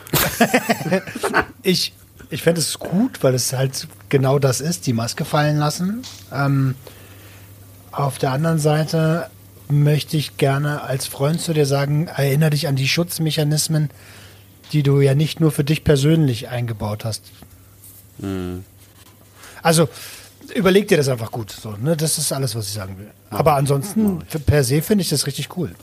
Ich 1.63 1.93
ich 2.29 2.43
fände 2.43 2.61
es 2.61 2.77
gut, 2.77 3.23
weil 3.23 3.33
es 3.33 3.53
halt 3.53 3.87
genau 4.09 4.37
das 4.39 4.61
ist, 4.61 4.85
die 4.85 4.93
Maske 4.93 5.25
fallen 5.25 5.57
lassen. 5.57 6.03
Ähm, 6.31 6.75
auf 7.91 8.17
der 8.17 8.31
anderen 8.31 8.59
Seite 8.59 9.29
möchte 9.69 10.17
ich 10.17 10.37
gerne 10.37 10.81
als 10.81 11.05
Freund 11.05 11.41
zu 11.41 11.53
dir 11.53 11.65
sagen, 11.65 12.07
erinnere 12.07 12.51
dich 12.51 12.67
an 12.67 12.75
die 12.75 12.87
Schutzmechanismen, 12.87 13.89
die 14.71 14.83
du 14.83 15.01
ja 15.01 15.15
nicht 15.15 15.39
nur 15.39 15.51
für 15.51 15.63
dich 15.63 15.83
persönlich 15.83 16.49
eingebaut 16.49 17.05
hast. 17.05 17.23
Also 19.61 19.89
überleg 20.55 20.87
dir 20.87 20.97
das 20.97 21.07
einfach 21.09 21.31
gut. 21.31 21.51
So, 21.51 21.71
ne? 21.71 21.95
Das 21.95 22.17
ist 22.17 22.31
alles, 22.31 22.55
was 22.55 22.67
ich 22.67 22.73
sagen 22.73 22.97
will. 22.97 23.11
Aber 23.29 23.55
ansonsten, 23.55 24.19
per 24.45 24.63
se 24.63 24.81
finde 24.81 25.03
ich 25.03 25.09
das 25.09 25.27
richtig 25.27 25.55
cool. 25.57 25.75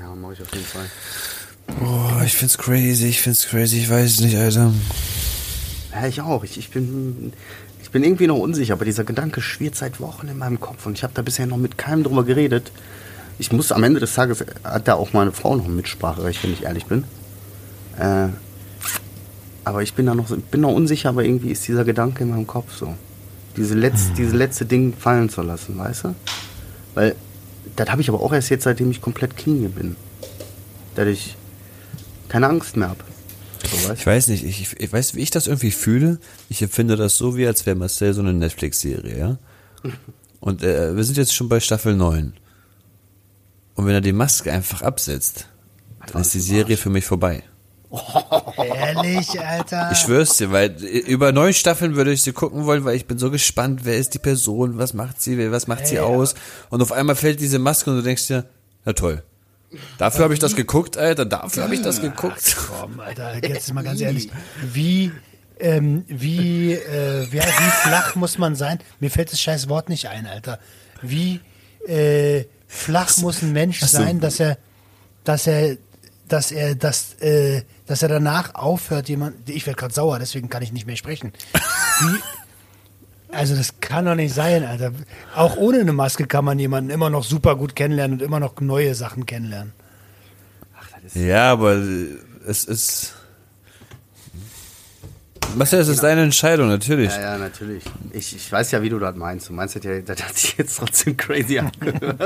Ja, 0.00 0.14
mache 0.14 0.34
ich 0.34 0.42
auf 0.42 0.52
jeden 0.52 0.66
Fall. 0.66 0.86
Oh, 1.80 2.22
ich 2.24 2.34
find's 2.36 2.58
crazy, 2.58 3.06
ich 3.06 3.22
find's 3.22 3.46
crazy, 3.46 3.78
ich 3.78 3.90
weiß 3.90 4.10
es 4.12 4.20
nicht, 4.20 4.36
Alter. 4.36 4.72
Ja, 5.92 6.06
ich 6.06 6.20
auch. 6.20 6.44
Ich, 6.44 6.58
ich, 6.58 6.70
bin, 6.70 7.32
bin 7.94 8.02
irgendwie 8.02 8.26
noch 8.26 8.38
unsicher, 8.38 8.72
aber 8.72 8.84
dieser 8.84 9.04
Gedanke 9.04 9.40
schwirrt 9.40 9.76
seit 9.76 10.00
Wochen 10.00 10.26
in 10.26 10.36
meinem 10.36 10.58
Kopf 10.58 10.84
und 10.84 10.98
ich 10.98 11.04
habe 11.04 11.14
da 11.14 11.22
bisher 11.22 11.46
noch 11.46 11.58
mit 11.58 11.78
keinem 11.78 12.02
drüber 12.02 12.24
geredet. 12.24 12.72
Ich 13.38 13.52
muss 13.52 13.70
am 13.70 13.84
Ende 13.84 14.00
des 14.00 14.14
Tages, 14.14 14.44
hat 14.64 14.88
da 14.88 14.94
auch 14.94 15.12
meine 15.12 15.30
Frau 15.30 15.54
noch 15.54 15.66
ein 15.66 15.76
Mitspracherecht, 15.76 16.42
wenn 16.42 16.52
ich 16.52 16.64
ehrlich 16.64 16.86
bin. 16.86 17.04
Äh, 17.96 18.30
aber 19.62 19.82
ich 19.82 19.94
bin 19.94 20.06
da 20.06 20.14
noch, 20.16 20.28
bin 20.50 20.62
noch 20.62 20.72
unsicher, 20.72 21.10
aber 21.10 21.24
irgendwie 21.24 21.50
ist 21.50 21.68
dieser 21.68 21.84
Gedanke 21.84 22.24
in 22.24 22.30
meinem 22.30 22.48
Kopf 22.48 22.76
so. 22.76 22.96
Diese 23.56 23.76
letzte, 23.76 24.08
Hm. 24.08 24.16
diese 24.16 24.36
letzte 24.36 24.66
Ding 24.66 24.92
fallen 24.92 25.28
zu 25.28 25.42
lassen, 25.42 25.78
weißt 25.78 26.04
du? 26.04 26.14
Weil, 26.94 27.14
das 27.76 27.88
habe 27.90 28.02
ich 28.02 28.08
aber 28.08 28.20
auch 28.20 28.32
erst 28.32 28.50
jetzt, 28.50 28.64
seitdem 28.64 28.90
ich 28.90 29.00
komplett 29.02 29.36
clean 29.36 29.70
bin. 29.70 29.94
Dass 30.96 31.06
ich 31.06 31.36
keine 32.28 32.48
Angst 32.48 32.76
mehr 32.76 32.88
habe. 32.88 33.04
Weißt 33.64 34.00
Ich 34.00 34.06
weiß 34.06 34.28
nicht, 34.28 34.44
ich, 34.44 34.76
ich, 34.78 34.92
weiß, 34.92 35.14
wie 35.14 35.20
ich 35.20 35.30
das 35.30 35.46
irgendwie 35.46 35.70
fühle. 35.70 36.18
Ich 36.48 36.62
empfinde 36.62 36.96
das 36.96 37.16
so, 37.16 37.36
wie 37.36 37.46
als 37.46 37.66
wäre 37.66 37.76
Marcel 37.76 38.14
so 38.14 38.20
eine 38.20 38.32
Netflix-Serie, 38.32 39.18
ja? 39.18 39.38
Und 40.40 40.62
äh, 40.62 40.94
wir 40.94 41.04
sind 41.04 41.16
jetzt 41.16 41.34
schon 41.34 41.48
bei 41.48 41.60
Staffel 41.60 41.96
9. 41.96 42.34
Und 43.74 43.86
wenn 43.86 43.94
er 43.94 44.00
die 44.00 44.12
Maske 44.12 44.52
einfach 44.52 44.82
absetzt, 44.82 45.48
dann 46.12 46.22
ist 46.22 46.34
die 46.34 46.40
Serie 46.40 46.76
für 46.76 46.90
mich 46.90 47.06
vorbei. 47.06 47.42
Ehrlich, 48.56 49.40
Alter. 49.40 49.90
Ich 49.92 49.98
schwör's 49.98 50.36
dir, 50.36 50.50
weil 50.50 50.70
äh, 50.84 50.98
über 50.98 51.32
neun 51.32 51.54
Staffeln 51.54 51.96
würde 51.96 52.12
ich 52.12 52.22
sie 52.22 52.32
gucken 52.32 52.66
wollen, 52.66 52.84
weil 52.84 52.96
ich 52.96 53.06
bin 53.06 53.18
so 53.18 53.30
gespannt, 53.30 53.80
wer 53.84 53.96
ist 53.96 54.14
die 54.14 54.18
Person, 54.18 54.78
was 54.78 54.94
macht 54.94 55.20
sie, 55.22 55.50
was 55.50 55.66
macht 55.66 55.86
sie 55.86 55.96
Ey, 55.96 56.02
aus? 56.02 56.34
Und 56.70 56.82
auf 56.82 56.92
einmal 56.92 57.16
fällt 57.16 57.40
diese 57.40 57.58
Maske 57.58 57.90
und 57.90 57.96
du 57.96 58.02
denkst 58.02 58.26
dir, 58.26 58.44
na 58.84 58.92
toll. 58.92 59.22
Dafür 59.98 60.24
habe 60.24 60.34
ich 60.34 60.40
das 60.40 60.56
geguckt, 60.56 60.96
Alter. 60.96 61.24
Dafür 61.24 61.64
habe 61.64 61.74
ich 61.74 61.82
das 61.82 62.00
geguckt. 62.00 62.56
Komm, 62.68 63.00
Alter, 63.00 63.44
jetzt 63.46 63.72
mal 63.72 63.84
ganz 63.84 64.00
ehrlich. 64.02 64.30
Wie, 64.72 65.12
ähm, 65.58 66.04
wie, 66.08 66.72
äh, 66.72 67.26
wie, 67.30 67.38
wie 67.38 67.70
flach 67.88 68.14
muss 68.14 68.38
man 68.38 68.54
sein? 68.54 68.78
Mir 69.00 69.10
fällt 69.10 69.32
das 69.32 69.40
scheiß 69.40 69.68
Wort 69.68 69.88
nicht 69.88 70.08
ein, 70.08 70.26
Alter. 70.26 70.58
Wie 71.02 71.40
äh, 71.86 72.44
flach 72.66 73.16
muss 73.18 73.42
ein 73.42 73.52
Mensch 73.52 73.80
Ach 73.82 73.88
sein, 73.88 74.20
dass 74.20 74.40
er, 74.40 74.58
dass 75.24 75.46
er, 75.46 75.76
dass 76.28 76.50
er, 76.50 76.74
dass, 76.74 77.14
äh, 77.20 77.62
dass 77.86 78.02
er 78.02 78.08
danach 78.08 78.54
aufhört, 78.54 79.08
jemand. 79.08 79.48
Ich 79.48 79.66
werde 79.66 79.78
gerade 79.78 79.94
sauer, 79.94 80.18
deswegen 80.18 80.48
kann 80.48 80.62
ich 80.62 80.72
nicht 80.72 80.86
mehr 80.86 80.96
sprechen. 80.96 81.32
Wie, 82.00 82.20
also 83.34 83.54
das 83.56 83.80
kann 83.80 84.04
doch 84.06 84.14
nicht 84.14 84.34
sein, 84.34 84.64
Alter. 84.64 84.92
Auch 85.34 85.56
ohne 85.56 85.80
eine 85.80 85.92
Maske 85.92 86.26
kann 86.26 86.44
man 86.44 86.58
jemanden 86.58 86.90
immer 86.90 87.10
noch 87.10 87.24
super 87.24 87.56
gut 87.56 87.74
kennenlernen 87.76 88.18
und 88.18 88.24
immer 88.24 88.40
noch 88.40 88.60
neue 88.60 88.94
Sachen 88.94 89.26
kennenlernen. 89.26 89.72
Ja, 91.14 91.52
aber 91.52 91.80
es 92.46 92.64
ist. 92.64 93.14
Marcel, 95.56 95.80
es 95.80 95.88
ist 95.88 96.02
deine 96.02 96.22
Entscheidung, 96.22 96.68
natürlich. 96.68 97.12
Ja, 97.12 97.20
ja, 97.34 97.38
natürlich. 97.38 97.84
Ich, 98.12 98.34
ich 98.34 98.50
weiß 98.50 98.72
ja, 98.72 98.82
wie 98.82 98.88
du 98.88 98.98
das 98.98 99.14
meinst. 99.14 99.48
Du 99.48 99.52
meinst, 99.52 99.76
das, 99.76 99.84
ja, 99.84 100.00
das 100.00 100.22
hat 100.24 100.34
sich 100.36 100.56
jetzt 100.56 100.78
trotzdem 100.78 101.16
crazy 101.16 101.58
angehört. 101.58 102.18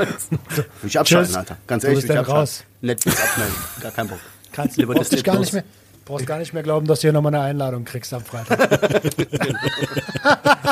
Ich 0.83 0.97
abschalten. 0.97 1.35
Alter. 1.35 1.57
Ganz 1.67 1.81
Du 1.83 1.89
ehrlich, 1.89 2.05
ich 2.05 2.07
dann 2.07 2.17
abschalten. 2.19 2.39
raus. 2.39 2.63
Netflix 2.81 3.21
abmelden. 3.21 3.55
Gar 3.81 3.91
kein 3.91 4.07
Bock. 4.07 4.19
Kannst, 4.51 4.77
Lieber 4.77 4.95
brauchst 4.95 5.11
dich 5.11 5.21
Disney 5.21 5.33
gar 5.33 5.39
nicht 5.39 5.53
mehr, 5.53 5.63
brauchst 6.09 6.25
gar 6.25 6.39
nicht 6.39 6.53
mehr 6.53 6.63
glauben, 6.63 6.87
dass 6.87 6.99
du 6.99 7.03
hier 7.03 7.13
nochmal 7.13 7.35
eine 7.35 7.43
Einladung 7.43 7.85
kriegst 7.85 8.13
am 8.13 8.25
Freitag. 8.25 8.59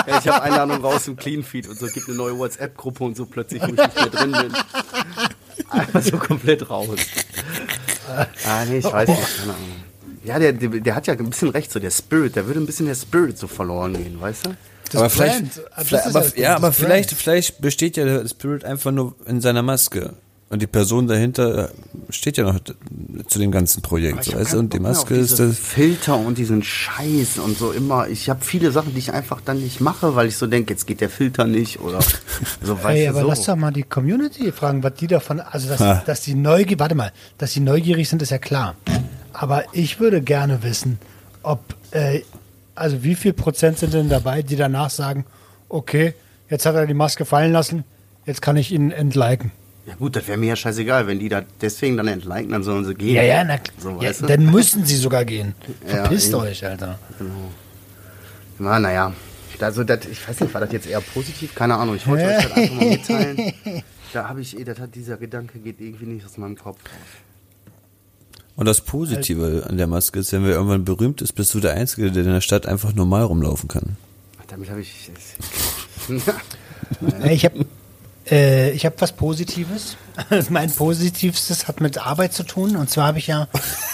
Ja, 0.07 0.19
ich 0.19 0.27
habe 0.27 0.41
Einladung 0.41 0.81
raus 0.81 1.07
im 1.07 1.17
Clean 1.17 1.43
Feed 1.43 1.67
und 1.67 1.77
so. 1.77 1.87
Gibt 1.87 2.07
eine 2.07 2.15
neue 2.15 2.37
WhatsApp-Gruppe 2.37 3.03
und 3.03 3.17
so 3.17 3.25
plötzlich, 3.25 3.61
wo 3.61 3.67
ich 3.67 3.71
nicht 3.73 3.95
mehr 3.95 4.05
drin 4.07 4.31
bin. 4.31 4.53
Einfach 5.69 6.01
so 6.01 6.17
komplett 6.17 6.69
raus. 6.69 6.97
Ah, 8.45 8.63
nee, 8.69 8.77
ich 8.77 8.85
weiß 8.85 9.09
nicht. 9.09 9.37
Keine 9.39 9.53
Ahnung. 9.53 9.83
Ja, 10.23 10.39
der, 10.39 10.53
der, 10.53 10.69
der 10.69 10.95
hat 10.95 11.07
ja 11.07 11.13
ein 11.13 11.29
bisschen 11.29 11.49
recht, 11.49 11.71
so 11.71 11.79
der 11.79 11.91
Spirit, 11.91 12.37
der 12.37 12.47
würde 12.47 12.61
ein 12.61 12.65
bisschen 12.65 12.85
der 12.85 12.95
Spirit 12.95 13.37
so 13.37 13.47
verloren 13.47 13.93
gehen, 13.93 14.19
weißt 14.21 14.45
du? 14.45 14.49
Das 14.91 14.95
aber 14.95 15.09
vielleicht, 15.09 15.39
Brand, 15.39 15.61
das 15.75 15.87
vielleicht, 15.87 16.07
aber, 16.07 16.37
ja, 16.37 16.55
aber 16.55 16.71
vielleicht, 16.71 17.11
vielleicht 17.11 17.59
besteht 17.59 17.97
ja 17.97 18.05
der 18.05 18.27
Spirit 18.27 18.63
einfach 18.63 18.91
nur 18.91 19.15
in 19.25 19.41
seiner 19.41 19.61
Maske. 19.61 20.13
Und 20.49 20.61
die 20.61 20.67
Person 20.67 21.07
dahinter 21.07 21.71
steht 22.09 22.37
ja 22.37 22.45
noch 22.45 22.59
zu 23.27 23.37
dem 23.39 23.51
ganzen 23.51 23.81
Projekt. 23.81 24.27
Hab 24.27 24.35
Weißt 24.39 24.53
Und 24.53 24.71
die 24.73 24.79
Maske 24.79 25.13
ist 25.15 25.39
das. 25.39 25.57
Filter 25.59 26.15
und 26.15 26.37
diesen 26.37 26.63
Scheiß 26.63 27.39
und 27.39 27.57
so 27.57 27.71
immer. 27.73 28.07
Ich 28.07 28.29
habe 28.29 28.43
viele 28.45 28.71
Sachen, 28.71 28.93
die 28.93 28.99
ich 28.99 29.11
einfach 29.11 29.41
dann 29.41 29.59
nicht 29.61 29.81
mache, 29.81 30.15
weil 30.15 30.27
ich 30.27 30.37
so 30.37 30.47
denke, 30.47 30.71
jetzt 30.73 30.87
geht 30.87 31.01
der 31.01 31.09
Filter 31.09 31.43
nicht 31.45 31.81
oder 31.81 31.99
so 32.61 32.75
weißt 32.77 32.85
Hey, 32.87 33.07
aber 33.09 33.21
so. 33.21 33.27
lass 33.27 33.43
doch 33.43 33.57
mal 33.57 33.71
die 33.71 33.83
Community 33.83 34.53
fragen, 34.53 34.83
was 34.83 34.93
die 34.93 35.07
davon, 35.07 35.41
also 35.41 35.67
dass, 35.67 35.81
Ha. 35.81 36.03
dass 36.05 36.21
die 36.21 36.33
neugierig, 36.33 36.79
warte 36.79 36.95
mal, 36.95 37.11
dass 37.37 37.51
die 37.51 37.59
neugierig 37.59 38.07
sind, 38.07 38.21
ist 38.21 38.29
ja 38.29 38.37
klar. 38.37 38.75
Aber 39.33 39.65
ich 39.73 39.99
würde 39.99 40.21
gerne 40.21 40.63
wissen, 40.63 40.97
ob, 41.43 41.59
äh, 41.91 42.21
also 42.73 43.03
wie 43.03 43.15
viel 43.15 43.33
Prozent 43.33 43.79
sind 43.79 43.93
denn 43.93 44.07
dabei, 44.07 44.43
die 44.43 44.55
danach 44.55 44.91
sagen, 44.91 45.25
okay, 45.67 46.13
jetzt 46.49 46.65
hat 46.65 46.75
er 46.75 46.85
die 46.87 46.93
Maske 46.93 47.25
fallen 47.25 47.51
lassen, 47.51 47.83
jetzt 48.25 48.41
kann 48.41 48.55
ich 48.55 48.71
ihn 48.71 48.91
entliken. 48.91 49.51
Ja 49.87 49.95
gut, 49.95 50.17
das 50.17 50.27
wäre 50.27 50.37
mir 50.37 50.47
ja 50.47 50.55
scheißegal, 50.57 51.07
wenn 51.07 51.17
die 51.17 51.29
da 51.29 51.43
deswegen 51.61 51.95
dann 51.95 52.09
entliken, 52.09 52.51
dann 52.51 52.61
sollen 52.61 52.83
sie 52.83 52.93
gehen. 52.93 53.15
Ja, 53.15 53.23
ja, 53.23 53.43
na, 53.45 53.57
so, 53.79 53.97
ja 54.01 54.11
dann 54.11 54.45
müssten 54.51 54.85
sie 54.85 54.97
sogar 54.97 55.23
gehen. 55.23 55.55
Ja, 55.87 56.03
Verpisst 56.03 56.27
eben. 56.27 56.41
euch, 56.41 56.65
Alter. 56.65 56.99
Na, 58.59 58.79
naja. 58.79 59.13
Also, 59.59 59.83
das, 59.85 60.05
ich 60.05 60.27
weiß 60.27 60.41
nicht, 60.41 60.53
war 60.53 60.61
das 60.61 60.71
jetzt 60.73 60.87
eher 60.87 60.99
positiv? 60.99 61.55
Keine 61.55 61.75
Ahnung. 61.75 61.95
Ich 61.95 62.05
wollte 62.05 62.25
euch 62.25 62.43
das 62.43 62.51
einfach 62.55 62.75
mal 62.75 62.89
mitteilen. 62.89 63.53
Da 64.13 64.27
habe 64.27 64.41
ich, 64.41 64.59
eh, 64.59 64.63
das 64.65 64.77
hat 64.79 64.93
dieser 64.93 65.17
Gedanke 65.17 65.57
geht 65.59 65.79
irgendwie 65.79 66.05
nicht 66.05 66.25
aus 66.25 66.37
meinem 66.37 66.57
Kopf. 66.57 66.79
Und 68.57 68.65
das 68.65 68.81
Positive 68.81 69.65
an 69.69 69.77
der 69.77 69.87
Maske 69.87 70.19
ist, 70.19 70.33
wenn 70.33 70.43
wir 70.43 70.51
irgendwann 70.51 70.83
berühmt 70.83 71.21
ist, 71.21 71.33
bist 71.33 71.53
du 71.53 71.59
der 71.59 71.75
Einzige, 71.75 72.11
der 72.11 72.23
in 72.23 72.31
der 72.31 72.41
Stadt 72.41 72.65
einfach 72.65 72.93
normal 72.93 73.23
rumlaufen 73.23 73.69
kann. 73.69 73.95
Damit 74.47 74.69
habe 74.69 74.81
ich. 74.81 75.11
Ich 77.29 77.43
habe 77.43 77.65
äh, 78.29 78.71
ich 78.71 78.85
hab 78.85 78.99
was 79.01 79.11
Positives. 79.11 79.97
mein 80.49 80.71
Positivstes 80.71 81.67
hat 81.67 81.81
mit 81.81 81.97
Arbeit 81.97 82.33
zu 82.33 82.43
tun. 82.43 82.75
Und 82.75 82.89
zwar 82.89 83.07
habe 83.07 83.19
ich 83.19 83.27
ja 83.27 83.47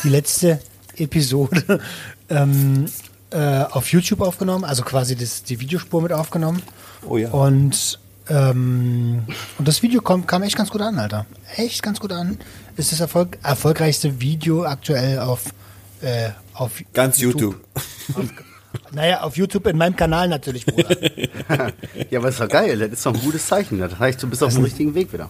die 0.04 0.10
letzte 0.10 0.60
Episode 0.98 1.80
ähm, 2.30 2.86
äh, 3.32 3.64
auf 3.64 3.92
YouTube 3.92 4.22
aufgenommen, 4.22 4.64
also 4.64 4.84
quasi 4.84 5.16
das, 5.16 5.44
die 5.44 5.60
Videospur 5.60 6.02
mit 6.02 6.14
aufgenommen. 6.14 6.62
Oh 7.08 7.18
ja. 7.18 7.30
Und, 7.32 8.00
ähm, 8.30 9.24
und 9.58 9.68
das 9.68 9.82
Video 9.82 10.02
kam, 10.02 10.28
kam 10.28 10.44
echt 10.44 10.56
ganz 10.56 10.70
gut 10.70 10.82
an, 10.82 11.00
Alter. 11.00 11.26
Echt 11.56 11.82
ganz 11.84 12.00
gut 12.00 12.12
an. 12.12 12.38
Ist 12.78 12.92
das 12.92 13.00
Erfolg, 13.00 13.38
erfolgreichste 13.44 14.22
Video 14.22 14.66
aktuell 14.66 15.20
auf, 15.20 15.46
äh, 16.02 16.30
auf 16.54 16.72
Ganz 16.94 17.20
YouTube. 17.20 17.60
Naja, 18.92 19.22
auf 19.22 19.38
YouTube 19.38 19.68
in 19.68 19.78
meinem 19.78 19.96
Kanal 19.96 20.28
natürlich, 20.28 20.66
Bruder. 20.66 20.96
ja, 22.10 22.20
aber 22.20 22.30
ist 22.30 22.40
doch 22.40 22.48
geil. 22.50 22.78
Das 22.78 22.90
ist 22.92 23.06
doch 23.06 23.14
ein 23.14 23.22
gutes 23.22 23.46
Zeichen. 23.48 23.80
Das 23.80 23.98
heißt, 24.00 24.22
du 24.22 24.30
bist 24.30 24.44
auf 24.44 24.54
dem 24.54 24.64
richtigen 24.64 24.94
Weg 24.96 25.12
wieder. 25.14 25.30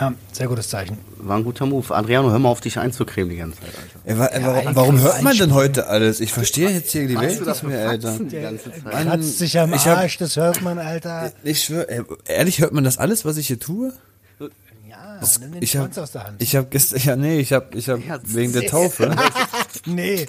ja, 0.00 0.12
sehr 0.32 0.48
gutes 0.48 0.68
Zeichen. 0.68 0.98
War 1.18 1.36
ein 1.36 1.44
guter 1.44 1.66
Move. 1.66 1.94
Adriano, 1.94 2.30
hör 2.30 2.38
mal 2.38 2.48
auf, 2.48 2.60
dich 2.60 2.78
einzucremen 2.78 3.30
die 3.30 3.36
ganze 3.36 3.60
Zeit, 3.60 3.70
Alter. 4.06 4.08
Ja, 4.10 4.18
wa- 4.18 4.30
warum, 4.32 4.56
eigentlich 4.66 4.76
warum 4.76 4.94
kann 4.96 5.04
hört 5.04 5.22
man 5.22 5.36
denn 5.38 5.54
heute 5.54 5.86
alles? 5.88 6.20
Ich 6.20 6.32
verstehe 6.32 6.70
jetzt 6.70 6.92
hier 6.92 7.06
die 7.08 7.18
Welt 7.20 7.44
nicht 7.44 7.62
mehr, 7.64 7.88
Alter. 7.88 8.18
Die 8.18 8.40
ganze 8.40 8.70
Zeit? 8.72 8.84
Mann, 8.84 9.08
Kratzt 9.08 9.38
sich 9.38 9.58
am 9.58 9.72
ich 9.74 9.86
hab- 9.86 9.98
Arsch, 9.98 10.18
das 10.18 10.36
hört 10.36 10.62
man, 10.62 10.78
Alter. 10.78 11.32
Ich 11.44 11.62
schwöre, 11.64 11.88
ey, 11.88 12.02
ehrlich 12.26 12.60
hört 12.60 12.72
man 12.72 12.84
das 12.84 12.98
alles, 12.98 13.24
was 13.24 13.36
ich 13.36 13.46
hier 13.48 13.58
tue? 13.60 13.92
Ja, 14.88 15.20
nimm 15.40 15.52
den 15.52 15.62
Ich 15.62 15.76
habe, 15.76 15.86
Schwanz 15.86 15.98
aus 15.98 16.12
der 16.12 16.24
Hand. 16.24 16.42
ich 16.42 16.56
habe 16.56 16.66
gestern, 16.70 17.00
ja 17.04 17.16
nee, 17.16 17.38
ich 17.40 17.52
habe, 17.52 17.76
ich 17.76 17.88
habe 17.88 18.00
Ja, 18.06 18.18
wegen 18.24 18.52
der. 18.52 18.66
Taufe, 18.66 19.14
nee. 19.86 20.24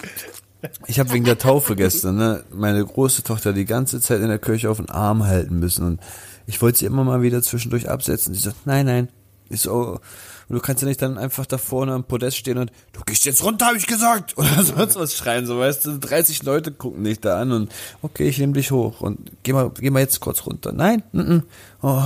Ich 0.86 0.98
habe 1.00 1.12
wegen 1.12 1.24
der 1.24 1.38
Taufe 1.38 1.76
gestern, 1.76 2.16
ne, 2.16 2.44
meine 2.52 2.84
große 2.84 3.22
Tochter 3.22 3.52
die 3.52 3.64
ganze 3.64 4.00
Zeit 4.00 4.20
in 4.20 4.28
der 4.28 4.38
Kirche 4.38 4.70
auf 4.70 4.76
den 4.78 4.90
Arm 4.90 5.26
halten 5.26 5.58
müssen 5.58 5.84
und 5.84 6.00
ich 6.46 6.60
wollte 6.60 6.78
sie 6.80 6.86
immer 6.86 7.04
mal 7.04 7.22
wieder 7.22 7.42
zwischendurch 7.42 7.88
absetzen. 7.88 8.34
Sie 8.34 8.40
sagt, 8.40 8.66
nein, 8.66 8.86
nein, 8.86 9.08
ich 9.48 9.60
so, 9.62 10.00
und 10.48 10.56
du 10.56 10.60
kannst 10.60 10.82
ja 10.82 10.88
nicht 10.88 11.00
dann 11.00 11.16
einfach 11.16 11.46
da 11.46 11.58
vorne 11.58 11.92
am 11.92 12.02
Podest 12.02 12.36
stehen 12.36 12.58
und 12.58 12.72
du 12.92 13.00
gehst 13.06 13.24
jetzt 13.24 13.44
runter, 13.44 13.66
habe 13.66 13.76
ich 13.76 13.86
gesagt, 13.86 14.34
oder 14.36 14.62
sonst 14.64 14.96
was 14.96 15.14
schreien, 15.16 15.46
so 15.46 15.58
weißt 15.58 15.86
du, 15.86 15.98
30 15.98 16.42
Leute 16.42 16.72
gucken 16.72 17.04
dich 17.04 17.20
da 17.20 17.40
an 17.40 17.52
und 17.52 17.72
okay, 18.02 18.28
ich 18.28 18.38
nehme 18.38 18.54
dich 18.54 18.72
hoch 18.72 19.00
und 19.00 19.30
geh 19.44 19.52
mal, 19.52 19.70
geh 19.78 19.90
mal 19.90 20.00
jetzt 20.00 20.18
kurz 20.20 20.44
runter. 20.46 20.72
Nein, 20.72 21.02
mm, 21.12 21.20
mm. 21.20 21.42
Oh. 21.82 22.02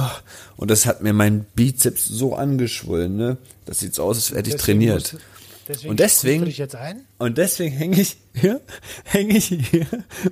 und 0.56 0.70
das 0.70 0.84
hat 0.86 1.02
mir 1.02 1.12
mein 1.14 1.46
Bizeps 1.54 2.04
so 2.04 2.34
angeschwollen, 2.36 3.16
ne? 3.16 3.38
Das 3.64 3.78
sieht 3.78 3.94
so 3.94 4.04
aus, 4.04 4.16
als 4.18 4.32
hätte 4.32 4.50
ich 4.50 4.56
trainiert. 4.56 5.12
musst- 5.14 5.24
deswegen 5.68 5.90
und 5.90 6.00
deswegen 6.00 7.06
und 7.18 7.38
deswegen 7.38 7.74
hänge 7.74 8.00
ich 8.00 8.16
hier, 8.34 8.60
hänge 9.04 9.36
ich 9.36 9.46
hier 9.46 9.86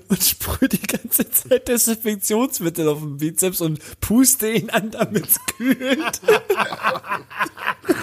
und 0.08 0.22
sprühe 0.22 0.68
die 0.68 0.80
ganze 0.80 1.30
Zeit 1.30 1.68
Desinfektionsmittel 1.68 2.88
auf 2.88 3.00
den 3.00 3.16
Bizeps 3.18 3.60
und 3.60 3.80
puste 4.00 4.50
ihn 4.50 4.70
an, 4.70 4.90
damit 4.90 5.28
es 5.28 5.38
kühlt. 5.56 6.20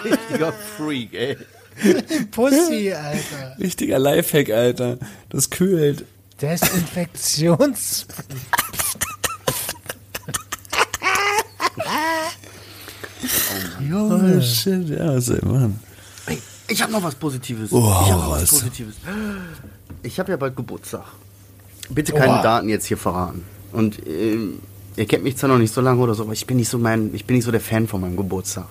Richtiger 0.04 0.54
Freak, 0.78 1.14
ey. 1.14 1.38
Pussy, 2.32 2.94
Alter. 2.94 3.56
Richtiger 3.60 4.00
Lifehack, 4.00 4.50
Alter. 4.50 4.98
Das 5.30 5.50
kühlt. 5.50 6.06
Desinfektions... 6.42 8.08
Oh 13.92 14.42
shit, 14.42 14.90
ja, 14.90 15.16
was 15.16 15.26
soll 15.28 15.72
ich 16.70 16.82
habe 16.82 16.92
noch 16.92 17.04
was 17.04 17.16
Positives. 17.16 17.72
Oh, 17.72 17.80
ich 17.80 18.12
habe 18.12 18.22
noch 18.22 18.32
was? 18.32 18.50
Positives. 18.50 18.96
Ich 20.04 20.20
habe 20.20 20.32
ja 20.32 20.38
bald 20.38 20.56
Geburtstag. 20.56 21.06
Bitte 21.90 22.14
keine 22.14 22.34
Oha. 22.34 22.42
Daten 22.42 22.70
jetzt 22.70 22.86
hier 22.86 22.98
verraten. 22.98 23.44
Und 23.72 24.06
ähm, 24.08 24.60
ihr 24.96 25.06
kennt 25.06 25.24
mich 25.24 25.38
zwar 25.38 25.50
noch 25.50 25.58
nicht 25.58 25.74
so 25.74 25.82
lange 25.82 26.00
oder 26.02 26.14
so, 26.14 26.24
aber 26.24 26.34
ich 26.34 26.46
bin 26.46 26.58
nicht 26.58 26.70
so 26.70 26.78
mein, 26.78 27.14
ich 27.14 27.26
bin 27.26 27.36
nicht 27.36 27.46
so 27.46 27.52
der 27.52 27.62
Fan 27.62 27.88
von 27.88 28.02
meinem 28.02 28.16
Geburtstag. 28.16 28.66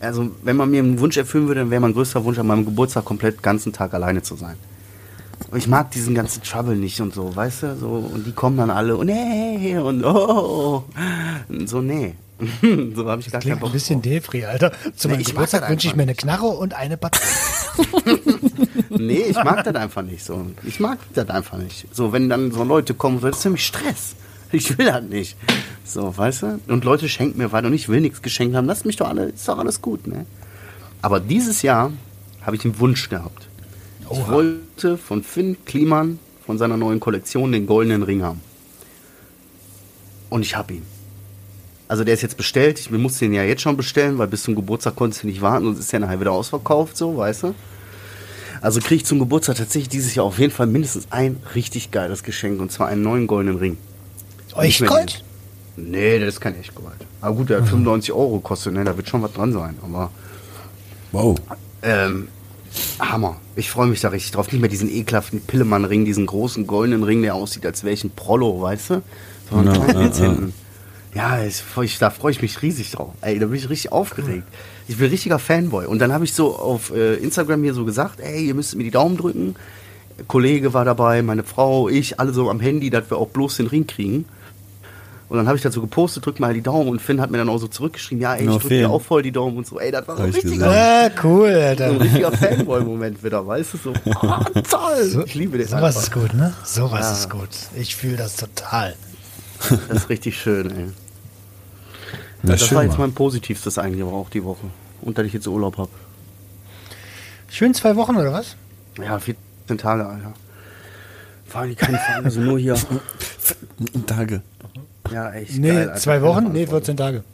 Also 0.00 0.30
wenn 0.42 0.56
man 0.56 0.70
mir 0.70 0.80
einen 0.80 1.00
Wunsch 1.00 1.16
erfüllen 1.16 1.48
würde, 1.48 1.60
dann 1.60 1.70
wäre 1.70 1.80
mein 1.80 1.92
größter 1.92 2.24
Wunsch 2.24 2.38
an 2.38 2.46
meinem 2.46 2.64
Geburtstag 2.64 3.04
komplett 3.04 3.36
den 3.36 3.42
ganzen 3.42 3.72
Tag 3.72 3.94
alleine 3.94 4.22
zu 4.22 4.36
sein. 4.36 4.56
Und 5.50 5.58
ich 5.58 5.66
mag 5.66 5.90
diesen 5.90 6.14
ganzen 6.14 6.42
Trouble 6.42 6.76
nicht 6.76 7.00
und 7.00 7.14
so, 7.14 7.34
weißt 7.34 7.62
du? 7.62 7.76
So, 7.76 7.88
und 8.12 8.26
die 8.26 8.32
kommen 8.32 8.56
dann 8.56 8.70
alle 8.70 8.96
und 8.96 9.08
hey 9.08 9.78
und 9.78 10.04
oh. 10.04 10.84
Und 11.48 11.68
so, 11.68 11.80
nee. 11.80 12.14
so 12.94 13.08
habe 13.08 13.20
ich 13.20 13.30
gar 13.30 13.40
keinen 13.40 13.40
Klingt 13.40 13.60
Bock. 13.60 13.70
ein 13.70 13.72
bisschen 13.72 14.00
Defri, 14.02 14.44
Alter. 14.44 14.72
Zu 14.96 15.08
Nee, 15.08 15.14
meinem 15.14 15.24
Geburtstag 15.24 15.62
das 15.62 15.70
wünsche 15.70 15.88
ich 15.88 15.96
mir 15.96 16.02
eine 16.02 16.14
Knarre 16.14 16.46
und 16.46 16.74
eine 16.74 16.96
Patrone. 16.96 17.26
Nee, 18.90 19.24
ich 19.28 19.36
mag 19.36 19.62
das 19.64 19.74
einfach 19.76 20.02
nicht 20.02 20.24
so. 20.24 20.46
Ich 20.64 20.80
mag 20.80 20.98
das 21.14 21.28
einfach 21.28 21.58
nicht. 21.58 21.86
So, 21.94 22.12
wenn 22.12 22.28
dann 22.28 22.50
so 22.50 22.64
Leute 22.64 22.94
kommen, 22.94 23.20
das 23.20 23.38
ist 23.38 23.44
nämlich 23.44 23.64
Stress. 23.66 24.14
Ich 24.50 24.76
will 24.78 24.86
das 24.86 25.02
nicht. 25.04 25.36
So, 25.84 26.16
weißt 26.16 26.42
du? 26.42 26.60
Und 26.68 26.84
Leute 26.84 27.08
schenken 27.08 27.38
mir 27.38 27.52
was 27.52 27.64
und 27.64 27.74
ich 27.74 27.88
will 27.88 28.00
nichts 28.00 28.22
geschenkt 28.22 28.56
haben. 28.56 28.66
Lass 28.66 28.84
mich 28.84 28.96
doch 28.96 29.08
alle, 29.08 29.26
ist 29.26 29.46
doch 29.46 29.58
alles 29.58 29.82
gut, 29.82 30.06
ne? 30.06 30.24
Aber 31.02 31.20
dieses 31.20 31.62
Jahr 31.62 31.92
habe 32.42 32.56
ich 32.56 32.64
einen 32.64 32.78
Wunsch 32.80 33.08
gehabt. 33.08 33.46
Ich 34.10 34.26
wollte 34.26 34.96
von 34.96 35.22
Finn 35.22 35.58
Kliman, 35.66 36.18
von 36.46 36.56
seiner 36.56 36.78
neuen 36.78 36.98
Kollektion, 36.98 37.52
den 37.52 37.66
goldenen 37.66 38.02
Ring 38.02 38.22
haben. 38.22 38.40
Und 40.30 40.42
ich 40.42 40.56
habe 40.56 40.74
ihn. 40.74 40.82
Also 41.88 42.04
der 42.04 42.14
ist 42.14 42.22
jetzt 42.22 42.36
bestellt. 42.36 42.78
Ich 42.78 42.90
musste 42.90 43.20
den 43.24 43.32
ja 43.32 43.42
jetzt 43.42 43.62
schon 43.62 43.76
bestellen, 43.76 44.18
weil 44.18 44.28
bis 44.28 44.42
zum 44.42 44.54
Geburtstag 44.54 44.94
konntest 44.94 45.22
du 45.22 45.26
nicht 45.26 45.40
warten 45.40 45.66
und 45.66 45.78
ist 45.78 45.90
ja 45.92 45.98
nachher 45.98 46.20
wieder 46.20 46.32
ausverkauft, 46.32 46.96
so, 46.96 47.16
weißt 47.16 47.44
du? 47.44 47.54
Also 48.60 48.80
kriege 48.80 48.96
ich 48.96 49.06
zum 49.06 49.18
Geburtstag 49.20 49.56
tatsächlich 49.56 49.88
dieses 49.88 50.14
Jahr 50.14 50.26
auf 50.26 50.38
jeden 50.38 50.52
Fall 50.52 50.66
mindestens 50.66 51.06
ein 51.10 51.36
richtig 51.54 51.90
geiles 51.90 52.22
Geschenk 52.22 52.60
und 52.60 52.70
zwar 52.72 52.88
einen 52.88 53.02
neuen 53.02 53.26
goldenen 53.26 53.56
Ring. 53.56 53.78
Euch 54.54 54.66
Nicht 54.66 54.80
mehr 54.82 54.90
Gold? 54.90 55.22
den- 55.76 55.90
Nee, 55.92 56.18
das 56.18 56.30
ist 56.34 56.40
kein 56.40 56.58
echt 56.58 56.74
Gold. 56.74 56.96
Aber 57.20 57.36
gut, 57.36 57.50
der 57.50 57.58
hat 57.60 57.68
95 57.68 58.12
Euro 58.12 58.40
kostet, 58.40 58.74
ne? 58.74 58.82
Da 58.82 58.96
wird 58.96 59.08
schon 59.08 59.22
was 59.22 59.32
dran 59.32 59.52
sein. 59.52 59.76
Aber 59.82 60.10
Wow. 61.12 61.38
ähm, 61.82 62.26
Hammer. 62.98 63.36
Ich 63.54 63.70
freue 63.70 63.86
mich 63.86 64.00
da 64.00 64.08
richtig 64.08 64.32
drauf. 64.32 64.50
Nicht 64.50 64.60
mehr 64.60 64.68
diesen 64.68 64.90
ekelhaften 64.90 65.40
Pillemann-Ring, 65.40 66.04
diesen 66.04 66.26
großen 66.26 66.66
goldenen 66.66 67.04
Ring, 67.04 67.22
der 67.22 67.36
aussieht, 67.36 67.64
als 67.64 67.84
wäre 67.84 67.94
ich 67.94 68.02
ein 68.02 68.10
Prollo, 68.10 68.60
weißt 68.60 68.90
du? 68.90 69.02
Sondern 69.50 69.88
ja. 69.88 70.00
hinten. 70.00 70.52
Ja, 71.14 71.40
ich, 71.42 71.98
da 71.98 72.10
freue 72.10 72.32
ich 72.32 72.42
mich 72.42 72.60
riesig 72.62 72.92
drauf. 72.92 73.14
Ey, 73.22 73.38
da 73.38 73.46
bin 73.46 73.56
ich 73.56 73.68
richtig 73.68 73.92
aufgeregt. 73.92 74.44
Ich 74.88 74.96
bin 74.98 75.06
ein 75.06 75.10
richtiger 75.10 75.38
Fanboy. 75.38 75.86
Und 75.86 75.98
dann 76.00 76.12
habe 76.12 76.24
ich 76.24 76.32
so 76.34 76.56
auf 76.56 76.90
äh, 76.94 77.14
Instagram 77.14 77.62
hier 77.62 77.74
so 77.74 77.84
gesagt, 77.84 78.20
ey, 78.20 78.44
ihr 78.46 78.54
müsst 78.54 78.74
mir 78.76 78.84
die 78.84 78.90
Daumen 78.90 79.16
drücken. 79.16 79.56
Kollege 80.26 80.74
war 80.74 80.84
dabei, 80.84 81.22
meine 81.22 81.44
Frau, 81.44 81.88
ich, 81.88 82.18
alle 82.20 82.32
so 82.32 82.50
am 82.50 82.60
Handy, 82.60 82.90
dass 82.90 83.08
wir 83.10 83.16
auch 83.18 83.28
bloß 83.28 83.56
den 83.58 83.68
Ring 83.68 83.86
kriegen. 83.86 84.24
Und 85.28 85.36
dann 85.36 85.46
habe 85.46 85.56
ich 85.58 85.62
dazu 85.62 85.82
gepostet, 85.82 86.24
drück 86.24 86.40
mal 86.40 86.54
die 86.54 86.62
Daumen 86.62 86.88
und 86.88 87.02
Finn 87.02 87.20
hat 87.20 87.30
mir 87.30 87.36
dann 87.36 87.50
auch 87.50 87.58
so 87.58 87.68
zurückgeschrieben, 87.68 88.22
ja, 88.22 88.34
ey, 88.34 88.46
ich 88.46 88.50
Ja, 88.50 88.58
drück 88.58 88.68
dir 88.70 88.90
auch 88.90 89.02
voll 89.02 89.22
die 89.22 89.30
Daumen 89.30 89.58
und 89.58 89.66
so. 89.66 89.78
Ey, 89.78 89.90
das 89.90 90.08
war 90.08 90.16
so 90.16 90.22
ein 90.22 90.30
ich 90.30 90.36
richtiger, 90.36 90.70
Ah, 90.70 91.10
cool, 91.22 91.50
so 91.50 91.54
ein 91.58 91.64
Alter. 91.66 92.00
richtiger 92.00 92.32
Fanboy-Moment 92.32 93.22
wieder, 93.22 93.46
weißt 93.46 93.74
du? 93.74 93.78
So, 93.78 93.92
ah, 94.22 94.44
toll, 94.68 95.24
ich 95.26 95.34
liebe 95.34 95.58
den 95.58 95.68
Sowas 95.68 95.96
ist 95.96 96.12
gut, 96.12 96.32
ne? 96.32 96.54
Sowas 96.64 97.00
Ja. 97.00 97.12
ist 97.12 97.28
gut. 97.30 97.48
Ich 97.76 97.94
fühle 97.94 98.16
das 98.16 98.36
total. 98.36 98.94
Das 99.88 100.02
ist 100.02 100.08
richtig 100.08 100.40
schön, 100.40 100.70
ey. 100.70 100.86
Na, 102.42 102.52
das 102.52 102.66
schön, 102.66 102.76
war 102.76 102.84
jetzt 102.84 102.92
Mann. 102.92 103.08
mein 103.08 103.12
Positivstes 103.14 103.78
auch 103.78 104.30
die 104.30 104.44
Woche. 104.44 104.66
Und 105.02 105.18
dass 105.18 105.26
ich 105.26 105.32
jetzt 105.32 105.46
Urlaub 105.46 105.76
habe. 105.78 105.90
Schön 107.50 107.74
zwei 107.74 107.96
Wochen, 107.96 108.16
oder 108.16 108.32
was? 108.32 108.56
Ja, 108.98 109.18
14 109.18 109.78
Tage, 109.78 110.06
Alter. 110.06 110.34
Fahren 111.46 111.70
die 111.70 111.74
keine 111.74 111.98
Fahren, 111.98 112.24
also 112.24 112.40
nur 112.40 112.58
hier. 112.58 112.76
Tage. 114.06 114.42
Ja, 115.10 115.32
echt. 115.32 115.58
Nee, 115.58 115.68
geil, 115.68 115.88
Alter. 115.88 116.00
zwei 116.00 116.22
Wochen? 116.22 116.52
Nee, 116.52 116.66
Verantwortung. 116.66 116.96
14 116.96 116.96
Tage. 116.96 117.24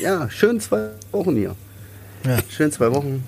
Ja, 0.00 0.30
schön 0.30 0.60
zwei 0.60 0.90
Wochen 1.12 1.34
hier. 1.36 1.54
Ja. 2.24 2.38
Schön 2.48 2.72
zwei 2.72 2.92
Wochen. 2.92 3.24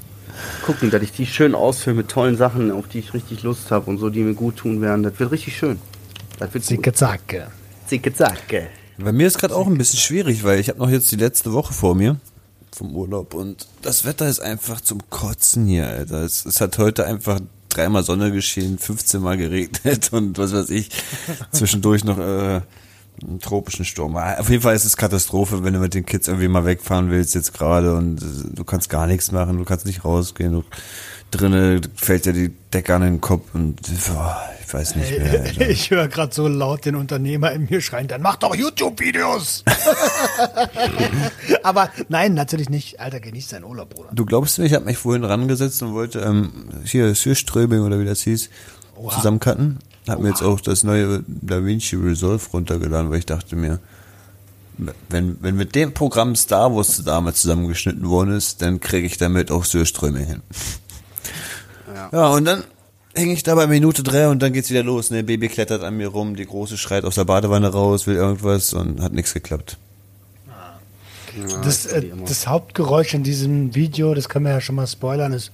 Gucken, 0.64 0.90
dass 0.90 1.02
ich 1.02 1.12
die 1.12 1.26
schön 1.26 1.54
ausfülle 1.54 1.96
mit 1.96 2.08
tollen 2.08 2.36
Sachen, 2.36 2.70
auf 2.70 2.88
die 2.88 3.00
ich 3.00 3.12
richtig 3.12 3.42
Lust 3.42 3.70
habe 3.70 3.90
und 3.90 3.98
so, 3.98 4.08
die 4.08 4.22
mir 4.22 4.34
gut 4.34 4.56
tun 4.56 4.80
werden. 4.80 5.02
Das 5.02 5.18
wird 5.18 5.32
richtig 5.32 5.56
schön. 5.56 5.78
Das 6.38 6.54
wird 6.54 6.64
Zicke, 6.64 6.92
zacke. 6.92 7.48
Zicke, 7.90 8.14
zacke. 8.14 8.68
Bei 8.98 9.10
mir 9.10 9.26
ist 9.26 9.36
gerade 9.36 9.56
auch 9.56 9.66
ein 9.66 9.76
bisschen 9.76 9.98
schwierig, 9.98 10.44
weil 10.44 10.60
ich 10.60 10.68
habe 10.68 10.78
noch 10.78 10.88
jetzt 10.88 11.10
die 11.10 11.16
letzte 11.16 11.52
Woche 11.52 11.72
vor 11.72 11.96
mir 11.96 12.20
vom 12.72 12.94
Urlaub 12.94 13.34
und 13.34 13.66
das 13.82 14.04
Wetter 14.04 14.28
ist 14.28 14.38
einfach 14.38 14.80
zum 14.80 15.00
Kotzen 15.10 15.66
hier, 15.66 15.88
Alter. 15.88 16.22
Es, 16.22 16.46
es 16.46 16.60
hat 16.60 16.78
heute 16.78 17.04
einfach 17.04 17.40
dreimal 17.68 18.04
Sonne 18.04 18.30
geschienen, 18.30 18.78
15 18.78 19.20
Mal 19.20 19.38
geregnet 19.38 20.12
und 20.12 20.38
was 20.38 20.52
weiß 20.52 20.70
ich, 20.70 20.90
zwischendurch 21.50 22.04
noch 22.04 22.18
äh, 22.18 22.60
einen 23.22 23.40
tropischen 23.40 23.84
Sturm. 23.84 24.16
Aber 24.16 24.38
Auf 24.38 24.50
jeden 24.50 24.62
Fall 24.62 24.76
ist 24.76 24.84
es 24.84 24.96
Katastrophe, 24.96 25.64
wenn 25.64 25.72
du 25.74 25.80
mit 25.80 25.94
den 25.94 26.06
Kids 26.06 26.28
irgendwie 26.28 26.46
mal 26.46 26.64
wegfahren 26.64 27.10
willst 27.10 27.34
jetzt 27.34 27.52
gerade 27.52 27.96
und 27.96 28.22
äh, 28.22 28.54
du 28.54 28.62
kannst 28.62 28.88
gar 28.88 29.08
nichts 29.08 29.32
machen, 29.32 29.58
du 29.58 29.64
kannst 29.64 29.84
nicht 29.84 30.04
rausgehen, 30.04 30.52
du 30.52 30.64
drinnen 31.32 31.80
fällt 31.96 32.26
dir 32.26 32.34
die 32.34 32.52
Decke 32.72 32.94
an 32.94 33.02
den 33.02 33.20
Kopf 33.20 33.52
und 33.52 33.80
boah, 34.06 34.40
ich 34.70 34.74
weiß 34.74 34.94
nicht 34.94 35.18
mehr. 35.18 35.40
Alter. 35.42 35.68
Ich 35.68 35.90
höre 35.90 36.06
gerade 36.06 36.32
so 36.32 36.46
laut 36.46 36.84
den 36.84 36.94
Unternehmer 36.94 37.50
in 37.50 37.66
mir 37.68 37.80
schreien, 37.80 38.06
dann 38.06 38.22
mach 38.22 38.36
doch 38.36 38.54
YouTube-Videos. 38.54 39.64
Aber 41.64 41.90
nein, 42.08 42.34
natürlich 42.34 42.70
nicht. 42.70 43.00
Alter, 43.00 43.18
genieß 43.18 43.48
deinen 43.48 43.64
Urlaub, 43.64 43.90
Bruder. 43.90 44.10
Du 44.12 44.24
glaubst 44.24 44.58
mir, 44.58 44.66
ich 44.66 44.74
habe 44.74 44.84
mich 44.84 44.96
vorhin 44.96 45.24
rangesetzt 45.24 45.82
und 45.82 45.94
wollte 45.94 46.20
ähm, 46.20 46.68
hier 46.84 47.12
Sürströming 47.16 47.80
oder 47.80 47.98
wie 47.98 48.04
das 48.04 48.22
hieß, 48.22 48.48
zusammencutten. 49.12 49.80
Hab 50.08 50.20
mir 50.20 50.28
jetzt 50.28 50.42
auch 50.42 50.60
das 50.60 50.84
neue 50.84 51.24
DaVinci 51.26 51.96
Resolve 51.96 52.44
runtergeladen, 52.52 53.10
weil 53.10 53.18
ich 53.18 53.26
dachte 53.26 53.56
mir, 53.56 53.80
wenn, 55.08 55.36
wenn 55.42 55.56
mit 55.56 55.74
dem 55.74 55.92
Programm 55.92 56.36
Star 56.36 56.74
Wars 56.74 57.02
damals 57.04 57.42
zusammengeschnitten 57.42 58.08
worden 58.08 58.36
ist, 58.36 58.62
dann 58.62 58.78
kriege 58.78 59.06
ich 59.06 59.18
damit 59.18 59.50
auch 59.50 59.64
Sürströming 59.64 60.26
hin. 60.26 60.42
Ja. 62.12 62.28
und 62.28 62.44
dann 62.44 62.62
hänge 63.14 63.32
ich 63.32 63.42
da 63.42 63.54
bei 63.54 63.66
Minute 63.66 64.02
drei 64.02 64.28
und 64.28 64.40
dann 64.42 64.52
geht's 64.52 64.70
wieder 64.70 64.82
los. 64.82 65.10
Ne, 65.10 65.22
Baby 65.22 65.48
klettert 65.48 65.82
an 65.82 65.96
mir 65.96 66.08
rum, 66.08 66.36
die 66.36 66.46
Große 66.46 66.78
schreit 66.78 67.04
aus 67.04 67.16
der 67.16 67.24
Badewanne 67.24 67.68
raus, 67.68 68.06
will 68.06 68.16
irgendwas 68.16 68.72
und 68.72 69.00
hat 69.00 69.12
nichts 69.12 69.34
geklappt. 69.34 69.78
Ja, 70.46 71.60
Das, 71.60 71.86
äh, 71.86 72.06
das 72.26 72.46
Hauptgeräusch 72.46 73.14
in 73.14 73.22
diesem 73.22 73.74
Video, 73.74 74.14
das 74.14 74.28
können 74.28 74.44
wir 74.46 74.52
ja 74.52 74.60
schon 74.60 74.74
mal 74.74 74.86
spoilern, 74.86 75.32
ist 75.32 75.52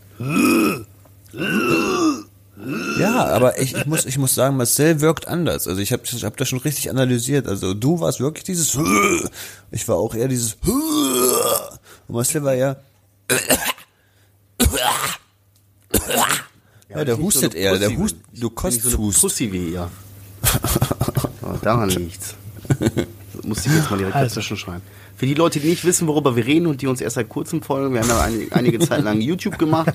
Ja, 2.98 3.26
aber 3.26 3.60
ich, 3.60 3.74
ich 3.74 3.86
muss 3.86 4.06
ich 4.06 4.16
muss 4.16 4.34
sagen, 4.34 4.56
Marcel 4.56 5.00
wirkt 5.02 5.28
anders. 5.28 5.68
Also 5.68 5.80
ich 5.80 5.92
habe 5.92 6.02
ich 6.04 6.24
hab 6.24 6.36
das 6.38 6.48
schon 6.48 6.60
richtig 6.60 6.88
analysiert. 6.88 7.46
Also 7.46 7.74
du 7.74 8.00
warst 8.00 8.20
wirklich 8.20 8.44
dieses 8.44 8.78
ich 9.70 9.86
war 9.86 9.96
auch 9.96 10.14
eher 10.14 10.28
dieses 10.28 10.56
und 10.64 12.14
Marcel 12.14 12.42
war 12.44 12.54
ja 12.54 12.76
ja, 16.88 17.04
der 17.04 17.16
nicht 17.16 17.16
so 17.16 17.22
hustet 17.26 17.54
eine 17.54 17.60
eher, 17.62 17.78
der 17.78 17.96
hust, 17.96 18.16
bin. 18.32 18.40
du 18.40 18.46
nicht 18.48 18.82
so 18.82 18.88
eine 18.88 18.96
kosthust. 18.96 19.20
Pussy 19.20 19.52
wie 19.52 19.70
ihr. 19.70 19.90
Aber 21.42 21.58
daran 21.62 21.90
liegt's. 21.90 22.34
Das 23.34 23.44
muss 23.44 23.66
ich 23.66 23.72
jetzt 23.72 23.90
mal 23.90 23.96
direkt 23.98 24.16
Also. 24.16 24.28
dazwischen 24.28 24.56
schreiben. 24.56 24.82
Für 25.16 25.26
die 25.26 25.34
Leute, 25.34 25.60
die 25.60 25.68
nicht 25.68 25.84
wissen, 25.84 26.06
worüber 26.08 26.36
wir 26.36 26.44
reden 26.44 26.66
und 26.66 26.82
die 26.82 26.86
uns 26.86 27.00
erst 27.00 27.14
seit 27.14 27.28
kurzem 27.30 27.62
folgen, 27.62 27.94
wir 27.94 28.02
haben 28.02 28.08
ja 28.08 28.20
einige, 28.20 28.54
einige 28.54 28.78
Zeit 28.80 29.02
lang 29.02 29.20
YouTube 29.22 29.58
gemacht 29.58 29.94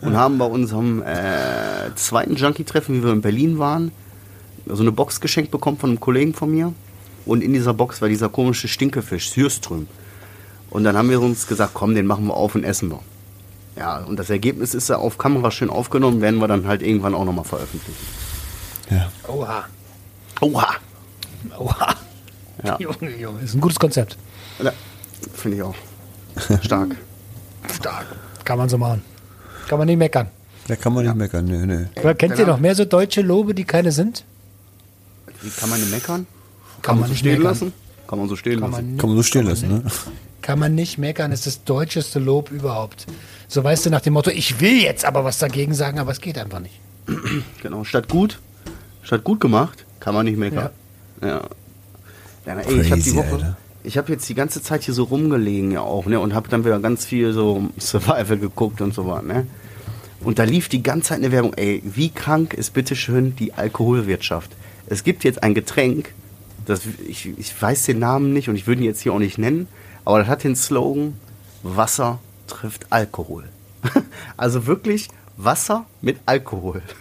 und 0.00 0.16
haben 0.16 0.38
bei 0.38 0.46
unserem 0.46 1.02
äh, 1.02 1.94
zweiten 1.94 2.36
Junkie-Treffen, 2.36 2.98
wie 2.98 3.04
wir 3.04 3.12
in 3.12 3.20
Berlin 3.20 3.58
waren, 3.58 3.92
so 4.66 4.82
eine 4.82 4.92
Box 4.92 5.20
geschenkt 5.20 5.50
bekommen 5.50 5.76
von 5.76 5.90
einem 5.90 6.00
Kollegen 6.00 6.32
von 6.32 6.50
mir. 6.50 6.72
Und 7.26 7.42
in 7.42 7.52
dieser 7.52 7.74
Box 7.74 8.00
war 8.00 8.08
dieser 8.08 8.30
komische 8.30 8.66
Stinkefisch, 8.66 9.30
Sürström. 9.30 9.88
Und 10.70 10.84
dann 10.84 10.96
haben 10.96 11.10
wir 11.10 11.20
uns 11.20 11.46
gesagt, 11.46 11.72
komm, 11.74 11.94
den 11.94 12.06
machen 12.06 12.26
wir 12.26 12.34
auf 12.34 12.54
und 12.54 12.64
essen 12.64 12.90
wir. 12.90 13.00
Ja, 13.76 13.98
und 13.98 14.18
das 14.18 14.28
Ergebnis 14.30 14.74
ist 14.74 14.88
ja 14.88 14.96
auf 14.96 15.18
Kamera 15.18 15.50
schön 15.50 15.70
aufgenommen, 15.70 16.20
werden 16.20 16.40
wir 16.40 16.48
dann 16.48 16.66
halt 16.66 16.82
irgendwann 16.82 17.14
auch 17.14 17.24
nochmal 17.24 17.44
veröffentlichen. 17.44 18.06
Ja. 18.90 19.10
Oha. 19.28 19.64
Oha! 20.40 20.68
Oha. 21.58 21.94
Ja, 22.64 22.76
Junge, 22.80 23.16
Junge, 23.16 23.40
ist 23.40 23.54
ein 23.54 23.60
gutes 23.60 23.78
Konzept. 23.78 24.16
ja 24.62 24.72
finde 25.34 25.56
ich 25.56 25.62
auch. 25.62 25.74
Stark. 26.62 26.96
Stark. 27.74 28.06
Kann 28.44 28.58
man 28.58 28.68
so 28.68 28.78
machen. 28.78 29.02
Kann 29.68 29.78
man 29.78 29.86
nicht 29.86 29.98
meckern. 29.98 30.28
Da 30.68 30.76
kann 30.76 30.92
man 30.92 31.04
nicht 31.04 31.14
meckern, 31.16 31.44
nö, 31.44 31.66
nö. 31.66 31.86
Aber 31.96 32.14
kennt 32.14 32.38
ihr 32.38 32.46
noch 32.46 32.58
mehr 32.58 32.74
so 32.74 32.84
deutsche 32.84 33.22
Lobe, 33.22 33.54
die 33.54 33.64
keine 33.64 33.92
sind? 33.92 34.24
Wie 35.40 35.50
kann 35.50 35.70
man 35.70 35.80
denn 35.80 35.90
meckern? 35.90 36.26
Kann 36.82 36.96
man 36.96 37.04
so 37.04 37.10
nicht 37.10 37.20
stehen 37.20 37.32
meckern. 37.32 37.44
lassen? 37.44 37.72
Kann 38.06 38.18
man 38.18 38.28
so 38.28 38.36
stehen 38.36 38.60
Kann 38.60 38.70
lassen. 38.70 38.86
man, 38.90 38.98
Kann 38.98 39.08
man 39.10 39.16
so 39.16 39.22
stehen 39.22 39.42
kann 39.42 39.50
lassen, 39.50 39.68
man 39.70 39.82
ne? 39.84 39.90
Kann 40.42 40.58
man 40.58 40.74
nicht 40.74 40.98
meckern, 40.98 41.30
ist 41.30 41.46
das 41.46 41.62
deutscheste 41.64 42.18
Lob 42.18 42.50
überhaupt. 42.50 43.06
So 43.46 43.62
weißt 43.62 43.86
du 43.86 43.90
nach 43.90 44.00
dem 44.00 44.14
Motto, 44.14 44.30
ich 44.30 44.60
will 44.60 44.82
jetzt 44.82 45.04
aber 45.04 45.24
was 45.24 45.38
dagegen 45.38 45.72
sagen, 45.72 46.00
aber 46.00 46.10
es 46.10 46.20
geht 46.20 46.36
einfach 46.36 46.60
nicht. 46.60 46.78
Genau, 47.62 47.84
statt 47.84 48.08
gut, 48.08 48.40
statt 49.02 49.22
gut 49.22 49.40
gemacht, 49.40 49.84
kann 50.00 50.14
man 50.14 50.26
nicht 50.26 50.36
meckern. 50.36 50.70
Ja. 51.20 51.28
ja. 51.28 51.42
na, 52.44 52.60
ey, 52.60 52.80
ich 52.80 52.90
habe 52.90 53.00
die 53.00 53.14
Woche, 53.14 53.32
Alter. 53.32 53.56
ich 53.84 53.96
habe 53.96 54.12
jetzt 54.12 54.28
die 54.28 54.34
ganze 54.34 54.62
Zeit 54.62 54.82
hier 54.82 54.94
so 54.94 55.04
rumgelegen 55.04 55.70
ja 55.70 55.80
auch, 55.80 56.06
ne, 56.06 56.18
und 56.18 56.34
habe 56.34 56.48
dann 56.48 56.64
wieder 56.64 56.80
ganz 56.80 57.04
viel 57.04 57.32
so 57.32 57.68
Survival 57.78 58.38
geguckt 58.38 58.80
und 58.80 58.92
so 58.92 59.06
was, 59.06 59.22
ne. 59.22 59.46
Und 60.20 60.38
da 60.38 60.44
lief 60.44 60.68
die 60.68 60.82
ganze 60.82 61.10
Zeit 61.10 61.18
eine 61.18 61.30
Werbung, 61.30 61.54
ey, 61.54 61.82
wie 61.84 62.10
krank 62.10 62.54
ist 62.54 62.74
bitteschön 62.74 63.36
die 63.36 63.54
Alkoholwirtschaft? 63.54 64.50
Es 64.86 65.04
gibt 65.04 65.24
jetzt 65.24 65.42
ein 65.42 65.54
Getränk, 65.54 66.12
das, 66.66 66.82
ich, 67.08 67.28
ich 67.38 67.60
weiß 67.60 67.86
den 67.86 68.00
Namen 68.00 68.32
nicht 68.32 68.48
und 68.48 68.56
ich 68.56 68.66
würde 68.66 68.82
ihn 68.82 68.86
jetzt 68.86 69.00
hier 69.00 69.12
auch 69.12 69.18
nicht 69.18 69.38
nennen, 69.38 69.68
aber 70.04 70.20
das 70.20 70.28
hat 70.28 70.44
den 70.44 70.56
Slogan, 70.56 71.18
Wasser 71.62 72.18
trifft 72.46 72.86
Alkohol. 72.90 73.44
also 74.36 74.66
wirklich 74.66 75.08
Wasser 75.36 75.86
mit 76.00 76.18
Alkohol. 76.26 76.82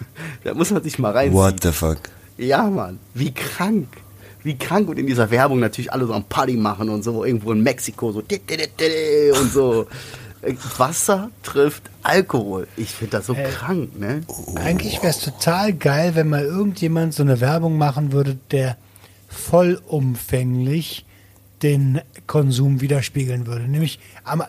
Da 0.44 0.56
muss 0.56 0.72
man 0.72 0.82
sich 0.82 0.98
mal 0.98 1.12
reinziehen. 1.12 1.36
What 1.36 1.62
the 1.62 1.72
fuck? 1.72 2.00
Ja, 2.38 2.64
Mann, 2.64 2.98
wie 3.14 3.32
krank. 3.32 3.88
Wie 4.42 4.58
krank 4.58 4.90
und 4.90 4.98
in 4.98 5.06
dieser 5.06 5.30
Werbung 5.30 5.60
natürlich 5.60 5.94
alle 5.94 6.08
so 6.08 6.14
am 6.14 6.24
Party 6.24 6.58
machen 6.58 6.90
und 6.90 7.04
so, 7.04 7.24
irgendwo 7.24 7.52
in 7.52 7.62
Mexiko 7.62 8.12
so 8.12 8.24
und 8.24 9.52
so. 9.54 9.86
Wasser 10.78 11.30
trifft 11.44 11.84
Alkohol. 12.02 12.68
Ich 12.76 12.90
finde 12.90 13.18
das 13.18 13.28
so 13.28 13.36
krank, 13.36 14.00
ne? 14.00 14.24
Eigentlich 14.56 14.98
wäre 15.04 15.10
es 15.10 15.20
total 15.20 15.74
geil, 15.74 16.16
wenn 16.16 16.30
mal 16.30 16.44
irgendjemand 16.44 17.14
so 17.14 17.22
eine 17.22 17.40
Werbung 17.40 17.78
machen 17.78 18.12
würde, 18.12 18.40
der 18.50 18.78
vollumfänglich 19.30 21.06
den 21.62 22.02
Konsum 22.28 22.82
widerspiegeln 22.82 23.46
würde. 23.48 23.66
Nämlich, 23.66 24.00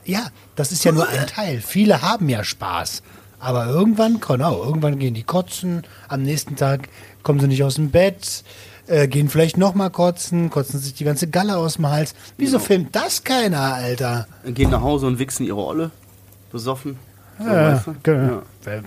ja, 0.05 0.27
das 0.57 0.73
ist 0.73 0.85
ja 0.85 0.93
nur 0.93 1.09
ein 1.09 1.27
Teil. 1.27 1.61
Viele 1.61 2.03
haben 2.03 2.29
ja 2.29 2.45
Spaß 2.45 3.03
Aber 3.41 3.67
irgendwann, 3.67 4.21
genau, 4.21 4.63
irgendwann 4.63 4.99
gehen 4.99 5.15
die 5.15 5.25
kotzen, 5.25 5.83
am 6.09 6.23
nächsten 6.23 6.55
Tag 6.57 6.89
kommen 7.25 7.41
sie 7.41 7.49
nicht 7.49 7.65
aus 7.65 7.75
dem 7.75 7.91
Bett, 7.91 8.45
äh, 8.87 9.09
gehen 9.09 9.29
vielleicht 9.29 9.57
nochmal 9.57 9.91
kotzen, 9.91 10.49
kotzen 10.51 10.79
sich 10.79 10.95
die 10.95 11.05
ganze 11.05 11.27
Galle 11.29 11.57
aus 11.57 11.75
dem 11.75 11.89
Hals. 11.89 12.15
Wieso 12.37 12.59
filmt 12.61 12.95
das 12.95 13.25
keiner, 13.25 13.75
Alter? 13.75 14.27
Gehen 14.45 14.71
nach 14.71 14.83
Hause 14.83 15.07
und 15.07 15.19
wichsen 15.19 15.45
ihre 15.45 15.65
Olle. 15.65 15.91
Besoffen. 16.53 16.99
So, 17.39 17.45
Ja, 17.47 17.73
weißt 17.75 17.87
du? 17.89 17.95
genau. 18.03 18.43
Ja. 18.65 18.73
Ja. 18.75 18.81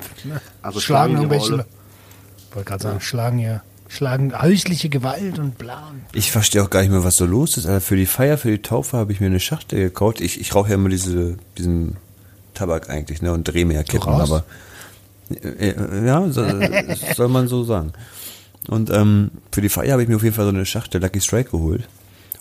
Also 0.61 0.79
schlagen 0.79 1.15
schlagen 1.15 1.29
die 1.29 1.35
irgendwelche. 1.35 1.65
Wollte 2.53 2.67
gerade 2.69 2.83
sagen, 2.83 3.01
schlagen 3.01 3.37
hier. 3.39 3.61
Schlagen 3.87 4.39
häusliche 4.41 4.89
Gewalt 4.89 5.37
und 5.39 5.57
bla. 5.57 5.89
und- 5.89 6.01
Ich 6.13 6.31
verstehe 6.31 6.63
auch 6.63 6.69
gar 6.69 6.81
nicht 6.81 6.91
mehr, 6.91 7.03
was 7.03 7.17
so 7.17 7.25
los 7.25 7.57
ist. 7.57 7.65
Alter, 7.65 7.81
für 7.81 7.95
die 7.95 8.05
Feier, 8.07 8.37
für 8.37 8.49
die 8.51 8.61
Taufe 8.61 8.97
habe 8.97 9.11
ich 9.11 9.19
mir 9.19 9.27
eine 9.27 9.39
Schachtel 9.39 9.79
gekauft. 9.79 10.21
Ich, 10.21 10.39
ich 10.39 10.53
rauche 10.55 10.69
ja 10.69 10.75
immer 10.75 10.89
diese, 10.89 11.37
diesen 11.57 11.97
Tabak 12.53 12.89
eigentlich, 12.89 13.21
ne, 13.21 13.31
und 13.31 13.43
drehe 13.43 13.65
mir 13.65 13.75
ja 13.75 13.83
Kippen, 13.83 14.09
aber 14.09 14.43
äh, 15.29 15.69
äh, 15.69 16.05
ja, 16.05 16.29
so, 16.29 16.45
soll 17.15 17.27
man 17.27 17.47
so 17.47 17.63
sagen. 17.63 17.93
Und 18.67 18.89
ähm, 18.89 19.31
für 19.51 19.61
die 19.61 19.69
Feier 19.69 19.93
habe 19.93 20.03
ich 20.03 20.09
mir 20.09 20.15
auf 20.15 20.23
jeden 20.23 20.35
Fall 20.35 20.45
so 20.45 20.49
eine 20.49 20.65
Schachtel 20.65 21.01
Lucky 21.01 21.21
Strike 21.21 21.51
geholt. 21.51 21.87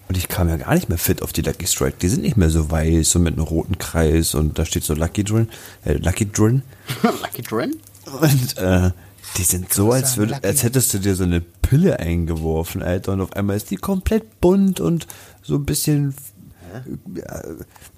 Und 0.09 0.17
ich 0.19 0.29
kam 0.29 0.49
ja 0.51 0.57
gar 0.57 0.75
nicht 0.75 0.89
mehr 0.91 0.99
fit 0.99 1.23
auf 1.23 1.33
die 1.33 1.41
Lucky 1.43 1.67
Strike. 1.67 1.97
Die 2.01 2.09
sind 2.09 2.23
nicht 2.23 2.37
mehr 2.37 2.51
so 2.51 2.71
weiß 2.71 3.17
und 3.17 3.23
mit 3.23 3.35
einem 3.35 3.45
roten 3.45 3.79
Kreis 3.79 4.35
und 4.35 4.59
da 4.59 4.65
steht 4.65 4.85
so 4.85 4.95
Lucky 4.95 5.25
Drin, 5.25 5.49
äh, 5.85 5.95
Lucky 5.95 6.31
Drin. 6.31 6.63
Lucky 7.03 7.43
Dren? 7.43 7.75
Und 8.21 8.57
äh, 8.59 8.91
die 9.37 9.43
sind 9.43 9.73
so, 9.73 9.93
als, 9.93 10.17
würd, 10.17 10.45
als 10.45 10.63
hättest 10.63 10.95
du 10.95 10.99
dir 10.99 11.15
so 11.15 11.25
eine 11.25 11.41
Pille 11.41 11.99
eingeworfen, 11.99 12.83
Alter. 12.83 13.13
Und 13.13 13.21
auf 13.21 13.33
einmal 13.35 13.57
ist 13.57 13.71
die 13.71 13.77
komplett 13.77 14.41
bunt 14.41 14.81
und 14.81 15.07
so 15.43 15.57
ein 15.57 15.65
bisschen. 15.65 16.15
Ja, 17.15 17.43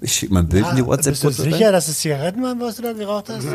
ich 0.01 0.13
schick 0.13 0.31
mal 0.31 0.41
ein 0.41 0.49
Bild 0.49 0.67
in 0.71 0.77
die 0.77 0.87
WhatsApp. 0.87 1.19
bist 1.19 1.25
du 1.25 1.31
sicher, 1.31 1.73
dass 1.73 1.89
es 1.89 2.01
Zigaretten 2.01 2.43
waren, 2.43 2.61
was 2.61 2.77
du 2.77 2.83
da 2.83 2.93
geraucht 2.93 3.31
hast? 3.31 3.47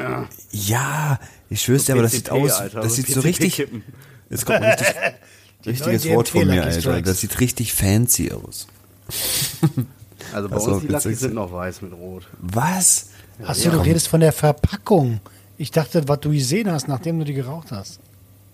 Ja, 0.52 1.20
ich 1.50 1.62
schwör's 1.62 1.86
dir, 1.86 1.94
aber 1.94 2.04
das 2.04 2.14
sieht 2.14 2.30
aus. 2.32 2.54
Alter, 2.54 2.82
das 2.82 2.96
sieht 2.96 3.08
so 3.08 3.20
richtig. 3.20 3.56
kippen. 3.56 3.84
Jetzt 4.30 4.46
kommt 4.46 4.62
ein 4.62 4.72
richtig, 4.72 4.96
richtiges 5.66 6.06
neuen 6.06 6.16
Wort 6.16 6.30
von 6.30 6.48
mir, 6.48 6.56
Lucky 6.56 6.68
Alter. 6.68 6.82
Strikes. 6.82 7.10
Das 7.10 7.20
sieht 7.20 7.40
richtig 7.40 7.74
fancy 7.74 8.32
aus. 8.32 8.68
Also 10.34 10.50
bei 10.50 10.56
uns 10.56 10.82
die 10.82 10.88
Lucky 10.88 11.16
sind 11.16 11.34
noch 11.34 11.52
weiß 11.52 11.82
mit 11.82 11.94
Rot. 11.94 12.28
Was? 12.40 13.08
Achso, 13.44 13.72
du 13.72 13.80
redest 13.80 14.08
von 14.08 14.20
der 14.20 14.32
Verpackung. 14.32 15.20
Ich 15.62 15.70
dachte, 15.70 16.08
was 16.08 16.20
du 16.22 16.32
gesehen 16.32 16.72
hast, 16.72 16.88
nachdem 16.88 17.20
du 17.20 17.26
die 17.26 17.36
geraucht 17.36 17.68
hast. 17.72 18.00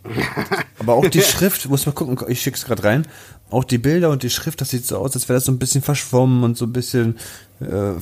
Aber 0.80 0.96
auch 0.96 1.08
die 1.08 1.22
Schrift, 1.22 1.68
muss 1.70 1.86
mal 1.86 1.94
gucken, 1.94 2.18
ich 2.28 2.42
schick's 2.42 2.66
gerade 2.66 2.84
rein. 2.84 3.08
Auch 3.50 3.64
die 3.64 3.78
Bilder 3.78 4.10
und 4.10 4.24
die 4.24 4.30
Schrift, 4.30 4.60
das 4.60 4.72
sieht 4.72 4.86
so 4.86 4.98
aus, 4.98 5.16
als 5.16 5.30
wäre 5.30 5.38
das 5.38 5.46
so 5.46 5.54
ein 5.54 5.58
bisschen 5.58 5.82
verschwommen 5.82 6.44
und 6.44 6.58
so 6.58 6.66
ein 6.66 6.74
bisschen. 6.74 7.16
Äh, 7.62 7.94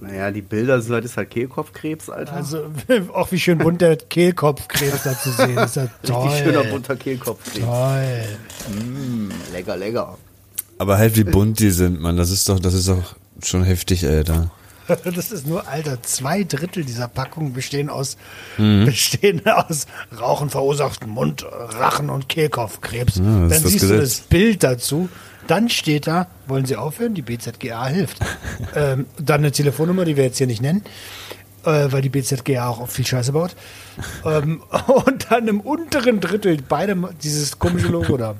Naja, 0.00 0.30
die 0.30 0.40
Bilder 0.40 0.80
sind 0.80 0.94
halt, 0.94 1.04
ist 1.04 1.18
halt 1.18 1.28
Kehlkopfkrebs, 1.28 2.08
Alter. 2.08 2.32
Also, 2.32 2.70
auch 3.12 3.30
wie 3.32 3.38
schön 3.38 3.58
bunt 3.58 3.82
der 3.82 3.96
Kehlkopfkrebs 3.96 5.02
da 5.02 5.18
zu 5.18 5.30
sehen 5.32 5.58
ist. 5.58 5.76
Ja 5.76 5.88
toll. 6.02 6.22
Richtig 6.28 6.44
schöner 6.46 6.64
bunter 6.64 6.96
Kehlkopfkrebs. 6.96 7.66
Toll. 7.66 8.24
Lecker, 9.52 9.76
lecker. 9.76 10.16
aber 10.78 10.96
halt 10.96 11.16
wie 11.18 11.24
bunt 11.24 11.58
die 11.58 11.70
sind, 11.70 12.00
man. 12.00 12.16
Das 12.16 12.30
ist 12.30 12.48
doch, 12.48 12.58
das 12.58 12.72
ist 12.72 12.88
doch 12.88 13.14
schon 13.42 13.62
heftig, 13.62 14.06
Alter. 14.06 14.50
Das 15.04 15.32
ist 15.32 15.46
nur, 15.46 15.66
Alter, 15.68 16.02
zwei 16.02 16.44
Drittel 16.44 16.84
dieser 16.84 17.08
Packung 17.08 17.52
bestehen 17.52 17.88
aus, 17.88 18.16
bestehen 18.56 19.46
aus 19.46 19.86
Rauchen 20.18 20.50
verursachten 20.50 21.08
Mund-, 21.10 21.44
Rachen- 21.50 22.10
und 22.10 22.28
Kehlkopfkrebs. 22.28 23.14
das 23.14 23.22
Dann 23.22 23.50
ist 23.50 23.64
das 23.64 23.70
siehst 23.72 23.84
du 23.84 23.88
Gesetz. 23.88 24.18
das 24.18 24.20
Bild 24.28 24.62
dazu. 24.62 25.08
Dann 25.46 25.68
steht 25.68 26.06
da, 26.06 26.26
wollen 26.46 26.64
Sie 26.64 26.76
aufhören? 26.76 27.14
Die 27.14 27.22
BZGA 27.22 27.86
hilft. 27.86 28.18
ähm, 28.74 29.06
dann 29.18 29.40
eine 29.40 29.52
Telefonnummer, 29.52 30.04
die 30.04 30.16
wir 30.16 30.24
jetzt 30.24 30.38
hier 30.38 30.46
nicht 30.46 30.62
nennen, 30.62 30.82
äh, 31.64 31.86
weil 31.92 32.00
die 32.02 32.08
BZGA 32.08 32.68
auch 32.68 32.88
viel 32.88 33.06
Scheiße 33.06 33.32
baut. 33.32 33.54
ähm, 34.24 34.62
und 35.06 35.26
dann 35.30 35.46
im 35.48 35.60
unteren 35.60 36.20
Drittel 36.20 36.58
beide 36.66 36.96
dieses 37.22 37.58
komische 37.58 37.88
Logo 37.88 38.16
da. 38.16 38.34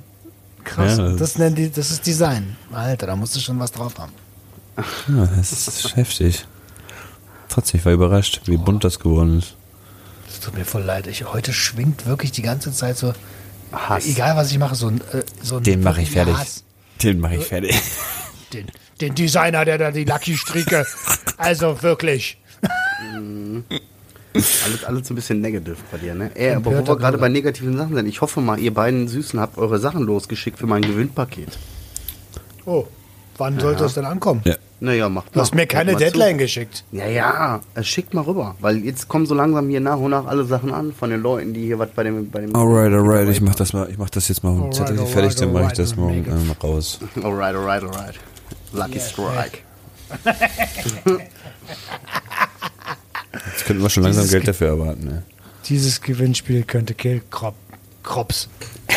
Krass, 0.64 0.96
Ja, 0.96 1.08
das, 1.10 1.16
das- 1.18 1.38
nennen 1.38 1.56
die, 1.56 1.70
das 1.70 1.90
ist 1.90 2.06
Design. 2.06 2.56
Alter, 2.72 3.06
da 3.06 3.16
musst 3.16 3.36
du 3.36 3.40
schon 3.40 3.58
was 3.60 3.70
drauf 3.72 3.98
haben. 3.98 4.12
Ja, 4.76 5.26
das 5.36 5.52
ist 5.52 5.96
heftig. 5.96 6.46
Trotzdem, 7.48 7.80
ich 7.80 7.86
war 7.86 7.92
überrascht, 7.92 8.42
wie 8.46 8.56
bunt 8.56 8.84
das 8.84 8.98
geworden 8.98 9.38
ist. 9.38 9.54
Es 10.28 10.40
tut 10.40 10.54
mir 10.54 10.64
voll 10.64 10.82
leid. 10.82 11.06
Ich, 11.06 11.24
heute 11.32 11.52
schwingt 11.52 12.06
wirklich 12.06 12.32
die 12.32 12.42
ganze 12.42 12.72
Zeit 12.72 12.96
so, 12.96 13.12
Hass. 13.72 14.06
egal 14.06 14.36
was 14.36 14.50
ich 14.50 14.58
mache, 14.58 14.74
so 14.74 14.88
ein, 14.88 15.00
äh, 15.12 15.22
so 15.42 15.58
ein 15.58 15.62
Den 15.62 15.82
mache 15.82 16.02
ich 16.02 16.10
fertig. 16.10 16.36
Hass. 16.36 16.64
Den 17.02 17.20
mache 17.20 17.36
ich 17.36 17.44
fertig. 17.44 17.80
Den, 18.52 18.66
den 19.00 19.14
Designer, 19.14 19.64
der 19.64 19.78
da 19.78 19.90
die 19.90 20.04
Lucky 20.04 20.36
Stricke. 20.36 20.86
also 21.36 21.82
wirklich. 21.82 22.38
Alles, 24.64 24.84
alles 24.84 25.10
ein 25.10 25.14
bisschen 25.14 25.40
negativ 25.40 25.76
bei 25.92 25.98
dir, 25.98 26.14
ne? 26.14 26.30
Ey, 26.34 26.54
aber 26.54 26.72
wo 26.72 26.86
wir 26.86 26.96
gerade 26.96 27.18
bei 27.18 27.28
negativen 27.28 27.76
Sachen 27.76 27.94
sind, 27.94 28.06
ich 28.06 28.20
hoffe 28.20 28.40
mal, 28.40 28.58
ihr 28.58 28.74
beiden 28.74 29.06
Süßen 29.06 29.38
habt 29.38 29.58
eure 29.58 29.78
Sachen 29.78 30.02
losgeschickt 30.02 30.58
für 30.58 30.66
mein 30.66 30.82
Gewinnpaket. 30.82 31.58
Oh, 32.64 32.86
wann 33.38 33.58
sollte 33.60 33.84
es 33.84 33.94
denn 33.94 34.04
ankommen? 34.04 34.40
Ja. 34.44 34.56
Naja, 34.80 35.08
macht 35.08 35.34
Du 35.34 35.40
hast 35.40 35.54
mal. 35.54 35.62
mir 35.62 35.66
keine 35.66 35.92
mal 35.92 35.98
Deadline 35.98 36.36
geschickt. 36.36 36.84
Zu. 36.90 36.96
Ja, 36.96 37.06
ja, 37.06 37.60
äh, 37.74 37.82
schickt 37.82 38.12
mal 38.12 38.20
rüber, 38.22 38.54
weil 38.60 38.78
jetzt 38.84 39.08
kommen 39.08 39.24
so 39.24 39.34
langsam 39.34 39.68
hier 39.70 39.80
nach 39.80 39.96
und 39.96 40.10
nach 40.10 40.26
alle 40.26 40.44
Sachen 40.44 40.72
an 40.74 40.92
von 40.92 41.08
den 41.10 41.22
Leuten, 41.22 41.54
die 41.54 41.62
hier 41.64 41.78
was 41.78 41.88
bei 41.90 42.02
dem 42.02 42.30
bei 42.30 42.40
dem 42.42 42.54
Alright, 42.54 42.92
alright, 42.92 43.28
ich 43.28 43.40
mach 43.40 43.54
das 43.54 43.72
mal, 43.72 43.88
ich 43.90 43.96
mach 43.98 44.10
das 44.10 44.28
jetzt 44.28 44.42
mal 44.44 44.50
auf 44.50 44.56
dem 44.56 44.62
Alright, 44.64 44.74
Zettel 44.76 44.98
alright, 44.98 45.12
fertig, 45.12 45.34
dann 45.36 45.52
mache 45.52 45.66
ich 45.68 45.72
das 45.72 45.96
morgen 45.96 46.24
ähm, 46.28 46.52
raus. 46.62 46.98
Alright, 47.22 47.54
alright, 47.54 47.82
alright. 47.82 48.14
Lucky 48.72 49.00
Strike. 49.00 49.58
Jetzt 53.46 53.64
könnten 53.66 53.82
wir 53.82 53.90
schon 53.90 54.02
langsam 54.02 54.22
Dieses 54.22 54.32
Geld 54.32 54.44
Ge- 54.44 54.52
dafür 54.52 54.68
erwarten, 54.68 55.04
ne? 55.06 55.22
Dieses 55.66 56.00
Gewinnspiel 56.00 56.64
könnte 56.64 56.94
Kehlkrop, 56.94 57.54
Krops, 58.02 58.48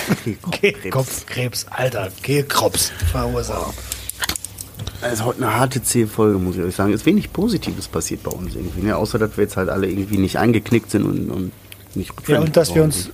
Kehlkopfkrebs, 0.52 1.66
Alter, 1.70 2.10
Kehlkrops 2.22 2.92
verursachen. 3.12 3.74
Also 5.02 5.26
heute 5.26 5.43
eine 5.43 5.54
harte 5.56 5.82
C-Folge, 5.84 6.39
muss 6.39 6.56
ich 6.56 6.62
euch 6.64 6.76
sagen. 6.76 6.91
Ist 6.93 7.06
wenig 7.06 7.32
Positives 7.32 7.88
passiert 7.88 8.24
bei 8.24 8.32
uns 8.32 8.56
irgendwie, 8.56 8.82
ne? 8.82 8.95
Außer, 8.98 9.20
dass 9.20 9.38
wir 9.38 9.43
jetzt 9.43 9.56
halt 9.58 9.70
alle 9.70 9.88
irgendwie 9.88 10.18
nicht 10.18 10.38
eingeknickt 10.38 10.89
sind 10.91 11.04
und, 11.04 11.30
und 11.30 11.52
nicht 11.95 12.12
Ja, 12.28 12.39
und 12.39 12.58
dass 12.58 12.74
wir 12.74 12.84
uns, 12.84 13.04
sind. 13.04 13.14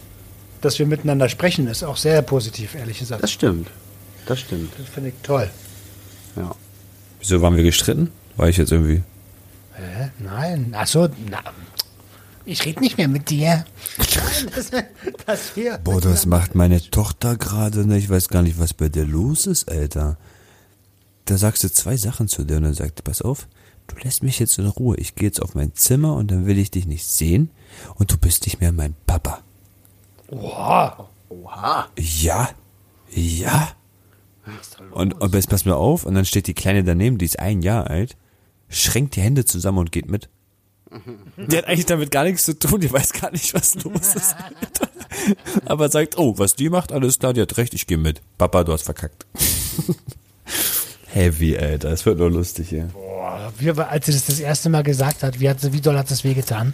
dass 0.61 0.79
wir 0.79 0.85
miteinander 0.85 1.27
sprechen, 1.29 1.67
ist 1.67 1.83
auch 1.83 1.97
sehr 1.97 2.21
positiv, 2.21 2.75
ehrlich 2.75 2.99
gesagt. 2.99 3.21
Das 3.23 3.31
stimmt. 3.31 3.67
Das 4.25 4.39
stimmt, 4.39 4.71
Das 4.77 4.87
finde 4.87 5.09
ich 5.09 5.15
toll. 5.23 5.49
ja. 6.37 6.51
Wieso 7.19 7.41
waren 7.41 7.55
wir 7.55 7.63
gestritten? 7.63 8.09
War 8.37 8.49
ich 8.49 8.57
jetzt 8.57 8.71
irgendwie. 8.71 9.01
Hä? 9.75 10.09
Nein. 10.19 10.73
Ach 10.77 10.87
so, 10.87 11.07
na, 11.29 11.39
ich 12.45 12.65
rede 12.65 12.81
nicht 12.81 12.97
mehr 12.97 13.07
mit 13.07 13.29
dir. 13.29 13.65
Das, 15.25 15.55
wir 15.55 15.77
Boah, 15.77 16.01
das 16.01 16.25
macht 16.25 16.55
meine 16.55 16.81
Tochter 16.81 17.37
gerade, 17.37 17.85
ne? 17.87 17.97
Ich 17.97 18.09
weiß 18.09 18.27
gar 18.27 18.41
nicht, 18.41 18.59
was 18.59 18.73
bei 18.73 18.89
der 18.89 19.05
los 19.05 19.47
ist, 19.47 19.69
Alter. 19.71 20.17
Da 21.25 21.37
sagst 21.37 21.63
du 21.63 21.71
zwei 21.71 21.97
Sachen 21.97 22.27
zu 22.27 22.43
dir 22.43 22.57
und 22.57 22.63
dann 22.63 22.73
sagt, 22.73 23.03
pass 23.03 23.21
auf, 23.21 23.47
du 23.87 23.95
lässt 24.03 24.23
mich 24.23 24.39
jetzt 24.39 24.57
in 24.59 24.67
Ruhe. 24.67 24.97
Ich 24.97 25.15
gehe 25.15 25.27
jetzt 25.27 25.41
auf 25.41 25.55
mein 25.55 25.73
Zimmer 25.73 26.15
und 26.15 26.31
dann 26.31 26.45
will 26.45 26.57
ich 26.57 26.71
dich 26.71 26.85
nicht 26.85 27.05
sehen 27.05 27.49
und 27.95 28.11
du 28.11 28.17
bist 28.17 28.45
nicht 28.45 28.59
mehr 28.59 28.71
mein 28.71 28.95
Papa. 29.05 29.41
Boah, 30.27 31.09
Oha. 31.29 31.87
Ja, 31.97 32.49
ja. 33.11 33.71
Und, 34.91 35.19
und 35.21 35.33
jetzt 35.33 35.49
pass 35.49 35.65
mir 35.65 35.75
auf, 35.75 36.05
und 36.05 36.15
dann 36.15 36.25
steht 36.25 36.47
die 36.47 36.53
Kleine 36.53 36.83
daneben, 36.83 37.17
die 37.17 37.25
ist 37.25 37.39
ein 37.39 37.61
Jahr 37.61 37.89
alt, 37.89 38.17
schränkt 38.69 39.15
die 39.15 39.21
Hände 39.21 39.45
zusammen 39.45 39.79
und 39.79 39.91
geht 39.91 40.09
mit. 40.09 40.29
Die 41.37 41.57
hat 41.57 41.65
eigentlich 41.65 41.87
damit 41.87 42.11
gar 42.11 42.23
nichts 42.23 42.45
zu 42.45 42.57
tun, 42.57 42.79
die 42.79 42.91
weiß 42.91 43.13
gar 43.13 43.31
nicht, 43.31 43.55
was 43.55 43.73
los 43.83 44.13
ist. 44.13 44.35
Aber 45.65 45.89
sagt, 45.89 46.19
oh, 46.19 46.37
was 46.37 46.55
die 46.55 46.69
macht, 46.69 46.91
alles 46.91 47.17
klar, 47.17 47.33
die 47.33 47.41
hat 47.41 47.57
recht, 47.57 47.73
ich 47.73 47.87
gehe 47.87 47.97
mit. 47.97 48.21
Papa, 48.37 48.63
du 48.63 48.73
hast 48.73 48.83
verkackt. 48.83 49.25
Heavy, 51.13 51.55
Alter, 51.55 51.91
es 51.91 52.07
wird 52.07 52.17
nur 52.17 52.31
lustig 52.31 52.69
hier. 52.69 52.89
Boah, 52.91 53.53
wie, 53.59 53.69
als 53.69 54.07
sie 54.07 54.13
das 54.13 54.25
das 54.25 54.39
erste 54.39 54.69
Mal 54.69 54.81
gesagt 54.81 55.21
hat, 55.21 55.39
wie, 55.39 55.47
hat 55.47 55.61
sie, 55.61 55.71
wie 55.71 55.79
doll 55.79 55.95
hat 55.95 56.09
das 56.09 56.23
wehgetan? 56.23 56.73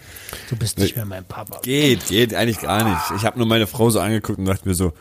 Du 0.49 0.55
bist 0.55 0.79
nicht 0.79 0.95
mehr 0.95 1.03
mein 1.03 1.25
Papa. 1.25 1.59
Geht, 1.61 2.07
geht 2.07 2.33
eigentlich 2.33 2.61
gar 2.61 2.85
nicht. 2.85 3.01
Ich 3.17 3.25
habe 3.25 3.37
nur 3.37 3.47
meine 3.47 3.67
Frau 3.67 3.89
so 3.89 3.99
angeguckt 3.99 4.39
und 4.39 4.45
dachte 4.45 4.65
mir 4.65 4.75
so, 4.75 4.93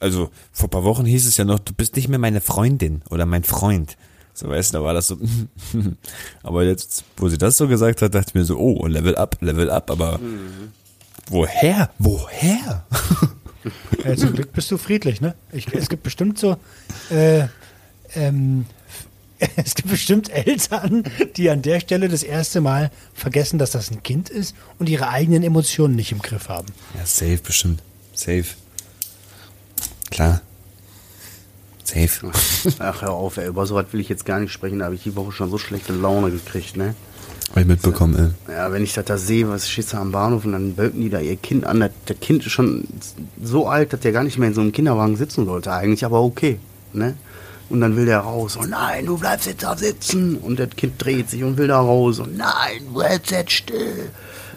also 0.00 0.30
vor 0.50 0.68
ein 0.68 0.70
paar 0.70 0.84
Wochen 0.84 1.04
hieß 1.04 1.26
es 1.26 1.36
ja 1.36 1.44
noch, 1.44 1.58
du 1.58 1.74
bist 1.74 1.94
nicht 1.94 2.08
mehr 2.08 2.18
meine 2.18 2.40
Freundin 2.40 3.02
oder 3.10 3.26
mein 3.26 3.44
Freund. 3.44 3.98
So 4.32 4.48
weißt 4.48 4.72
du, 4.72 4.78
da 4.78 4.84
war 4.84 4.94
das 4.94 5.08
so. 5.08 5.18
aber 6.42 6.64
jetzt, 6.64 7.04
wo 7.18 7.28
sie 7.28 7.36
das 7.36 7.58
so 7.58 7.68
gesagt 7.68 8.00
hat, 8.00 8.14
dachte 8.14 8.30
ich 8.30 8.34
mir 8.34 8.46
so, 8.46 8.56
oh, 8.56 8.86
Level 8.86 9.14
up, 9.16 9.36
Level 9.40 9.68
up, 9.68 9.90
aber 9.90 10.18
woher? 11.28 11.90
Woher? 11.98 12.86
Ja, 14.04 14.16
zum 14.16 14.32
Glück 14.32 14.52
bist 14.52 14.70
du 14.70 14.78
friedlich, 14.78 15.20
ne? 15.20 15.34
Ich, 15.52 15.66
es 15.74 15.90
gibt 15.90 16.02
bestimmt 16.02 16.38
so, 16.38 16.56
äh, 17.10 17.48
ähm, 18.14 18.64
es 19.56 19.74
gibt 19.74 19.90
bestimmt 19.90 20.30
Eltern, 20.30 21.04
die 21.36 21.50
an 21.50 21.62
der 21.62 21.80
Stelle 21.80 22.08
das 22.08 22.22
erste 22.22 22.60
Mal 22.60 22.90
vergessen, 23.14 23.58
dass 23.58 23.70
das 23.70 23.90
ein 23.90 24.02
Kind 24.02 24.30
ist 24.30 24.54
und 24.78 24.88
ihre 24.88 25.08
eigenen 25.08 25.42
Emotionen 25.42 25.94
nicht 25.94 26.12
im 26.12 26.20
Griff 26.20 26.48
haben. 26.48 26.68
Ja, 26.94 27.04
safe 27.04 27.38
bestimmt. 27.38 27.82
Safe. 28.14 28.46
Klar. 30.10 30.40
Safe. 31.84 32.32
Ach, 32.78 33.02
hör 33.02 33.12
auf, 33.12 33.36
ey. 33.36 33.46
Über 33.46 33.66
sowas 33.66 33.86
will 33.92 34.00
ich 34.00 34.08
jetzt 34.08 34.24
gar 34.24 34.40
nicht 34.40 34.52
sprechen. 34.52 34.78
Da 34.78 34.86
habe 34.86 34.94
ich 34.94 35.02
die 35.02 35.14
Woche 35.14 35.32
schon 35.32 35.50
so 35.50 35.58
schlechte 35.58 35.92
Laune 35.92 36.30
gekriegt, 36.30 36.76
ne? 36.76 36.94
Hab 37.50 37.58
ich 37.58 37.66
mitbekommen, 37.66 38.34
ey. 38.48 38.54
Ja, 38.54 38.72
wenn 38.72 38.82
ich 38.82 38.94
das 38.94 39.04
da 39.04 39.18
sehe, 39.18 39.48
was 39.48 39.68
steht 39.68 39.92
da 39.92 40.00
am 40.00 40.12
Bahnhof 40.12 40.44
und 40.44 40.52
dann 40.52 40.74
bölken 40.74 41.00
die 41.00 41.10
da 41.10 41.20
ihr 41.20 41.36
Kind 41.36 41.64
an. 41.64 41.80
Das, 41.80 41.90
das 42.06 42.18
Kind 42.20 42.44
ist 42.44 42.52
schon 42.52 42.88
so 43.42 43.68
alt, 43.68 43.92
dass 43.92 44.00
der 44.00 44.12
gar 44.12 44.24
nicht 44.24 44.38
mehr 44.38 44.48
in 44.48 44.54
so 44.54 44.62
einem 44.62 44.72
Kinderwagen 44.72 45.16
sitzen 45.16 45.44
sollte. 45.44 45.72
Eigentlich 45.72 46.04
aber 46.04 46.22
okay. 46.22 46.58
Ne? 46.92 47.14
Und 47.68 47.80
dann 47.80 47.96
will 47.96 48.06
der 48.06 48.20
raus. 48.20 48.56
Und 48.56 48.70
nein, 48.70 49.06
du 49.06 49.18
bleibst 49.18 49.46
jetzt 49.46 49.62
da 49.62 49.76
sitzen. 49.76 50.36
Und 50.36 50.58
das 50.58 50.70
Kind 50.76 50.94
dreht 51.02 51.30
sich 51.30 51.42
und 51.42 51.56
will 51.56 51.68
da 51.68 51.80
raus. 51.80 52.20
Und 52.20 52.36
nein, 52.36 52.82
du 52.92 53.02
hältst 53.02 53.32
jetzt 53.32 53.52
still. 53.52 54.10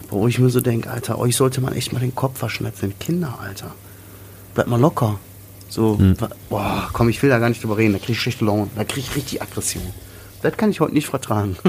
Wo 0.08 0.26
ich 0.28 0.38
mir 0.38 0.50
so 0.50 0.60
denke, 0.60 0.90
Alter, 0.90 1.18
euch 1.18 1.36
sollte 1.36 1.60
man 1.60 1.74
echt 1.74 1.92
mal 1.92 1.98
den 1.98 2.14
Kopf 2.14 2.38
verschnetzen. 2.38 2.94
Kinder, 2.98 3.38
Alter. 3.40 3.72
Bleibt 4.54 4.68
mal 4.68 4.80
locker. 4.80 5.18
So, 5.68 5.98
boah, 6.48 6.90
komm, 6.92 7.08
ich 7.08 7.22
will 7.22 7.30
da 7.30 7.38
gar 7.38 7.48
nicht 7.48 7.62
drüber 7.62 7.76
reden. 7.76 7.92
Da 7.92 7.98
krieg 8.00 8.10
ich 8.10 8.20
schlechte 8.20 8.44
Laune. 8.44 8.68
Da 8.74 8.84
krieg 8.84 9.04
ich 9.08 9.14
richtig 9.14 9.40
Aggression. 9.40 9.82
Das 10.42 10.56
kann 10.56 10.70
ich 10.70 10.80
heute 10.80 10.94
nicht 10.94 11.08
vertragen. 11.08 11.56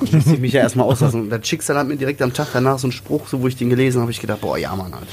Da 0.00 0.16
muss 0.16 0.26
ich 0.26 0.38
mich 0.38 0.52
ja 0.52 0.60
erstmal 0.60 0.86
auslassen. 0.86 1.22
Und 1.22 1.30
das 1.30 1.46
Schicksal 1.46 1.76
hat 1.76 1.86
mir 1.86 1.96
direkt 1.96 2.22
am 2.22 2.32
Tag 2.32 2.48
danach 2.52 2.78
so 2.78 2.86
einen 2.86 2.92
Spruch, 2.92 3.26
so 3.28 3.40
wo 3.40 3.48
ich 3.48 3.56
den 3.56 3.68
gelesen 3.68 3.96
habe, 3.96 4.02
habe 4.02 4.12
ich 4.12 4.20
gedacht, 4.20 4.40
boah, 4.40 4.56
ja, 4.56 4.74
Mann, 4.76 4.92
Alter. 4.92 5.06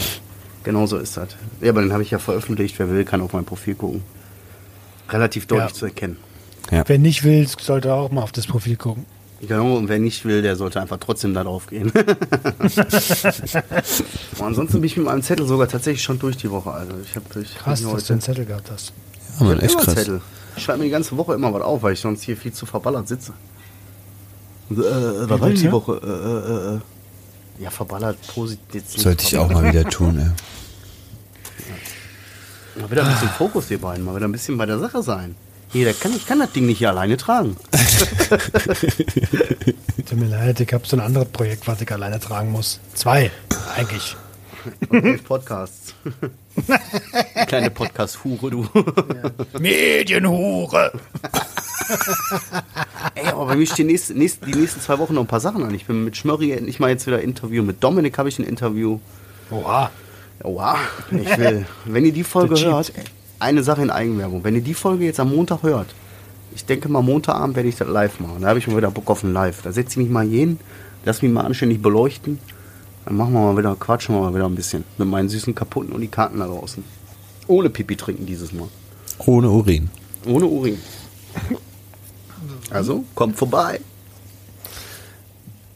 Genau 0.63 0.85
so 0.85 0.97
ist 0.97 1.17
das. 1.17 1.29
Ja, 1.61 1.69
aber 1.69 1.81
den 1.81 1.91
habe 1.91 2.03
ich 2.03 2.11
ja 2.11 2.19
veröffentlicht. 2.19 2.77
Wer 2.77 2.89
will, 2.89 3.03
kann 3.05 3.21
auf 3.21 3.33
mein 3.33 3.45
Profil 3.45 3.75
gucken. 3.75 4.03
Relativ 5.09 5.45
deutlich 5.47 5.69
Ja. 5.69 5.73
zu 5.75 5.85
erkennen. 5.85 6.17
Wer 6.69 6.97
nicht 6.99 7.23
will, 7.23 7.47
sollte 7.47 7.93
auch 7.93 8.11
mal 8.11 8.23
auf 8.23 8.33
das 8.33 8.45
Profil 8.47 8.75
gucken. 8.75 9.05
Genau, 9.39 9.77
und 9.77 9.87
wer 9.87 9.99
nicht 9.99 10.25
will, 10.25 10.41
der 10.41 10.55
sollte 10.55 10.81
einfach 10.81 10.97
trotzdem 10.99 11.33
da 11.33 11.43
drauf 11.43 11.67
gehen. 11.67 11.91
Ansonsten 14.39 14.77
bin 14.81 14.85
ich 14.85 14.97
mit 14.97 15.05
meinem 15.05 15.21
Zettel 15.21 15.45
sogar 15.45 15.67
tatsächlich 15.67 16.01
schon 16.03 16.17
durch 16.19 16.37
die 16.37 16.49
Woche. 16.51 16.71
Also 16.71 16.93
ich 17.03 17.15
habe 17.15 17.25
ich 17.41 17.55
Krass, 17.55 17.81
dass 17.83 18.05
du 18.05 18.13
einen 18.13 18.21
Zettel 18.21 18.45
gehabt 18.45 18.69
hast. 18.71 18.93
Ja, 19.39 19.45
Mann, 19.45 19.57
Ich 19.57 19.63
echt 19.65 19.75
hab 19.77 19.83
krass. 19.83 19.95
Zettel. 19.95 20.21
Ich 20.55 20.63
schreibe 20.63 20.79
mir 20.79 20.85
die 20.85 20.91
ganze 20.91 21.15
Woche 21.17 21.35
immer 21.35 21.53
was 21.53 21.61
auf, 21.61 21.83
weil 21.83 21.93
ich 21.93 21.99
sonst 21.99 22.23
hier 22.23 22.35
viel 22.35 22.51
zu 22.51 22.65
verballert 22.65 23.07
sitze. 23.07 23.33
Und, 24.69 24.79
äh, 24.79 24.81
äh, 24.81 25.29
was 25.29 25.39
war 25.39 25.47
denn 25.49 25.57
die? 25.57 25.71
Woche? 25.71 26.01
Äh, 26.03 26.07
äh, 26.07 26.73
äh, 26.73 26.77
äh. 26.77 26.79
Ja, 27.63 27.69
verballert 27.69 28.17
positiv. 28.27 28.83
Sollte 28.87 29.23
ich 29.23 29.37
auch 29.37 29.49
mal 29.51 29.63
wieder 29.71 29.87
tun, 29.89 30.17
ey. 30.19 30.31
Mal 32.79 32.91
wieder 32.91 33.03
ein 33.05 33.11
bisschen 33.11 33.29
Fokus, 33.29 33.71
ihr 33.71 33.79
beiden. 33.79 34.05
Mal 34.05 34.15
wieder 34.15 34.27
ein 34.27 34.31
bisschen 34.31 34.57
bei 34.57 34.65
der 34.65 34.79
Sache 34.79 35.01
sein. 35.01 35.35
Jeder 35.73 35.93
kann, 35.93 36.15
ich 36.15 36.25
kann 36.25 36.39
das 36.39 36.51
Ding 36.51 36.65
nicht 36.65 36.77
hier 36.77 36.89
alleine 36.89 37.17
tragen. 37.17 37.57
Tut 40.07 40.19
mir 40.19 40.27
leid, 40.27 40.59
ich 40.59 40.71
habe 40.71 40.87
so 40.87 40.95
ein 40.95 41.01
anderes 41.01 41.27
Projekt, 41.29 41.67
was 41.67 41.81
ich 41.81 41.91
alleine 41.91 42.19
tragen 42.19 42.51
muss. 42.51 42.79
Zwei, 42.93 43.31
eigentlich. 43.75 44.15
Und 44.89 45.03
elf 45.03 45.23
Podcasts. 45.23 45.93
Kleine 47.47 47.69
Podcast-Hure, 47.69 48.49
du. 48.51 48.67
Medienhure! 49.59 50.91
Ey, 53.15 53.27
aber 53.27 53.47
bei 53.47 53.55
mir 53.55 53.65
stehen 53.65 53.87
nächste, 53.87 54.13
nächste, 54.13 54.45
die 54.45 54.55
nächsten 54.55 54.81
zwei 54.81 54.99
Wochen 54.99 55.15
noch 55.15 55.21
ein 55.21 55.27
paar 55.27 55.39
Sachen 55.39 55.63
an. 55.63 55.73
Ich 55.73 55.85
bin 55.85 56.03
mit 56.03 56.15
Schmörri 56.17 56.51
endlich 56.51 56.79
mal 56.79 56.89
jetzt 56.89 57.07
wieder 57.07 57.21
Interview. 57.21 57.63
Mit 57.63 57.83
Dominik 57.83 58.17
habe 58.17 58.29
ich 58.29 58.39
ein 58.39 58.45
Interview. 58.45 58.99
Oha. 59.51 59.89
Wow, 60.43 60.77
ich 61.11 61.37
will. 61.37 61.65
Wenn 61.85 62.05
ihr 62.05 62.13
die 62.13 62.23
Folge 62.23 62.59
hört, 62.59 62.93
eine 63.39 63.63
Sache 63.63 63.81
in 63.81 63.89
Eigenwerbung. 63.89 64.43
Wenn 64.43 64.55
ihr 64.55 64.61
die 64.61 64.73
Folge 64.73 65.05
jetzt 65.05 65.19
am 65.19 65.29
Montag 65.29 65.63
hört, 65.63 65.87
ich 66.55 66.65
denke 66.65 66.89
mal 66.89 67.01
Montagabend 67.01 67.55
werde 67.55 67.69
ich 67.69 67.75
das 67.75 67.87
live 67.87 68.19
machen. 68.19 68.41
Da 68.41 68.49
habe 68.49 68.59
ich 68.59 68.67
mal 68.67 68.77
wieder 68.77 68.91
Bock 68.91 69.09
auf 69.09 69.23
ein 69.23 69.33
Live. 69.33 69.61
Da 69.61 69.71
setze 69.71 69.91
ich 69.91 69.97
mich 69.97 70.09
mal 70.09 70.27
hin, 70.27 70.59
lass 71.05 71.21
mich 71.21 71.31
mal 71.31 71.45
anständig 71.45 71.81
beleuchten. 71.81 72.39
Dann 73.05 73.15
machen 73.15 73.33
wir 73.33 73.39
mal 73.41 73.57
wieder, 73.57 73.75
quatschen 73.75 74.15
wir 74.15 74.21
mal 74.21 74.33
wieder 74.33 74.45
ein 74.45 74.55
bisschen 74.55 74.83
mit 74.97 75.07
meinen 75.07 75.29
süßen 75.29 75.53
kaputten 75.55 75.93
und 75.93 76.01
die 76.01 76.07
Karten 76.07 76.39
da 76.39 76.47
draußen. 76.47 76.83
Ohne 77.47 77.69
Pipi 77.69 77.95
trinken 77.95 78.25
dieses 78.25 78.51
Mal. 78.53 78.67
Ohne 79.19 79.49
Urin. 79.49 79.89
Ohne 80.25 80.45
Urin. 80.45 80.79
Also, 82.69 83.05
kommt 83.15 83.37
vorbei. 83.37 83.79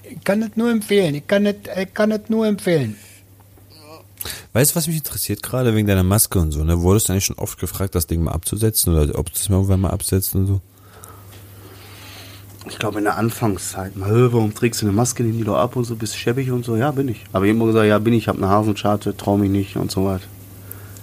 Ich 0.04 0.24
kann 0.24 0.42
es 0.42 0.58
nur 0.58 0.70
empfehlen. 0.70 1.16
Ich 1.16 1.28
kann 1.28 1.46
es 1.46 1.56
ich 1.80 1.94
kann 1.94 2.12
es 2.12 2.22
nur 2.28 2.46
empfehlen. 2.46 2.98
Weißt 4.54 4.72
du, 4.72 4.76
was 4.76 4.88
mich 4.88 4.98
interessiert 4.98 5.42
gerade 5.42 5.74
wegen 5.76 5.88
deiner 5.88 6.04
Maske 6.04 6.40
und 6.40 6.52
so, 6.52 6.64
ne? 6.64 6.82
Wurdest 6.82 7.10
du 7.10 7.14
eigentlich 7.14 7.26
schon 7.26 7.38
oft 7.38 7.60
gefragt, 7.60 7.96
das 7.96 8.08
Ding 8.08 8.24
mal 8.24 8.32
abzusetzen 8.32 8.94
oder 8.94 9.18
ob 9.18 9.32
du 9.32 9.40
es 9.40 9.50
mal 9.50 9.56
irgendwann 9.58 9.82
mal 9.82 9.90
absetzt 9.90 10.36
und 10.36 10.48
so? 10.48 10.62
Ich 12.70 12.78
glaube 12.78 13.00
in 13.00 13.06
der 13.06 13.18
Anfangszeit, 13.18 13.98
mal, 13.98 14.10
"Hä, 14.10 14.28
warum 14.32 14.54
trägst 14.54 14.82
du 14.82 14.86
eine 14.86 14.94
Maske, 14.96 15.24
nimm 15.24 15.38
die 15.38 15.44
doch 15.44 15.58
ab 15.58 15.76
und 15.76 15.84
so, 15.86 15.96
bist 15.96 16.16
schäbig 16.16 16.52
und 16.52 16.64
so. 16.64 16.76
Ja, 16.76 16.92
bin 16.92 17.08
ich. 17.08 17.24
Aber 17.34 17.46
ich 17.46 17.52
immer 17.52 17.66
gesagt, 17.66 17.88
ja, 17.88 17.98
bin 17.98 18.14
ich, 18.14 18.28
hab 18.28 18.38
eine 18.38 18.50
Hasenscharte, 18.50 19.18
trau 19.18 19.38
mich 19.38 19.50
nicht 19.50 19.76
und 19.78 19.90
so 19.92 20.06
was. 20.06 20.22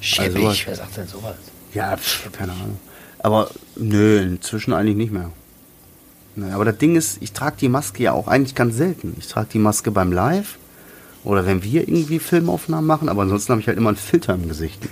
Schäbig, 0.01 0.45
was? 0.45 0.67
wer 0.67 0.77
sagt 0.77 0.97
denn 0.97 1.09
sowas? 1.09 1.35
Ja, 1.75 1.97
pf, 1.97 2.31
keine 2.33 2.53
Ahnung. 2.53 2.79
Aber 3.19 3.51
nö, 3.77 4.19
inzwischen 4.21 4.73
eigentlich 4.73 4.97
nicht 4.97 5.13
mehr. 5.13 5.31
Aber 6.53 6.65
das 6.65 6.79
Ding 6.79 6.95
ist, 6.95 7.19
ich 7.21 7.33
trage 7.33 7.57
die 7.61 7.69
Maske 7.69 8.05
ja 8.05 8.13
auch 8.13 8.29
eigentlich 8.29 8.55
ganz 8.55 8.77
selten. 8.77 9.17
Ich 9.19 9.27
trage 9.27 9.49
die 9.53 9.59
Maske 9.59 9.91
beim 9.91 10.13
Live 10.13 10.59
oder 11.25 11.47
wenn 11.47 11.63
wir 11.63 11.83
irgendwie 11.89 12.19
Filmaufnahmen 12.19 12.87
machen, 12.87 13.09
aber 13.09 13.23
ansonsten 13.23 13.53
habe 13.53 13.61
ich 13.61 13.67
halt 13.69 13.77
immer 13.79 13.91
einen 13.91 13.97
Filter 13.97 14.35
im 14.35 14.49
Gesicht. 14.49 14.83
Ne? 14.83 14.91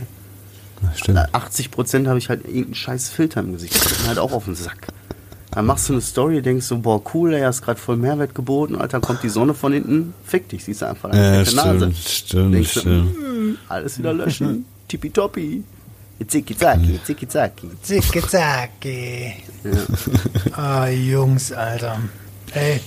Ja, 0.83 0.93
stimmt. 0.95 1.18
80 1.35 1.70
Prozent 1.70 2.07
habe 2.09 2.18
ich 2.18 2.29
halt 2.29 2.45
irgendeinen 2.45 2.74
scheiß 2.74 3.09
Filter 3.09 3.41
im 3.41 3.53
Gesicht. 3.53 3.74
Das 3.77 3.89
geht 3.89 4.03
mir 4.03 4.09
halt 4.09 4.18
auch 4.18 4.33
auf 4.33 4.45
den 4.45 4.55
Sack. 4.55 4.89
Dann 5.53 5.64
machst 5.64 5.89
du 5.89 5.95
eine 5.95 6.03
Story, 6.03 6.43
denkst 6.43 6.66
so, 6.66 6.79
boah, 6.79 7.01
cool, 7.14 7.33
er 7.33 7.47
hast 7.47 7.62
gerade 7.62 7.81
voll 7.81 7.97
Mehrwert 7.97 8.35
geboten, 8.35 8.74
Alter, 8.77 9.01
kommt 9.01 9.22
die 9.22 9.31
Sonne 9.31 9.55
von 9.55 9.72
hinten, 9.72 10.12
fick 10.27 10.51
dich, 10.51 10.64
siehst 10.64 10.83
du 10.83 10.87
einfach 10.87 11.11
deine 11.11 11.39
Ja, 11.39 11.45
fette 11.45 11.57
Nase. 11.57 11.79
stimmt, 11.79 11.97
stimmt, 11.99 12.55
Denkst 12.55 12.74
du, 12.74 12.81
stimmt. 12.81 13.16
"Mm, 13.18 13.55
alles 13.68 13.99
wieder 13.99 14.12
löschen, 14.12 14.66
tippitoppi. 14.89 15.64
Zicki 16.29 16.57
zacki, 16.57 16.99
zicki 17.05 17.29
zacki. 17.29 17.70
Zicke 17.83 18.27
zacki. 18.27 19.35
Ah, 20.53 20.89
Jungs, 20.89 21.53
Alter. 21.53 21.99
Ey. 22.55 22.81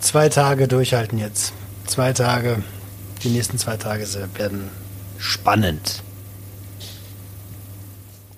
Zwei 0.00 0.28
Tage 0.28 0.66
durchhalten 0.66 1.18
jetzt. 1.18 1.52
Zwei 1.86 2.12
Tage. 2.12 2.62
Die 3.22 3.28
nächsten 3.28 3.58
zwei 3.58 3.76
Tage 3.76 4.06
werden 4.34 4.68
spannend. 5.18 6.02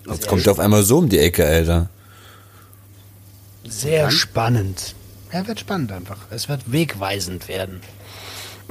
Jetzt 0.06 0.26
kommt 0.26 0.48
auf 0.48 0.58
einmal 0.58 0.82
so 0.82 0.98
um 0.98 1.08
die 1.08 1.18
Ecke, 1.20 1.46
Alter. 1.46 1.88
Sehr 3.64 4.10
spannend. 4.10 4.94
Ja, 5.32 5.46
wird 5.46 5.60
spannend 5.60 5.92
einfach. 5.92 6.18
Es 6.30 6.48
wird 6.48 6.72
wegweisend 6.72 7.48
werden. 7.48 7.80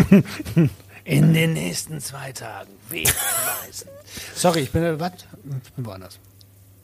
In 1.06 1.34
den 1.34 1.54
nächsten 1.54 2.00
zwei 2.02 2.32
Tagen. 2.34 2.70
Wegweisend. 2.90 3.92
Sorry, 4.36 4.60
ich 4.62 4.72
bin, 4.72 5.00
was? 5.00 5.14
Ich 5.64 5.72
bin 5.74 5.86
woanders. 5.86 6.20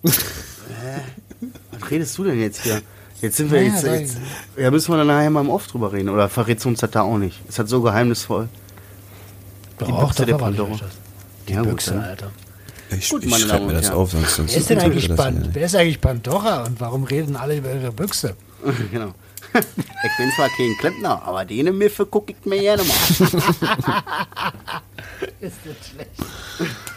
Was 1.71 1.91
redest 1.91 2.17
du 2.17 2.23
denn 2.23 2.39
jetzt 2.39 2.63
hier? 2.63 2.81
Jetzt 3.21 3.37
sind 3.37 3.51
wir 3.51 3.63
Ja, 3.63 3.73
jetzt, 3.73 3.83
jetzt. 3.83 4.17
Ja, 4.57 4.69
müssen 4.71 4.91
wir 4.91 4.97
dann 4.97 5.07
nachher 5.07 5.29
mal 5.29 5.41
im 5.41 5.49
Off 5.49 5.67
drüber 5.67 5.91
reden. 5.91 6.09
Oder 6.09 6.29
verrätst 6.29 6.65
du 6.65 6.69
uns 6.69 6.79
das 6.79 6.91
da 6.91 7.01
auch 7.01 7.17
nicht? 7.17 7.39
Ist 7.47 7.57
das 7.59 7.69
so 7.69 7.81
geheimnisvoll? 7.81 8.47
Die 9.79 9.85
Doch, 9.85 10.07
Büchse 10.07 10.25
der 10.25 10.35
Pandora. 10.35 10.79
Die 11.47 11.53
Ja, 11.53 11.61
gut, 11.61 11.71
Büchse, 11.71 11.91
dann. 11.91 12.03
Alter. 12.03 12.31
Ich, 12.89 13.09
Gut, 13.09 13.23
ich 13.23 13.29
meine 13.29 13.43
schreibe 13.43 13.57
Damen 13.57 13.67
mir 13.67 13.73
das 13.73 13.91
auf, 13.91 14.11
sonst, 14.11 14.35
sonst 14.35 14.53
Wer 14.53 14.59
ist 14.61 14.69
denn 14.69 14.79
eigentlich, 14.79 15.07
das 15.09 15.17
Pan 15.17 15.49
wer 15.51 15.65
ist 15.65 15.75
eigentlich 15.75 15.99
Pandora 15.99 16.63
und 16.63 16.79
warum 16.79 17.03
reden 17.03 17.35
alle 17.35 17.57
über 17.57 17.73
ihre 17.73 17.91
Büchse? 17.91 18.35
genau. 18.91 19.13
Ich 20.03 20.17
bin 20.17 20.31
zwar 20.35 20.47
kein 20.49 20.75
Klempner, 20.79 21.21
aber 21.23 21.43
denen 21.43 21.77
Miffe 21.77 22.05
gucke 22.05 22.33
ich 22.33 22.45
mir 22.45 22.59
gerne 22.61 22.83
mal. 22.83 22.95
Ist 25.41 25.57
das 25.65 25.87
schlecht. 25.89 26.11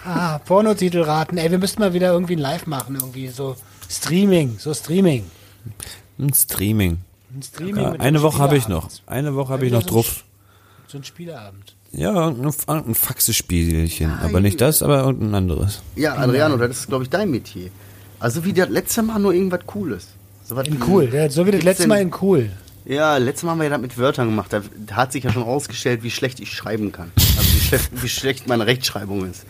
Ah, 0.04 0.38
Pornotitel 0.38 1.02
raten. 1.02 1.38
Ey, 1.38 1.50
wir 1.50 1.58
müssten 1.58 1.80
mal 1.80 1.92
wieder 1.94 2.12
irgendwie 2.12 2.36
ein 2.36 2.40
Live 2.40 2.66
machen, 2.66 2.96
irgendwie 2.96 3.28
so 3.28 3.56
Streaming, 3.88 4.58
so 4.58 4.74
Streaming. 4.74 5.24
Ein 6.20 6.34
Streaming. 6.34 6.98
Ein 7.34 7.42
Streaming 7.42 7.82
Ja, 7.82 7.92
eine 7.92 8.22
Woche 8.22 8.38
habe 8.38 8.56
ich 8.56 8.68
noch. 8.68 8.88
Eine 9.06 9.34
Woche 9.34 9.52
habe 9.52 9.66
ich 9.66 9.72
noch 9.72 9.82
so 9.82 9.86
ein 9.88 9.92
drauf. 9.92 10.24
So 10.88 10.98
ein 10.98 11.04
Spieleabend. 11.04 11.74
Ja, 11.92 12.28
ein, 12.28 12.44
ein 12.68 12.94
Faxespielchen. 12.94 14.12
Aber 14.20 14.40
nicht 14.40 14.60
das, 14.60 14.82
aber 14.82 15.02
irgendein 15.04 15.34
anderes. 15.34 15.82
Ja, 15.96 16.14
Adriano, 16.16 16.56
das 16.56 16.70
ist, 16.80 16.88
glaube 16.88 17.04
ich, 17.04 17.10
dein 17.10 17.30
Metier. 17.30 17.70
Also 18.18 18.44
wie 18.44 18.52
das 18.52 18.68
letzte 18.68 19.02
Mal 19.02 19.18
nur 19.18 19.32
irgendwas 19.32 19.60
Cooles. 19.66 20.08
So 20.44 20.56
was 20.56 20.66
In 20.68 20.78
wie- 20.80 20.84
cool, 20.86 21.08
ja, 21.12 21.28
so 21.30 21.46
wie 21.46 21.52
das 21.52 21.62
letzte 21.62 21.86
Mal 21.88 22.00
in 22.00 22.12
cool. 22.20 22.50
Ja, 22.84 23.16
letztes 23.18 23.44
Mal 23.44 23.52
haben 23.52 23.58
wir 23.58 23.64
ja 23.64 23.70
das 23.70 23.80
mit 23.80 23.96
Wörtern 23.98 24.28
gemacht. 24.28 24.52
Da, 24.52 24.62
hat 24.96 25.12
sich 25.12 25.24
ja 25.24 25.32
schon 25.32 25.42
rausgestellt, 25.42 26.02
wie 26.02 26.10
schlecht 26.10 26.40
ich 26.40 26.52
schreiben 26.52 26.92
kann. 26.92 27.12
Also 27.16 27.54
wie 27.54 27.60
schlecht, 27.60 27.90
wie 28.02 28.08
schlecht 28.08 28.46
meine 28.48 28.66
Rechtschreibung 28.66 29.28
ist. 29.30 29.44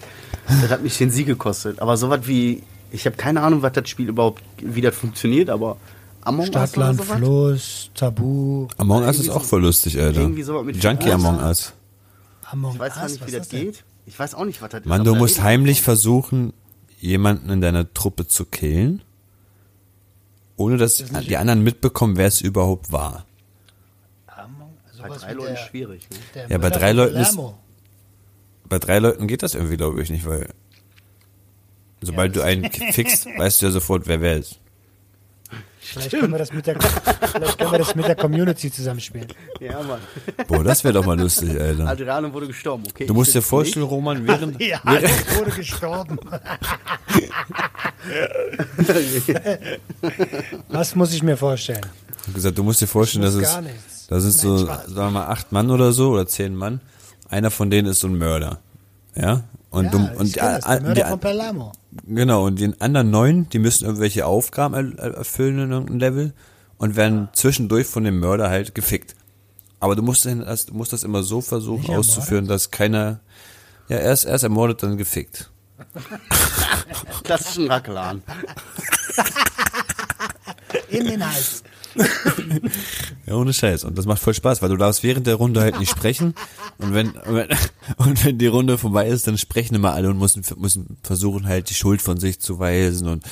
Das 0.46 0.70
hat 0.70 0.82
mich 0.82 0.98
den 0.98 1.10
Sieg 1.10 1.26
gekostet. 1.26 1.80
Aber 1.80 1.96
sowas 1.96 2.20
wie, 2.24 2.62
ich 2.90 3.06
habe 3.06 3.16
keine 3.16 3.40
Ahnung, 3.42 3.62
was 3.62 3.72
das 3.72 3.88
Spiel 3.88 4.08
überhaupt, 4.08 4.42
wie 4.58 4.80
das 4.80 4.94
funktioniert, 4.94 5.48
aber 5.48 5.76
Among 6.22 6.40
Us 6.40 6.48
Stadt, 6.48 6.76
oder 6.76 6.86
Land? 6.86 7.00
Fluss, 7.04 7.90
Tabu. 7.94 8.68
Among 8.76 9.02
Us 9.04 9.18
ist 9.18 9.30
auch 9.30 9.42
so- 9.42 9.48
voll 9.48 9.62
lustig, 9.62 9.98
Alter. 9.98 10.20
irgendwie 10.20 10.42
sowas 10.42 10.64
mit 10.64 10.82
Junkie. 10.82 11.10
Among 11.10 11.38
Us. 11.40 11.72
Among 12.50 12.74
Ich 12.74 12.78
weiß 12.80 12.94
gar 12.94 13.02
Us, 13.04 13.12
nicht, 13.12 13.26
wie 13.26 13.30
das 13.32 13.48
denn? 13.48 13.60
geht. 13.66 13.84
Ich 14.06 14.18
weiß 14.18 14.34
auch 14.34 14.44
nicht, 14.44 14.60
was 14.60 14.70
das 14.70 14.80
ist. 14.80 14.86
Mann, 14.86 15.04
du 15.04 15.14
musst 15.14 15.40
heimlich 15.42 15.82
versuchen, 15.82 16.52
jemanden 16.98 17.48
in 17.50 17.60
deiner 17.60 17.92
Truppe 17.94 18.26
zu 18.26 18.44
killen, 18.44 19.02
ohne 20.56 20.76
dass 20.76 20.96
die 21.26 21.36
anderen 21.36 21.62
mitbekommen, 21.62 22.16
wer 22.16 22.26
es 22.26 22.40
überhaupt 22.40 22.92
war. 22.92 23.24
Among, 24.26 24.72
Bei 25.00 25.08
drei 25.16 25.32
Leuten 25.32 25.54
der, 25.54 25.56
schwierig. 25.56 26.08
Ne? 26.34 26.46
Ja, 26.48 26.58
bei 26.58 26.70
drei 26.70 26.92
Leuten 26.92 27.16
ist-. 27.16 27.38
Bei 28.68 28.78
drei 28.78 28.98
Leuten 28.98 29.26
geht 29.26 29.42
das 29.42 29.54
irgendwie, 29.54 29.76
glaube 29.76 30.02
ich, 30.02 30.10
nicht, 30.10 30.26
weil 30.26 30.48
sobald 32.02 32.36
du 32.36 32.42
einen 32.42 32.70
fixst, 32.92 33.26
weißt 33.26 33.62
du 33.62 33.66
ja 33.66 33.72
sofort, 33.72 34.06
wer 34.06 34.20
wer 34.20 34.36
ist. 34.38 34.58
Vielleicht 35.92 36.10
können, 36.10 36.30
wir 36.32 36.38
das 36.38 36.52
mit 36.52 36.66
der, 36.66 36.76
vielleicht 36.80 37.58
können 37.58 37.72
wir 37.72 37.78
das 37.78 37.94
mit 37.94 38.06
der 38.06 38.14
Community 38.14 38.70
zusammenspielen. 38.70 39.26
Ja, 39.60 39.82
Mann. 39.82 40.00
Boah, 40.46 40.62
das 40.62 40.84
wäre 40.84 40.94
doch 40.94 41.04
mal 41.04 41.18
lustig, 41.18 41.58
Alter. 41.60 41.88
Adriano 41.88 42.32
wurde 42.32 42.46
gestorben, 42.46 42.84
okay. 42.88 43.06
Du 43.06 43.12
ich 43.12 43.16
musst 43.16 43.34
dir 43.34 43.42
vorstellen, 43.42 43.86
Roman, 43.86 44.24
während, 44.26 44.60
Ja, 44.62 44.80
während 44.84 45.10
er 45.28 45.36
wurde 45.38 45.50
gestorben. 45.50 46.18
Was 50.68 50.94
muss 50.94 51.12
ich 51.12 51.22
mir 51.22 51.36
vorstellen? 51.36 51.84
gesagt, 52.34 52.58
du 52.58 52.62
musst 52.62 52.80
dir 52.80 52.86
vorstellen, 52.86 53.24
Ich 53.24 53.34
dass 53.34 53.42
es, 53.42 53.52
gar 53.54 53.62
nichts. 53.62 54.06
das 54.08 54.24
ist 54.24 54.44
Nein, 54.44 54.58
so, 54.58 54.66
sagen 54.66 54.94
wir 54.94 55.10
mal, 55.10 55.26
acht 55.26 55.52
Mann 55.52 55.70
oder 55.70 55.92
so 55.92 56.10
oder 56.10 56.26
zehn 56.26 56.54
Mann. 56.54 56.80
Einer 57.28 57.50
von 57.50 57.70
denen 57.70 57.88
ist 57.88 58.00
so 58.00 58.08
ein 58.08 58.18
Mörder. 58.18 58.58
Ja? 59.16 59.44
Und 59.70 59.84
Ja, 59.84 59.90
du, 59.92 59.98
ich 60.12 60.18
und 60.18 60.36
das, 60.36 60.64
der 60.64 60.76
die, 60.78 60.82
Mörder 60.84 61.02
die, 61.04 61.08
von 61.10 61.20
Palermo. 61.20 61.72
Genau, 62.06 62.46
und 62.46 62.58
die 62.58 62.72
anderen 62.80 63.10
neun, 63.10 63.48
die 63.50 63.58
müssen 63.60 63.84
irgendwelche 63.84 64.26
Aufgaben 64.26 64.74
er, 64.74 64.98
er- 64.98 65.14
erfüllen 65.14 65.58
in 65.60 65.70
irgendeinem 65.70 65.98
Level 66.00 66.32
und 66.76 66.96
werden 66.96 67.28
zwischendurch 67.34 67.86
von 67.86 68.02
dem 68.04 68.18
Mörder 68.18 68.50
halt 68.50 68.74
gefickt. 68.74 69.14
Aber 69.78 69.94
du 69.96 70.02
musst, 70.02 70.24
den- 70.24 70.40
das, 70.40 70.66
du 70.66 70.74
musst 70.74 70.92
das 70.92 71.04
immer 71.04 71.22
so 71.22 71.40
versuchen 71.40 71.82
Nicht 71.82 71.90
auszuführen, 71.90 72.46
dass 72.48 72.70
keiner, 72.72 73.20
ja, 73.88 73.98
erst, 73.98 74.24
erst 74.26 74.44
ermordet, 74.44 74.82
dann 74.82 74.96
gefickt. 74.96 75.50
nicht. 75.94 77.24
Klassischen 77.24 77.68
Rackelan. 77.70 78.22
In 80.88 81.04
den 81.06 81.24
Hals. 81.32 81.62
Ja, 83.26 83.34
ohne 83.34 83.52
Scheiß. 83.52 83.84
Und 83.84 83.96
das 83.98 84.06
macht 84.06 84.20
voll 84.20 84.34
Spaß, 84.34 84.62
weil 84.62 84.68
du 84.70 84.76
darfst 84.76 85.02
während 85.02 85.26
der 85.26 85.36
Runde 85.36 85.60
halt 85.60 85.78
nicht 85.78 85.90
sprechen. 85.90 86.34
Und 86.78 86.94
wenn, 86.94 87.10
und 87.10 87.34
wenn, 87.34 87.48
und 87.96 88.24
wenn 88.24 88.38
die 88.38 88.46
Runde 88.46 88.78
vorbei 88.78 89.06
ist, 89.08 89.26
dann 89.26 89.38
sprechen 89.38 89.74
immer 89.74 89.92
alle 89.92 90.10
und 90.10 90.18
müssen, 90.18 90.42
müssen 90.56 90.96
versuchen 91.02 91.46
halt 91.46 91.70
die 91.70 91.74
Schuld 91.74 92.02
von 92.02 92.18
sich 92.18 92.40
zu 92.40 92.58
weisen 92.58 93.06
und 93.08 93.24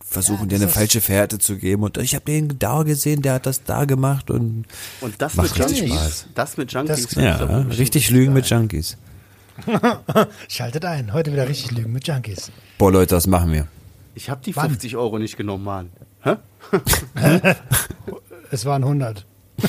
versuchen 0.00 0.42
Ja, 0.42 0.56
dir 0.58 0.64
eine 0.64 0.68
falsche 0.68 1.00
Fährte 1.00 1.38
zu 1.38 1.56
geben. 1.56 1.82
Und 1.82 1.96
ich 1.98 2.14
habe 2.14 2.24
den 2.24 2.58
da 2.58 2.82
gesehen, 2.84 3.22
der 3.22 3.34
hat 3.34 3.46
das 3.46 3.64
da 3.64 3.84
gemacht 3.84 4.30
und 4.30 4.64
Und 5.00 5.14
das 5.20 5.34
Macht 5.34 5.58
mit 5.58 5.66
richtig 5.68 5.88
Junkies. 5.88 5.96
Spaß. 5.98 6.26
Das 6.34 6.56
mit 6.56 6.72
Junkies. 6.72 7.06
Das- 7.08 7.14
ja, 7.16 7.36
richtig 7.62 8.10
lügen 8.10 8.32
mit 8.32 8.46
Junkies. 8.48 8.96
Schaltet 10.48 10.84
ein. 10.84 11.12
Heute 11.12 11.32
wieder 11.32 11.48
richtig 11.48 11.72
lügen 11.72 11.92
mit 11.92 12.06
Junkies. 12.06 12.50
Boah, 12.78 12.92
Leute, 12.92 13.14
das 13.14 13.26
machen 13.26 13.52
wir. 13.52 13.66
Ich 14.14 14.30
habe 14.30 14.40
die 14.44 14.54
Wann? 14.54 14.68
50 14.70 14.96
Euro 14.96 15.18
nicht 15.18 15.36
genommen, 15.36 15.64
Mann. 15.64 15.90
Hä? 16.24 16.36
Es 18.50 18.64
waren 18.64 18.82
100. 18.84 19.26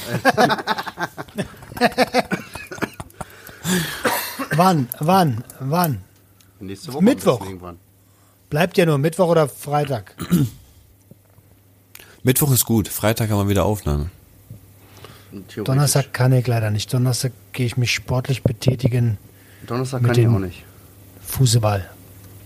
wann? 4.55 4.87
Wann? 4.99 5.43
Wann? 5.59 6.01
Nächste 6.59 6.93
Woche. 6.93 7.03
Mittwoch. 7.03 7.43
Bleibt 8.49 8.77
ja 8.77 8.85
nur 8.85 8.99
Mittwoch 8.99 9.29
oder 9.29 9.47
Freitag? 9.49 10.15
Mittwoch 12.23 12.51
ist 12.51 12.65
gut, 12.65 12.87
Freitag 12.87 13.31
haben 13.31 13.39
wir 13.39 13.49
wieder 13.49 13.65
Aufnahme. 13.65 14.11
Donnerstag 15.63 16.13
kann 16.13 16.31
ich 16.33 16.45
leider 16.45 16.69
nicht. 16.69 16.93
Donnerstag 16.93 17.31
gehe 17.53 17.65
ich 17.65 17.77
mich 17.77 17.91
sportlich 17.91 18.43
betätigen. 18.43 19.17
Donnerstag 19.65 20.03
kann 20.03 20.17
ich 20.17 20.27
auch 20.27 20.39
nicht. 20.39 20.63
Fußball. 21.21 21.89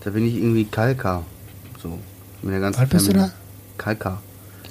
Da 0.02 0.10
bin 0.10 0.26
ich 0.26 0.36
irgendwie 0.36 0.64
Kalka. 0.64 1.24
So. 1.82 1.98
Mit 2.42 2.54
der 2.54 2.60
ganzen 2.60 2.80
Alt 2.80 2.88
bist 2.90 3.08
du 3.08 3.12
da? 3.12 3.30
Kalka. 3.80 4.20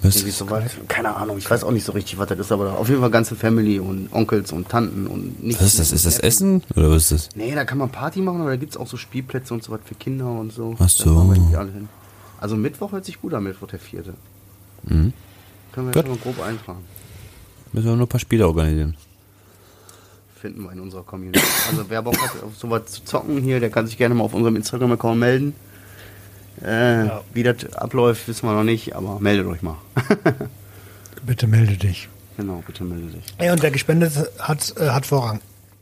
Was? 0.01 0.15
Irgendwie 0.15 0.31
so 0.31 0.49
was. 0.49 0.71
Keine 0.87 1.13
Ahnung, 1.13 1.37
ich 1.37 1.49
weiß 1.49 1.65
auch 1.65 1.71
nicht 1.71 1.83
so 1.83 1.91
richtig, 1.91 2.17
was 2.17 2.29
das 2.29 2.39
ist, 2.39 2.51
aber 2.53 2.77
auf 2.77 2.87
jeden 2.87 3.01
Fall 3.01 3.11
ganze 3.11 3.35
Family 3.35 3.79
und 3.79 4.07
Onkels 4.13 4.53
und 4.53 4.69
Tanten 4.69 5.07
und 5.07 5.43
nichts. 5.43 5.61
Was 5.61 5.73
ist 5.73 5.79
das? 5.79 5.91
Ist 5.91 6.05
das 6.05 6.19
Essen 6.19 6.63
oder 6.75 6.89
was 6.89 7.11
ist 7.11 7.27
das? 7.27 7.35
Nee, 7.35 7.53
da 7.53 7.65
kann 7.65 7.79
man 7.79 7.89
Party 7.89 8.21
machen, 8.21 8.39
aber 8.39 8.51
da 8.51 8.55
gibt 8.55 8.71
es 8.71 8.77
auch 8.77 8.87
so 8.87 8.95
Spielplätze 8.95 9.53
und 9.53 9.61
so 9.61 9.73
was 9.73 9.81
für 9.83 9.95
Kinder 9.95 10.31
und 10.31 10.53
so. 10.53 10.75
Ach 10.79 10.87
so. 10.87 11.35
Also 12.39 12.55
Mittwoch 12.55 12.93
hört 12.93 13.03
sich 13.03 13.19
gut 13.21 13.33
an, 13.33 13.43
Mittwoch 13.43 13.67
der 13.67 13.79
vierte. 13.79 14.13
Mhm. 14.83 15.11
Können 15.73 15.87
wir 15.87 15.93
jetzt 15.93 16.07
mal 16.07 16.17
grob 16.17 16.41
eintragen. 16.41 16.83
Müssen 17.73 17.87
wir 17.87 17.95
nur 17.95 18.05
ein 18.05 18.09
paar 18.09 18.21
Spiele 18.21 18.47
organisieren. 18.47 18.95
Finden 20.35 20.63
wir 20.63 20.71
in 20.71 20.79
unserer 20.79 21.03
Community. 21.03 21.41
Also 21.69 21.83
wer 21.89 22.01
Bock 22.01 22.17
hat, 22.21 22.41
auf 22.41 22.55
sowas 22.55 22.85
zu 22.85 23.03
zocken 23.03 23.41
hier, 23.41 23.59
der 23.59 23.69
kann 23.69 23.85
sich 23.85 23.97
gerne 23.97 24.15
mal 24.15 24.23
auf 24.23 24.33
unserem 24.33 24.55
Instagram-Account 24.55 25.19
melden. 25.19 25.53
Äh, 26.61 27.09
Wie 27.33 27.43
das 27.43 27.73
abläuft, 27.73 28.27
wissen 28.27 28.45
wir 28.47 28.53
noch 28.53 28.63
nicht, 28.63 28.95
aber 28.95 29.19
meldet 29.19 29.47
euch 29.47 29.61
mal. 29.61 29.75
Bitte 31.25 31.47
melde 31.47 31.77
dich. 31.77 32.07
genau, 32.37 32.63
bitte 32.65 32.83
meldet 32.83 33.13
dich. 33.15 33.23
Ey, 33.37 33.51
und 33.51 33.61
der 33.61 33.71
gespendet 33.71 34.13
hat, 34.39 34.73
äh, 34.77 34.89
hat 34.89 35.05
Vorrang. 35.05 35.41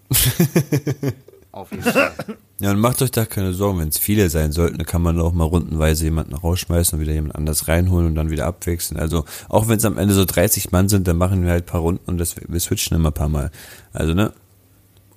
Auf 1.51 1.71
jeden 1.71 1.83
Fall. 1.83 2.11
Ja, 2.59 2.71
und 2.71 2.79
macht 2.79 3.01
euch 3.01 3.11
da 3.11 3.25
keine 3.25 3.53
Sorgen, 3.53 3.79
wenn 3.79 3.87
es 3.89 3.97
viele 3.97 4.29
sein 4.29 4.51
sollten, 4.51 4.77
dann 4.77 4.85
kann 4.85 5.01
man 5.01 5.19
auch 5.19 5.33
mal 5.33 5.43
rundenweise 5.43 6.03
jemanden 6.05 6.33
rausschmeißen 6.35 6.97
und 6.97 7.01
wieder 7.03 7.13
jemand 7.13 7.35
anders 7.35 7.67
reinholen 7.67 8.07
und 8.07 8.15
dann 8.15 8.29
wieder 8.29 8.45
abwechseln. 8.45 8.99
Also 8.99 9.25
auch 9.49 9.67
wenn 9.67 9.77
es 9.77 9.85
am 9.85 9.97
Ende 9.97 10.13
so 10.13 10.25
30 10.25 10.71
Mann 10.71 10.89
sind, 10.89 11.07
dann 11.07 11.17
machen 11.17 11.43
wir 11.43 11.51
halt 11.51 11.63
ein 11.63 11.67
paar 11.71 11.81
Runden 11.81 12.03
und 12.09 12.17
das, 12.17 12.35
wir 12.47 12.59
switchen 12.59 12.95
immer 12.97 13.09
ein 13.09 13.13
paar 13.13 13.29
Mal. 13.29 13.51
Also 13.93 14.13
ne, 14.13 14.33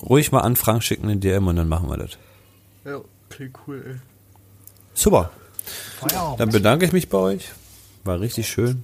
ruhig 0.02 0.32
mal 0.32 0.40
Anfragen 0.40 0.80
schicken 0.82 1.08
in 1.10 1.20
DM 1.20 1.46
und 1.46 1.56
dann 1.56 1.68
machen 1.68 1.88
wir 1.90 1.96
das. 1.96 2.18
ja, 2.84 3.00
klingt 3.30 3.56
cool, 3.66 3.82
ey. 3.86 3.94
Super. 4.94 5.30
Feierabend. 6.00 6.40
Dann 6.40 6.50
bedanke 6.50 6.86
ich 6.86 6.92
mich 6.92 7.08
bei 7.08 7.18
euch. 7.18 7.50
War 8.04 8.20
richtig 8.20 8.48
schön. 8.48 8.82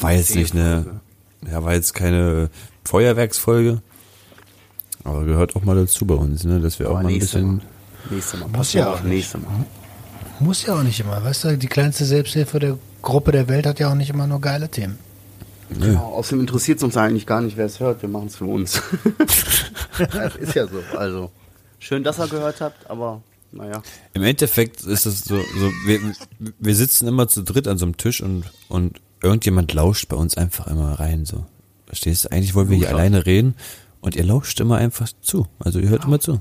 War 0.00 0.12
jetzt 0.12 0.34
nicht 0.34 0.54
eine, 0.54 1.00
ja, 1.48 1.62
war 1.64 1.74
jetzt 1.74 1.94
keine 1.94 2.50
Feuerwerksfolge. 2.84 3.80
Aber 5.04 5.24
gehört 5.24 5.56
auch 5.56 5.64
mal 5.64 5.76
dazu 5.76 6.06
bei 6.06 6.14
uns, 6.14 6.44
ne, 6.44 6.60
dass 6.60 6.78
wir 6.78 6.90
auch 6.90 7.02
mal 7.02 7.06
ein 7.06 7.18
bisschen, 7.18 7.56
Mal. 7.56 7.60
Nächste 8.10 8.36
Mal. 8.36 8.48
Muss 8.48 8.72
ja 8.72 8.92
auch 8.92 9.02
nicht. 9.02 9.12
nächste 9.12 9.38
Mal. 9.38 9.66
Muss 10.40 10.66
ja 10.66 10.74
auch 10.74 10.82
nicht 10.82 11.00
immer. 11.00 11.22
Weißt 11.22 11.44
du, 11.44 11.58
die 11.58 11.66
kleinste 11.66 12.04
Selbsthilfe 12.04 12.58
der 12.58 12.78
Gruppe 13.00 13.32
der 13.32 13.48
Welt 13.48 13.66
hat 13.66 13.80
ja 13.80 13.90
auch 13.90 13.94
nicht 13.94 14.10
immer 14.10 14.26
nur 14.26 14.40
geile 14.40 14.68
Themen. 14.68 14.98
Genau, 15.80 16.12
außerdem 16.14 16.40
interessiert 16.40 16.78
es 16.78 16.84
uns 16.84 16.96
eigentlich 16.96 17.26
gar 17.26 17.40
nicht, 17.40 17.56
wer 17.56 17.66
es 17.66 17.80
hört. 17.80 18.02
Wir 18.02 18.08
machen 18.08 18.26
es 18.26 18.36
für 18.36 18.44
uns. 18.44 18.82
das 20.12 20.36
ist 20.36 20.54
ja 20.54 20.66
so. 20.66 20.82
Also, 20.96 21.30
schön, 21.78 22.04
dass 22.04 22.18
ihr 22.18 22.28
gehört 22.28 22.60
habt, 22.60 22.88
aber 22.90 23.22
naja. 23.52 23.82
Im 24.14 24.22
Endeffekt 24.22 24.82
ist 24.82 25.06
es 25.06 25.24
so, 25.24 25.36
so 25.36 25.70
wir, 25.86 26.00
wir 26.58 26.74
sitzen 26.74 27.06
immer 27.06 27.28
zu 27.28 27.42
dritt 27.42 27.68
an 27.68 27.78
so 27.78 27.84
einem 27.84 27.96
Tisch 27.96 28.22
und, 28.22 28.44
und 28.68 29.00
irgendjemand 29.22 29.72
lauscht 29.72 30.08
bei 30.08 30.16
uns 30.16 30.36
einfach 30.36 30.66
immer 30.66 30.98
rein, 30.98 31.24
so. 31.24 31.46
Verstehst 31.86 32.24
du? 32.24 32.32
Eigentlich 32.32 32.54
wollen 32.54 32.70
wir 32.70 32.76
hier 32.76 32.86
Lauscher. 32.86 32.98
alleine 32.98 33.26
reden 33.26 33.54
und 34.00 34.16
ihr 34.16 34.24
lauscht 34.24 34.58
immer 34.60 34.78
einfach 34.78 35.08
zu. 35.20 35.46
Also 35.58 35.78
ihr 35.78 35.90
hört 35.90 36.04
immer 36.06 36.20
zu. 36.20 36.40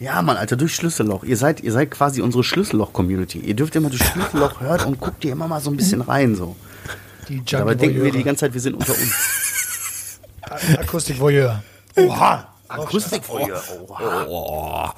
Ja, 0.00 0.20
Mann, 0.22 0.36
Alter, 0.36 0.56
durch 0.56 0.74
Schlüsselloch. 0.74 1.22
Ihr 1.22 1.36
seid, 1.36 1.60
ihr 1.60 1.72
seid 1.72 1.90
quasi 1.90 2.20
unsere 2.20 2.42
Schlüsselloch-Community. 2.42 3.38
Ihr 3.38 3.54
dürft 3.54 3.76
immer 3.76 3.90
durch 3.90 4.02
Schlüsselloch 4.02 4.60
hören 4.60 4.84
und 4.86 5.00
guckt 5.00 5.24
ihr 5.24 5.32
immer 5.32 5.46
mal 5.46 5.60
so 5.60 5.70
ein 5.70 5.76
bisschen 5.76 6.00
rein, 6.00 6.34
so. 6.34 6.56
Die 7.28 7.42
Dabei 7.44 7.74
denken 7.74 8.02
wir 8.02 8.10
die 8.10 8.24
ganze 8.24 8.40
Zeit, 8.40 8.54
wir 8.54 8.60
sind 8.60 8.74
unter 8.74 8.92
uns. 8.92 10.20
Akustik 10.78 11.18
Voyeur. 11.18 11.62
Oha. 11.96 12.53
Akustikvoyeur. 12.68 13.62
Oha. 13.88 14.26
Oh, 14.28 14.88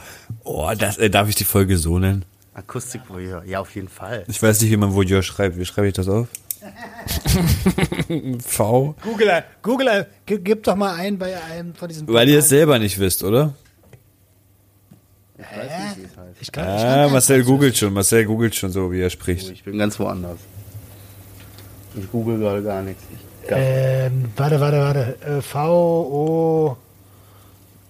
oh 0.45 0.71
das, 0.79 0.99
äh, 0.99 1.11
darf 1.11 1.29
ich 1.29 1.35
die 1.35 1.45
Folge 1.45 1.77
so 1.79 1.99
nennen? 1.99 2.25
Akustikvoyeur. 2.55 3.45
Ja, 3.45 3.61
auf 3.61 3.75
jeden 3.75 3.89
Fall. 3.89 4.25
Ich 4.29 4.43
weiß 4.43 4.61
nicht, 4.61 4.71
wie 4.71 4.77
man 4.77 4.95
Voyeur 4.95 5.23
schreibt. 5.23 5.59
Wie 5.59 5.64
schreibe 5.67 5.89
ich 5.89 5.95
das 5.95 6.09
auf? 6.09 6.29
v? 8.45 8.95
Google, 9.03 9.45
Google, 9.62 10.07
gib, 10.25 10.62
doch 10.64 10.75
mal 10.75 10.95
ein 10.95 11.19
bei 11.19 11.41
einem 11.43 11.75
von 11.75 11.89
diesen. 11.89 12.09
Weil 12.09 12.29
ihr 12.29 12.39
es 12.39 12.49
selber 12.49 12.79
nicht 12.79 12.99
wisst, 12.99 13.23
oder? 13.23 13.55
Ich 15.39 15.45
weiß 15.45 15.97
nicht, 15.97 15.99
wie 15.99 16.05
es 16.05 16.17
heißt. 16.17 16.37
Ich 16.41 16.53
kann, 16.53 16.77
ich 16.77 16.83
kann 16.83 16.99
Ah, 16.99 17.09
Marcel 17.09 17.45
googelt 17.45 17.77
schon. 17.77 17.93
Marcel 17.93 18.25
googelt 18.25 18.55
schon 18.55 18.73
so, 18.73 18.91
wie 18.91 19.01
er 19.01 19.11
spricht. 19.11 19.51
Ich 19.51 19.64
bin 19.64 19.79
ganz 19.79 19.99
woanders. 20.01 20.39
Ich 21.95 22.11
google 22.11 22.39
gerade 22.39 22.62
gar 22.62 22.83
nichts. 22.83 23.03
Ähm, 23.49 24.25
warte, 24.37 24.61
warte, 24.61 24.79
warte. 24.79 25.17
Äh, 25.39 25.43
V, 25.43 25.59
O, 25.61 26.77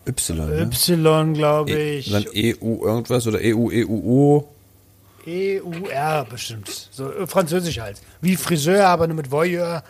Y, 0.06 0.34
ne? 0.34 0.62
Y, 0.70 1.34
glaube 1.34 1.70
E, 1.72 1.98
ich. 1.98 2.10
dann 2.10 2.24
EU 2.34 2.84
irgendwas 2.86 3.26
oder 3.26 3.38
EU, 3.42 3.68
EUO. 3.70 4.48
E, 5.26 5.60
U, 5.60 5.86
R 5.88 6.24
bestimmt. 6.24 6.88
So 6.92 7.12
äh, 7.12 7.26
französisch 7.26 7.80
halt. 7.80 8.00
Wie 8.20 8.36
Friseur, 8.36 8.86
aber 8.88 9.06
nur 9.08 9.16
mit 9.16 9.30
Voyeur. 9.30 9.82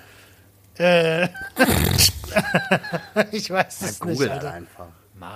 Äh, 0.79 1.25
ich 3.33 3.51
weiß 3.51 3.81
es 3.83 3.87
nicht, 3.91 4.01
google 4.01 4.31
Alter. 4.31 4.53
einfach. 4.53 4.87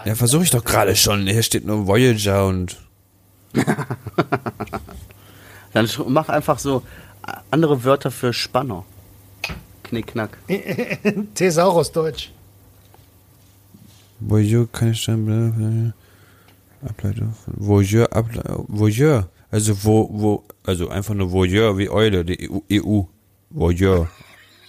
Ja, 0.05 0.15
versuche 0.15 0.45
ich 0.45 0.51
doch 0.51 0.65
gerade 0.65 0.95
schon. 0.97 1.27
Hier 1.27 1.43
steht 1.43 1.65
nur 1.67 1.87
Voyager 1.87 2.47
und 2.47 2.77
Dann 5.73 5.89
mach 6.09 6.29
einfach 6.29 6.59
so 6.59 6.83
äh, 7.27 7.33
andere 7.51 7.85
Wörter 7.85 8.11
für 8.11 8.33
Spanner. 8.33 8.85
Knick, 9.85 10.09
knack. 10.09 10.37
Thesaurus 11.35 11.93
Deutsch. 11.93 12.31
Voyeur 14.21 14.69
kann 14.71 14.93
ich 14.93 15.05
dann 15.05 15.95
Ableitung 16.87 17.35
von 17.45 17.55
Voyeur, 17.57 18.09
Able, 18.15 18.43
Voyeur. 18.69 19.29
Also 19.51 19.85
wo, 19.85 20.09
wo, 20.13 20.45
also 20.65 20.89
einfach 20.89 21.15
nur 21.15 21.33
Voyeur 21.33 21.77
wie 21.77 21.91
Eule, 21.91 22.25
die 22.25 22.51
EU. 22.51 22.61
EU. 22.73 23.03
Voyeur. 23.51 24.09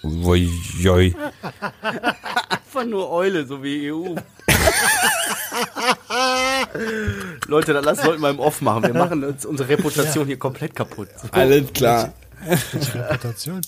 Voyeur. 0.01 1.11
Einfach 2.49 2.85
nur 2.85 3.11
Eule, 3.11 3.45
so 3.45 3.63
wie 3.63 3.91
EU. 3.91 4.15
Leute, 7.47 7.73
dann 7.73 7.83
lass 7.83 8.01
sollten 8.01 8.21
wir 8.21 8.29
im 8.29 8.39
Off 8.39 8.61
machen. 8.61 8.83
Wir 8.83 8.93
machen 8.93 9.23
uns 9.23 9.45
unsere 9.45 9.69
Reputation 9.69 10.25
hier 10.25 10.39
komplett 10.39 10.75
kaputt. 10.75 11.09
Alles 11.31 11.71
klar. 11.73 12.13
Reputation. 12.43 13.61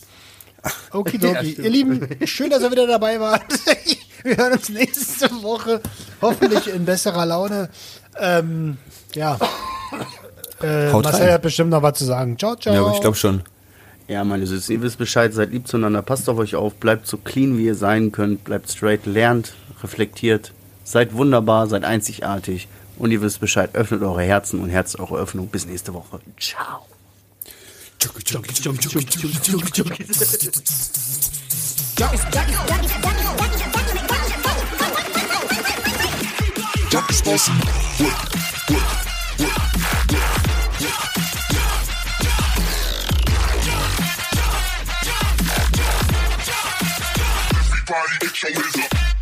Okidoki. 0.91 1.61
Ihr 1.61 1.69
Lieben, 1.69 2.07
schön, 2.25 2.49
dass 2.49 2.63
ihr 2.63 2.71
wieder 2.71 2.87
dabei 2.87 3.19
wart. 3.19 3.43
Wir 4.23 4.37
hören 4.37 4.53
uns 4.53 4.69
nächste 4.69 5.29
Woche. 5.41 5.81
Hoffentlich 6.21 6.67
in 6.67 6.85
besserer 6.85 7.25
Laune. 7.25 7.69
Ähm, 8.19 8.77
ja. 9.15 9.37
Äh, 10.61 10.91
Haut 10.91 11.03
Marcel 11.03 11.23
rein. 11.23 11.33
hat 11.33 11.41
bestimmt 11.41 11.71
noch 11.71 11.81
was 11.81 11.97
zu 11.97 12.05
sagen. 12.05 12.37
Ciao, 12.37 12.55
ciao. 12.55 12.73
Ja, 12.73 12.81
aber 12.81 12.93
ich 12.93 13.01
glaube 13.01 13.17
schon. 13.17 13.43
Ja, 14.07 14.23
meine 14.23 14.45
Süßen, 14.45 14.75
ihr 14.75 14.81
wisst 14.81 14.97
Bescheid, 14.97 15.33
seid 15.33 15.51
lieb 15.51 15.67
zueinander, 15.67 16.01
passt 16.01 16.27
auf 16.29 16.37
euch 16.37 16.55
auf, 16.55 16.75
bleibt 16.75 17.07
so 17.07 17.17
clean, 17.17 17.57
wie 17.57 17.65
ihr 17.65 17.75
sein 17.75 18.11
könnt, 18.11 18.43
bleibt 18.43 18.69
straight, 18.69 19.05
lernt, 19.05 19.53
reflektiert, 19.81 20.51
seid 20.83 21.13
wunderbar, 21.13 21.67
seid 21.67 21.85
einzigartig 21.85 22.67
und 22.97 23.11
ihr 23.11 23.21
wisst 23.21 23.39
Bescheid, 23.39 23.71
öffnet 23.73 24.01
eure 24.01 24.21
Herzen 24.21 24.59
und 24.59 24.69
herzt 24.69 24.99
eure 24.99 25.17
Öffnung. 25.17 25.47
Bis 25.47 25.65
nächste 25.65 25.93
Woche. 25.93 26.19
Ciao. 26.37 26.85
Junkies 28.25 28.61
Everybody 37.25 37.47
get 48.19 48.43
your 48.43 48.51
hands. 48.51 49.12